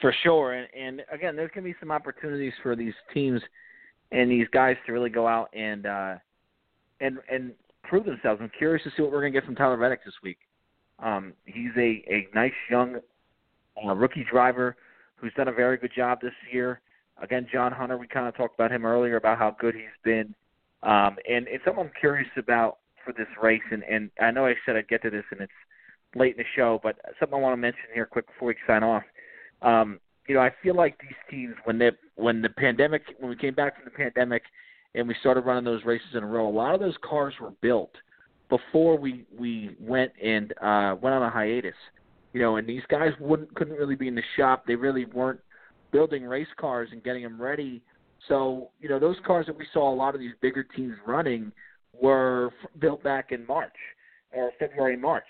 For 0.02 0.14
sure, 0.24 0.54
and, 0.54 0.68
and 0.74 1.02
again, 1.12 1.36
there's 1.36 1.52
going 1.54 1.66
to 1.66 1.74
be 1.74 1.76
some 1.80 1.92
opportunities 1.92 2.54
for 2.64 2.76
these 2.76 2.94
teams 3.14 3.42
and 4.12 4.32
these 4.32 4.48
guys 4.54 4.78
to 4.86 4.94
really 4.94 5.10
go 5.10 5.28
out 5.28 5.50
and 5.54 5.86
uh, 5.86 6.16
and 7.02 7.20
and 7.32 7.54
prove 7.84 8.06
themselves. 8.06 8.40
I'm 8.42 8.52
curious 8.58 8.84
to 8.84 8.92
see 8.96 9.02
what 9.02 9.12
we're 9.12 9.22
going 9.22 9.34
to 9.34 9.40
get 9.40 9.46
from 9.46 9.56
Tyler 9.56 9.78
Reddick 9.78 10.04
this 10.06 10.14
week. 10.24 10.38
Um, 11.00 11.34
he's 11.46 11.72
a 11.78 12.04
a 12.10 12.28
nice 12.34 12.54
young 12.70 12.98
uh, 13.86 13.96
rookie 13.96 14.26
driver 14.30 14.76
who's 15.16 15.34
done 15.36 15.48
a 15.48 15.54
very 15.54 15.78
good 15.78 15.92
job 15.96 16.20
this 16.22 16.34
year. 16.52 16.82
Again, 17.22 17.48
John 17.52 17.72
Hunter, 17.72 17.98
we 17.98 18.08
kind 18.08 18.28
of 18.28 18.36
talked 18.36 18.56
about 18.56 18.72
him 18.72 18.86
earlier 18.86 19.18
about 19.18 19.38
how 19.38 19.56
good 19.60 19.76
he's 19.76 19.84
been, 20.04 20.34
um, 20.84 21.18
and 21.30 21.48
it's 21.50 21.64
something 21.66 21.86
I'm 21.86 21.92
curious 22.00 22.30
about 22.38 22.78
for 23.04 23.12
this 23.12 23.28
race. 23.42 23.62
And, 23.72 23.84
and 23.84 24.10
I 24.22 24.32
know 24.32 24.46
I 24.46 24.54
said 24.66 24.78
I'd 24.78 24.88
get 24.88 25.02
to 25.02 25.10
this, 25.10 25.26
and 25.32 25.42
it's 25.42 25.52
late 26.16 26.38
in 26.38 26.38
the 26.38 26.46
show, 26.56 26.80
but 26.82 26.98
something 27.20 27.38
I 27.38 27.42
want 27.42 27.54
to 27.54 27.58
mention 27.58 27.82
here 27.94 28.06
quick 28.06 28.28
before 28.28 28.50
we 28.50 28.56
sign 28.66 28.84
off. 28.84 29.04
Um, 29.62 30.00
you 30.28 30.36
know, 30.36 30.42
I 30.42 30.52
feel 30.62 30.76
like 30.76 31.00
these 31.02 31.18
teams 31.30 31.56
when 31.66 31.80
they 31.80 31.92
when 32.16 32.42
the 32.42 32.50
pandemic 32.50 33.02
when 33.20 33.30
we 33.30 33.36
came 33.36 33.56
back 33.56 33.76
from 33.76 33.86
the 33.86 33.92
pandemic 33.92 34.44
and 34.96 35.08
we 35.08 35.16
started 35.20 35.42
running 35.42 35.64
those 35.64 35.84
races 35.86 36.08
in 36.14 36.24
a 36.24 36.28
row. 36.28 36.48
A 36.48 36.50
lot 36.50 36.74
of 36.74 36.80
those 36.80 36.96
cars 37.08 37.34
were 37.40 37.52
built 37.62 37.92
before 38.50 38.98
we 38.98 39.26
we 39.38 39.76
went 39.80 40.12
and 40.24 40.52
uh, 40.62 40.96
went 41.02 41.16
on 41.16 41.24
a 41.24 41.30
hiatus. 41.30 41.76
You 42.34 42.42
know, 42.42 42.58
and 42.58 42.68
these 42.68 42.84
guys 42.90 43.12
wouldn't 43.20 43.54
couldn't 43.56 43.76
really 43.76 43.96
be 43.96 44.08
in 44.08 44.16
the 44.16 44.24
shop. 44.38 44.66
They 44.68 44.76
really 44.76 45.06
weren't 45.06 45.40
building 45.92 46.24
race 46.24 46.48
cars 46.60 46.90
and 46.92 47.04
getting 47.04 47.24
them 47.24 47.42
ready. 47.42 47.82
So, 48.28 48.70
you 48.80 48.90
know, 48.90 49.00
those 49.00 49.16
cars 49.26 49.46
that 49.48 49.58
we 49.58 49.66
saw 49.74 49.92
a 49.92 49.96
lot 49.96 50.14
of 50.14 50.22
these 50.22 50.34
bigger 50.42 50.64
teams 50.64 50.96
running 51.08 51.52
were 52.00 52.52
built 52.80 53.04
back 53.04 53.32
in 53.32 53.46
March 53.48 53.74
or 54.32 54.52
February, 54.60 54.98
March. 54.98 55.24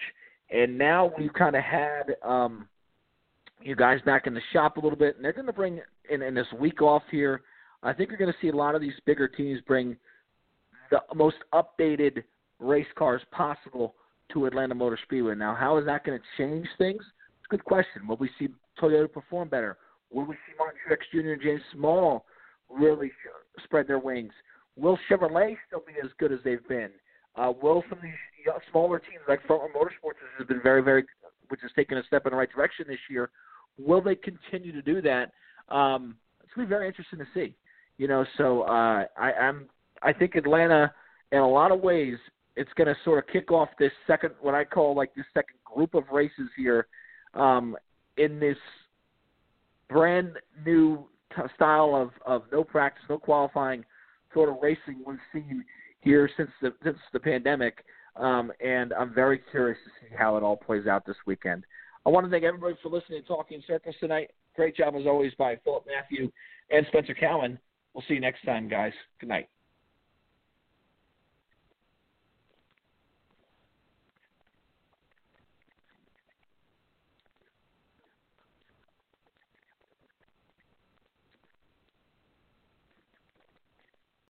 And 0.52 0.78
now 0.78 1.12
we've 1.18 1.34
kind 1.34 1.56
of 1.56 1.64
had 1.64 2.16
um, 2.24 2.68
you 3.62 3.76
guys 3.76 4.00
back 4.06 4.28
in 4.28 4.34
the 4.34 4.42
shop 4.52 4.78
a 4.78 4.80
little 4.80 4.98
bit, 4.98 5.16
and 5.16 5.24
they're 5.24 5.34
going 5.34 5.46
to 5.46 5.54
bring 5.54 5.80
in, 6.10 6.22
in 6.22 6.34
this 6.34 6.48
week 6.60 6.82
off 6.82 7.04
here. 7.12 7.42
I 7.82 7.94
think 7.94 8.10
you're 8.10 8.18
going 8.18 8.32
to 8.32 8.38
see 8.42 8.50
a 8.50 8.56
lot 8.56 8.76
of 8.76 8.82
these 8.82 8.94
bigger 9.06 9.28
teams 9.28 9.62
bring 9.66 9.96
the 10.92 11.02
most 11.16 11.38
updated 11.54 12.24
race 12.60 12.88
cars 12.98 13.22
possible 13.32 13.96
to 14.34 14.46
Atlanta 14.46 14.76
Motor 14.76 15.00
Speedway. 15.04 15.36
Now, 15.36 15.56
how 15.56 15.78
is 15.78 15.86
that 15.86 16.04
going 16.04 16.20
to 16.20 16.26
change 16.38 16.68
things? 16.78 17.02
It's 17.02 17.48
a 17.48 17.50
good 17.50 17.64
question. 17.64 18.08
Will 18.08 18.18
we 18.18 18.30
see 18.38 18.50
Toyota 18.82 19.12
perform 19.12 19.50
better? 19.50 19.78
Will 20.12 20.26
we 20.26 20.36
see 20.36 20.54
Martin 20.58 20.80
Truex 20.88 21.00
Jr. 21.12 21.34
and 21.34 21.42
James 21.42 21.62
Small 21.74 22.26
really 22.70 23.12
spread 23.64 23.88
their 23.88 24.00
wings? 24.00 24.34
Will 24.76 24.98
Chevrolet 25.10 25.56
still 25.68 25.84
be 25.86 25.94
as 26.04 26.10
good 26.20 26.32
as 26.32 26.40
they've 26.44 26.68
been? 26.68 26.90
Uh, 27.36 27.54
will 27.62 27.84
some 27.90 28.00
of 28.00 28.04
these 28.04 28.14
smaller 28.72 29.00
teams 29.00 29.22
like 29.28 29.46
Front 29.46 29.62
Row 29.62 29.70
Motorsports 29.70 30.16
has 30.38 30.48
been 30.48 30.62
very, 30.62 30.82
very, 30.82 31.06
which 31.50 31.62
has 31.62 31.72
taken 31.76 31.98
a 31.98 32.04
step 32.04 32.26
in 32.26 32.32
the 32.32 32.38
right 32.38 32.52
direction 32.52 32.86
this 32.88 33.00
year, 33.10 33.30
will 33.78 34.02
they 34.02 34.16
continue 34.16 34.72
to 34.72 34.82
do 34.82 35.02
that? 35.02 35.32
Um, 35.74 36.16
it's 36.44 36.54
going 36.54 36.66
to 36.66 36.70
be 36.70 36.76
very 36.76 36.88
interesting 36.88 37.20
to 37.20 37.28
see. 37.34 37.56
You 38.00 38.08
know, 38.08 38.26
so 38.38 38.62
uh, 38.62 39.04
I, 39.18 39.34
I'm, 39.34 39.68
I 40.02 40.14
think 40.14 40.36
Atlanta, 40.36 40.92
in 41.34 41.40
a 41.40 41.48
lot 41.48 41.74
of 41.74 41.82
ways, 41.82 42.16
it's 42.56 42.72
going 42.78 42.88
to 42.88 42.96
sort 43.04 43.20
of 43.20 43.32
kick 43.32 43.52
off 43.52 43.68
this 43.78 43.92
second, 44.08 44.32
what 44.40 44.56
I 44.56 44.64
call 44.64 44.96
like 44.96 45.14
this 45.16 45.26
second 45.34 45.58
group 45.66 45.94
of 45.94 46.06
races 46.10 46.48
here, 46.56 46.88
um, 47.34 47.76
in 48.16 48.40
this 48.40 48.56
brand 49.90 50.32
new 50.66 51.06
t- 51.36 51.42
style 51.56 51.94
of 51.94 52.12
of 52.26 52.50
no 52.54 52.64
practice, 52.64 53.04
no 53.10 53.18
qualifying 53.18 53.84
sort 54.34 54.48
of 54.48 54.56
racing 54.62 55.04
we've 55.06 55.18
seen 55.34 55.66
here 56.00 56.30
since 56.38 56.50
the 56.62 56.74
since 56.84 56.98
the 57.12 57.20
pandemic. 57.20 57.84
Um, 58.16 58.52
and 58.64 58.94
I'm 58.94 59.14
very 59.14 59.42
curious 59.52 59.78
to 59.84 59.92
see 60.00 60.16
how 60.18 60.38
it 60.38 60.44
all 60.44 60.56
plays 60.56 60.88
out 60.88 61.06
this 61.06 61.18
weekend. 61.26 61.66
I 62.06 62.10
want 62.10 62.26
to 62.26 62.32
thank 62.32 62.46
everybody 62.46 62.76
for 62.82 62.88
listening 62.88 63.22
to 63.22 63.28
Talking 63.28 63.62
Circles 63.68 63.96
tonight. 64.00 64.32
Great 64.56 64.78
job 64.78 64.96
as 64.96 65.06
always 65.06 65.34
by 65.38 65.58
Philip 65.66 65.86
Matthew 65.86 66.32
and 66.72 66.86
Spencer 66.88 67.14
Cowan. 67.14 67.60
We'll 68.00 68.06
see 68.08 68.14
you 68.14 68.22
next 68.22 68.46
time, 68.46 68.70
guys. 68.70 68.94
Good 69.20 69.28
night. 69.28 69.50